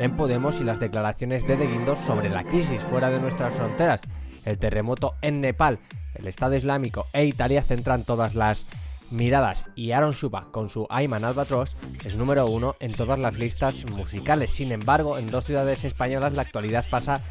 en 0.00 0.16
Podemos 0.16 0.60
y 0.60 0.64
las 0.64 0.80
declaraciones 0.80 1.46
de 1.46 1.56
De 1.56 1.68
Guindos 1.68 2.00
sobre 2.00 2.30
la 2.30 2.42
crisis 2.42 2.82
fuera 2.82 3.10
de 3.10 3.20
nuestras 3.20 3.54
fronteras. 3.54 4.02
El 4.44 4.58
terremoto 4.58 5.14
en 5.22 5.40
Nepal, 5.40 5.78
el 6.16 6.26
Estado 6.26 6.56
Islámico 6.56 7.06
e 7.12 7.24
Italia 7.24 7.62
centran 7.62 8.02
todas 8.02 8.34
las 8.34 8.66
miradas 9.10 9.70
y 9.74 9.92
Aaron 9.92 10.12
Shuba 10.12 10.48
con 10.50 10.68
su 10.68 10.86
Ayman 10.90 11.24
Albatross 11.24 11.76
es 12.04 12.16
número 12.16 12.46
uno 12.46 12.76
en 12.80 12.92
todas 12.92 13.18
las 13.18 13.38
listas 13.38 13.84
musicales. 13.90 14.50
Sin 14.50 14.72
embargo, 14.72 15.18
en 15.18 15.26
dos 15.26 15.44
ciudades 15.44 15.84
españolas 15.84 16.34
la 16.34 16.42
actualidad 16.42 16.84
pasa 16.90 17.22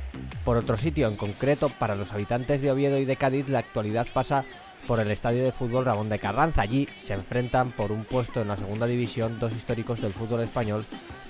por 0.44 0.58
otro 0.58 0.78
sitio. 0.78 1.08
En 1.08 1.18
concreto, 1.18 1.70
para 1.70 1.96
los 1.96 2.12
habitantes 2.12 2.62
de 2.62 2.72
Oviedo 2.72 2.98
y 2.98 3.06
de 3.06 3.16
Cádiz, 3.16 3.50
la 3.50 3.60
actualidad 3.60 4.08
pasa 4.14 4.46
por 4.88 5.00
el 5.00 5.12
estadio 5.12 5.44
de 5.44 5.52
fútbol 5.52 5.86
Ramón 5.86 6.10
de 6.10 6.20
Carranza. 6.20 6.62
Allí 6.62 6.88
se 7.02 7.14
enfrentan 7.14 7.72
por 7.72 7.92
un 7.92 8.06
puesto 8.06 8.42
en 8.42 8.48
la 8.48 8.58
segunda 8.58 8.86
división 8.86 9.40
dos 9.40 9.54
históricos 9.54 10.02
del 10.02 10.14
fútbol 10.14 10.42
español 10.42 10.86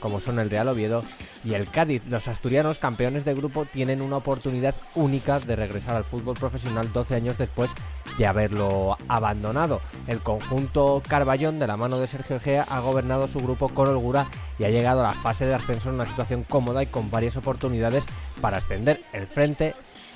como 0.06 0.20
son 0.20 0.38
el 0.38 0.51
Real 0.51 0.68
Oviedo 0.68 1.03
y 1.43 1.56
el 1.56 1.70
Cádiz. 1.70 2.03
Los 2.08 2.28
asturianos, 2.28 2.78
campeones 2.78 3.26
de 3.26 3.34
grupo, 3.34 3.66
tienen 3.66 4.03
una 4.03 4.18
oportunidad 4.18 4.76
única 4.93 5.39
de 5.39 5.56
regresar 5.56 5.95
al 5.95 6.03
fútbol 6.03 6.36
profesional 6.36 6.93
12 6.93 7.16
años 7.16 7.38
después 7.39 7.72
de 8.18 8.28
haberlo 8.28 8.97
abandonado. 9.08 9.82
El 10.08 10.20
conjunto 10.20 11.01
Carballón, 11.08 11.58
de 11.58 11.66
la 11.66 11.76
mano 11.76 11.97
de 11.97 12.06
Sergio 12.06 12.39
Gea, 12.39 12.68
ha 12.70 12.82
gobernado 12.82 13.28
su 13.28 13.39
grupo 13.39 13.70
con 13.70 13.88
holgura 13.88 14.28
y 14.60 14.66
ha 14.66 14.70
llegado 14.70 14.99
a 15.01 15.08
la 15.08 15.22
fase 15.22 15.47
de 15.47 15.56
ascenso 15.56 15.89
en 15.89 15.95
una 15.95 16.06
situación 16.06 16.43
cómoda 16.43 16.84
y 16.84 16.88
con 16.88 17.10
varias 17.10 17.36
oportunidades 17.38 18.03
para 18.41 18.58
ascender. 18.58 19.01
El 19.12 19.26
frente, 19.26 19.74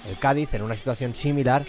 el 0.07 0.17
Cádiz, 0.17 0.53
en 0.53 0.61
una 0.61 0.75
situación 0.75 1.15
similar 1.15 1.65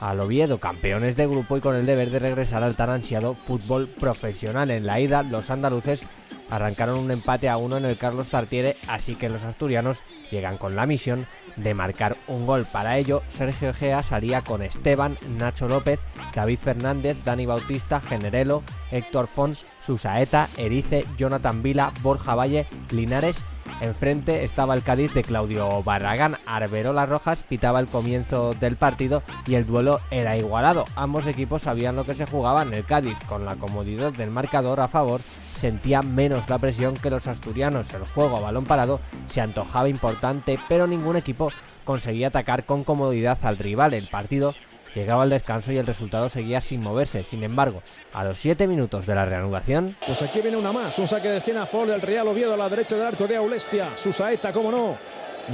al 0.00 0.20
Oviedo, 0.20 0.58
campeones 0.58 1.16
de 1.16 1.26
grupo 1.26 1.56
y 1.56 1.60
con 1.60 1.74
el 1.74 1.86
deber 1.86 2.10
de 2.10 2.18
regresar 2.18 2.62
al 2.62 2.76
tan 2.76 2.90
ansiado 2.90 3.34
fútbol 3.34 3.88
profesional. 3.88 4.70
En 4.70 4.86
la 4.86 5.00
ida, 5.00 5.22
los 5.22 5.50
andaluces 5.50 6.02
arrancaron 6.50 6.98
un 6.98 7.10
empate 7.10 7.48
a 7.48 7.56
uno 7.56 7.76
en 7.76 7.84
el 7.84 7.98
Carlos 7.98 8.30
Tartiere, 8.30 8.76
así 8.86 9.14
que 9.16 9.28
los 9.28 9.44
asturianos 9.44 9.98
llegan 10.30 10.56
con 10.56 10.76
la 10.76 10.86
misión 10.86 11.26
de 11.56 11.74
marcar 11.74 12.16
un 12.26 12.46
gol. 12.46 12.66
Para 12.70 12.96
ello, 12.98 13.22
Sergio 13.28 13.74
Gea 13.74 14.02
salía 14.02 14.42
con 14.42 14.62
Esteban, 14.62 15.18
Nacho 15.38 15.68
López, 15.68 16.00
David 16.34 16.58
Fernández, 16.58 17.22
Dani 17.24 17.46
Bautista, 17.46 18.00
Generelo, 18.00 18.62
Héctor 18.90 19.26
Fons, 19.26 19.66
Susaeta, 19.82 20.48
Erice, 20.56 21.04
Jonathan 21.16 21.62
Vila, 21.62 21.92
Borja 22.02 22.34
Valle, 22.34 22.66
Linares 22.90 23.42
Enfrente 23.80 24.44
estaba 24.44 24.74
el 24.74 24.82
Cádiz 24.82 25.14
de 25.14 25.22
Claudio 25.22 25.82
Barragán. 25.82 26.38
Arberola 26.46 27.06
Rojas 27.06 27.42
pitaba 27.42 27.80
el 27.80 27.86
comienzo 27.86 28.54
del 28.54 28.76
partido 28.76 29.22
y 29.46 29.54
el 29.54 29.66
duelo 29.66 30.00
era 30.10 30.36
igualado. 30.36 30.84
Ambos 30.96 31.26
equipos 31.26 31.62
sabían 31.62 31.96
lo 31.96 32.04
que 32.04 32.14
se 32.14 32.26
jugaban. 32.26 32.72
El 32.74 32.84
Cádiz, 32.84 33.16
con 33.28 33.44
la 33.44 33.56
comodidad 33.56 34.12
del 34.12 34.30
marcador 34.30 34.80
a 34.80 34.88
favor, 34.88 35.20
sentía 35.20 36.02
menos 36.02 36.48
la 36.48 36.58
presión 36.58 36.94
que 36.94 37.10
los 37.10 37.26
asturianos. 37.26 37.92
El 37.92 38.06
juego 38.06 38.36
a 38.36 38.40
balón 38.40 38.64
parado 38.64 39.00
se 39.28 39.40
antojaba 39.40 39.88
importante, 39.88 40.58
pero 40.68 40.86
ningún 40.86 41.16
equipo 41.16 41.50
conseguía 41.84 42.28
atacar 42.28 42.64
con 42.64 42.84
comodidad 42.84 43.38
al 43.42 43.58
rival. 43.58 43.94
El 43.94 44.08
partido 44.08 44.54
Llegaba 44.94 45.24
el 45.24 45.30
descanso 45.30 45.72
y 45.72 45.78
el 45.78 45.86
resultado 45.86 46.28
seguía 46.28 46.60
sin 46.60 46.82
moverse. 46.82 47.24
Sin 47.24 47.42
embargo, 47.44 47.82
a 48.12 48.24
los 48.24 48.38
7 48.38 48.66
minutos 48.66 49.06
de 49.06 49.14
la 49.14 49.24
reanudación. 49.24 49.96
Pues 50.06 50.22
aquí 50.22 50.40
viene 50.40 50.56
una 50.56 50.72
más. 50.72 50.98
Un 50.98 51.06
saque 51.06 51.28
de 51.28 51.36
esquina 51.38 51.62
a 51.62 51.66
del 51.86 52.00
Real 52.00 52.26
Oviedo 52.28 52.54
a 52.54 52.56
la 52.56 52.68
derecha 52.68 52.96
del 52.96 53.06
arco 53.06 53.26
de 53.26 53.36
Aulestia. 53.36 53.96
Su 53.96 54.12
saeta, 54.12 54.52
cómo 54.52 54.70
no. 54.70 54.96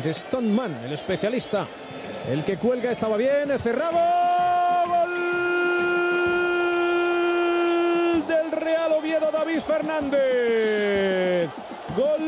De 0.03 0.13
Stoneman, 0.13 0.85
el 0.85 0.93
especialista. 0.93 1.67
El 2.29 2.45
que 2.45 2.57
cuelga 2.57 2.91
estaba 2.91 3.17
bien. 3.17 3.51
Cerrado. 3.59 3.99
Gol 4.87 5.11
del 8.27 8.53
Real 8.53 8.93
Oviedo, 8.93 9.31
David 9.31 9.61
Fernández. 9.61 11.51
Gol 11.97 12.21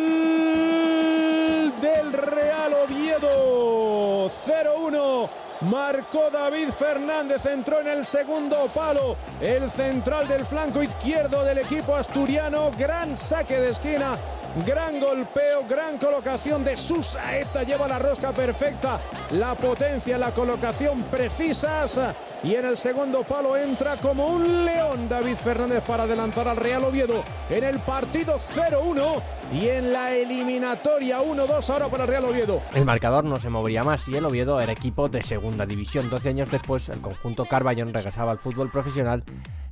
del 1.80 2.12
Real 2.12 2.72
Oviedo. 2.84 4.28
0-1 4.28 5.45
Marcó 5.62 6.28
David 6.30 6.68
Fernández, 6.68 7.46
entró 7.46 7.80
en 7.80 7.88
el 7.88 8.04
segundo 8.04 8.68
palo. 8.74 9.16
El 9.40 9.70
central 9.70 10.28
del 10.28 10.44
flanco 10.44 10.82
izquierdo 10.82 11.44
del 11.44 11.59
equipo 11.59 11.94
asturiano. 11.94 12.70
Gran 12.76 13.16
saque 13.16 13.59
de 13.59 13.70
esquina. 13.70 14.18
Gran 14.66 15.00
golpeo, 15.00 15.66
gran 15.68 15.98
colocación 15.98 16.62
de 16.62 16.76
Susaeta. 16.76 17.62
Lleva 17.62 17.88
la 17.88 17.98
rosca 17.98 18.32
perfecta. 18.32 19.00
La 19.32 19.54
potencia, 19.54 20.18
la 20.18 20.32
colocación 20.32 21.04
precisas. 21.04 22.00
Y 22.42 22.54
en 22.54 22.66
el 22.66 22.76
segundo 22.76 23.22
palo 23.24 23.57
entra 23.57 23.96
como 23.96 24.28
un 24.28 24.64
león 24.64 25.09
David 25.09 25.36
Fernández 25.36 25.82
para 25.82 26.04
adelantar 26.04 26.46
al 26.48 26.57
Real 26.57 26.84
Oviedo 26.84 27.24
en 27.50 27.64
el 27.64 27.80
partido 27.80 28.36
0-1 28.36 29.22
y 29.52 29.68
en 29.68 29.92
la 29.92 30.14
eliminatoria 30.14 31.20
1-2 31.20 31.70
ahora 31.70 31.88
para 31.88 32.04
el 32.04 32.11
Real 32.11 32.24
Oviedo. 32.26 32.62
El 32.74 32.84
marcador 32.84 33.24
no 33.24 33.36
se 33.36 33.48
movería 33.48 33.82
más 33.82 34.07
y 34.07 34.16
el 34.16 34.24
Oviedo 34.24 34.61
era 34.61 34.72
equipo 34.72 35.09
de 35.09 35.22
segunda 35.47 35.64
división. 35.64 36.11
12 36.11 36.28
años 36.28 36.51
después, 36.51 36.88
el 36.88 37.01
conjunto 37.01 37.44
Carballón 37.44 37.94
regresaba 37.94 38.32
al 38.32 38.38
fútbol 38.38 38.68
profesional 38.68 39.22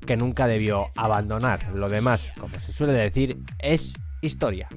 que 0.07 0.17
nunca 0.17 0.47
debió 0.47 0.91
abandonar. 0.95 1.73
Lo 1.75 1.89
demás, 1.89 2.31
como 2.39 2.55
se 2.61 2.73
suele 2.73 2.93
decir, 2.93 3.39
es 3.59 3.93
historia. 4.21 4.69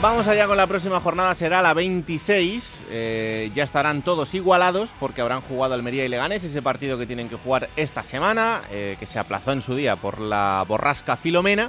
Vamos 0.00 0.26
allá 0.28 0.46
con 0.46 0.56
la 0.56 0.66
próxima 0.66 0.98
jornada, 0.98 1.34
será 1.34 1.60
la 1.60 1.74
26. 1.74 2.84
Eh, 2.90 3.50
ya 3.54 3.64
estarán 3.64 4.00
todos 4.00 4.32
igualados 4.34 4.94
porque 4.98 5.20
habrán 5.20 5.42
jugado 5.42 5.74
Almería 5.74 6.06
y 6.06 6.08
Leganés, 6.08 6.42
ese 6.42 6.62
partido 6.62 6.96
que 6.96 7.06
tienen 7.06 7.28
que 7.28 7.36
jugar 7.36 7.68
esta 7.76 8.02
semana, 8.02 8.62
eh, 8.70 8.96
que 8.98 9.04
se 9.04 9.18
aplazó 9.18 9.52
en 9.52 9.60
su 9.60 9.74
día 9.76 9.96
por 9.96 10.18
la 10.18 10.64
borrasca 10.66 11.18
Filomena. 11.18 11.68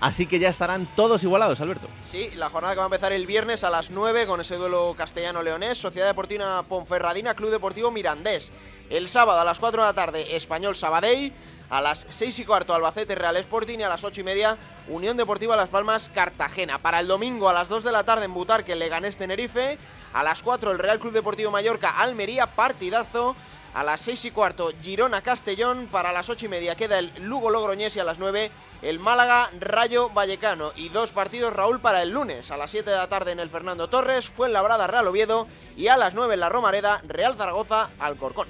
Así 0.00 0.26
que 0.26 0.38
ya 0.38 0.48
estarán 0.48 0.86
todos 0.94 1.24
igualados, 1.24 1.60
Alberto. 1.60 1.88
Sí, 2.04 2.30
la 2.36 2.50
jornada 2.50 2.74
que 2.74 2.78
va 2.78 2.84
a 2.84 2.86
empezar 2.86 3.12
el 3.12 3.26
viernes 3.26 3.64
a 3.64 3.70
las 3.70 3.90
9 3.90 4.26
con 4.26 4.40
ese 4.40 4.54
duelo 4.56 4.94
castellano-leonés, 4.96 5.76
Sociedad 5.76 6.06
Deportiva 6.06 6.62
Ponferradina, 6.62 7.34
Club 7.34 7.50
Deportivo 7.50 7.90
Mirandés. 7.90 8.52
El 8.90 9.08
sábado 9.08 9.40
a 9.40 9.44
las 9.44 9.58
4 9.58 9.82
de 9.82 9.88
la 9.88 9.94
tarde, 9.94 10.36
Español 10.36 10.76
Sabadell. 10.76 11.32
A 11.70 11.82
las 11.82 12.06
6 12.08 12.38
y 12.38 12.44
cuarto 12.46 12.72
Albacete 12.72 13.14
Real 13.14 13.36
Sporting 13.36 13.80
y 13.80 13.82
a 13.82 13.90
las 13.90 14.02
8 14.02 14.22
y 14.22 14.24
media 14.24 14.56
Unión 14.88 15.18
Deportiva 15.18 15.54
Las 15.54 15.68
Palmas 15.68 16.10
Cartagena. 16.14 16.78
Para 16.78 17.00
el 17.00 17.06
domingo 17.06 17.50
a 17.50 17.52
las 17.52 17.68
2 17.68 17.84
de 17.84 17.92
la 17.92 18.04
tarde 18.04 18.24
en 18.24 18.32
Butarque 18.32 18.74
Leganés 18.74 19.18
Tenerife. 19.18 19.76
A 20.14 20.22
las 20.22 20.42
4 20.42 20.72
el 20.72 20.78
Real 20.78 20.98
Club 20.98 21.12
Deportivo 21.12 21.50
Mallorca 21.50 21.90
Almería 21.90 22.46
partidazo. 22.46 23.36
A 23.74 23.84
las 23.84 24.00
6 24.00 24.26
y 24.26 24.30
cuarto 24.30 24.70
Girona 24.82 25.20
Castellón. 25.20 25.88
Para 25.90 26.12
las 26.12 26.28
8 26.28 26.46
y 26.46 26.48
media 26.48 26.74
queda 26.74 26.98
el 26.98 27.12
Lugo 27.20 27.50
Logroñés 27.50 27.96
y 27.96 28.00
a 28.00 28.04
las 28.04 28.18
9 28.18 28.50
el 28.82 28.98
Málaga 28.98 29.50
Rayo 29.60 30.10
Vallecano. 30.10 30.72
Y 30.76 30.88
dos 30.88 31.10
partidos 31.10 31.52
Raúl 31.52 31.80
para 31.80 32.02
el 32.02 32.10
lunes. 32.10 32.50
A 32.50 32.56
las 32.56 32.70
7 32.70 32.90
de 32.90 32.96
la 32.96 33.08
tarde 33.08 33.32
en 33.32 33.40
el 33.40 33.50
Fernando 33.50 33.88
Torres 33.88 34.28
fue 34.28 34.46
en 34.46 34.52
Labrada 34.52 34.86
Real 34.86 35.06
Oviedo. 35.06 35.46
Y 35.76 35.88
a 35.88 35.96
las 35.96 36.14
9 36.14 36.34
en 36.34 36.40
la 36.40 36.48
Romareda 36.48 37.00
Real 37.06 37.34
Zaragoza 37.36 37.90
Alcorcón. 37.98 38.48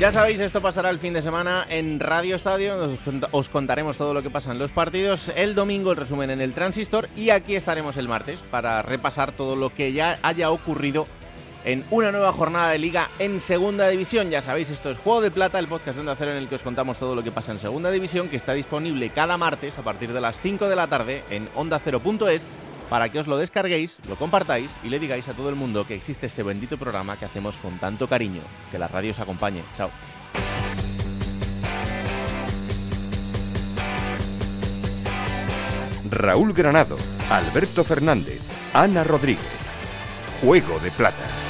Ya 0.00 0.10
sabéis, 0.10 0.40
esto 0.40 0.62
pasará 0.62 0.88
el 0.88 0.98
fin 0.98 1.12
de 1.12 1.20
semana 1.20 1.66
en 1.68 2.00
Radio 2.00 2.34
Estadio. 2.34 2.74
Os 3.32 3.50
contaremos 3.50 3.98
todo 3.98 4.14
lo 4.14 4.22
que 4.22 4.30
pasa 4.30 4.50
en 4.50 4.58
los 4.58 4.70
partidos. 4.70 5.30
El 5.36 5.54
domingo 5.54 5.90
el 5.90 5.98
resumen 5.98 6.30
en 6.30 6.40
el 6.40 6.54
Transistor. 6.54 7.06
Y 7.16 7.28
aquí 7.28 7.54
estaremos 7.54 7.98
el 7.98 8.08
martes 8.08 8.42
para 8.50 8.80
repasar 8.80 9.32
todo 9.32 9.56
lo 9.56 9.74
que 9.74 9.92
ya 9.92 10.18
haya 10.22 10.50
ocurrido 10.50 11.06
en 11.64 11.84
una 11.90 12.12
nueva 12.12 12.32
jornada 12.32 12.70
de 12.70 12.78
liga 12.78 13.10
en 13.18 13.40
Segunda 13.40 13.88
División. 13.88 14.30
Ya 14.30 14.42
sabéis, 14.42 14.70
esto 14.70 14.90
es 14.90 14.98
Juego 14.98 15.20
de 15.20 15.30
Plata, 15.30 15.58
el 15.58 15.68
podcast 15.68 15.96
de 15.96 16.00
Onda 16.00 16.16
Cero 16.16 16.32
en 16.32 16.38
el 16.38 16.48
que 16.48 16.54
os 16.54 16.62
contamos 16.62 16.98
todo 16.98 17.14
lo 17.14 17.22
que 17.22 17.32
pasa 17.32 17.52
en 17.52 17.58
Segunda 17.58 17.90
División, 17.90 18.28
que 18.28 18.36
está 18.36 18.52
disponible 18.52 19.10
cada 19.10 19.36
martes 19.36 19.78
a 19.78 19.82
partir 19.82 20.12
de 20.12 20.20
las 20.20 20.40
5 20.40 20.68
de 20.68 20.76
la 20.76 20.86
tarde 20.86 21.24
en 21.30 21.48
ondacero.es 21.54 22.48
para 22.88 23.08
que 23.08 23.20
os 23.20 23.28
lo 23.28 23.36
descarguéis, 23.36 23.98
lo 24.08 24.16
compartáis 24.16 24.76
y 24.82 24.88
le 24.88 24.98
digáis 24.98 25.28
a 25.28 25.34
todo 25.34 25.48
el 25.48 25.54
mundo 25.54 25.86
que 25.86 25.94
existe 25.94 26.26
este 26.26 26.42
bendito 26.42 26.76
programa 26.76 27.16
que 27.16 27.24
hacemos 27.24 27.56
con 27.56 27.78
tanto 27.78 28.08
cariño. 28.08 28.40
Que 28.70 28.78
la 28.78 28.88
radio 28.88 29.12
os 29.12 29.20
acompañe. 29.20 29.62
Chao. 29.76 29.90
Raúl 36.10 36.52
Granado, 36.52 36.96
Alberto 37.30 37.84
Fernández, 37.84 38.40
Ana 38.74 39.04
Rodríguez. 39.04 39.46
Juego 40.42 40.80
de 40.80 40.90
Plata. 40.90 41.49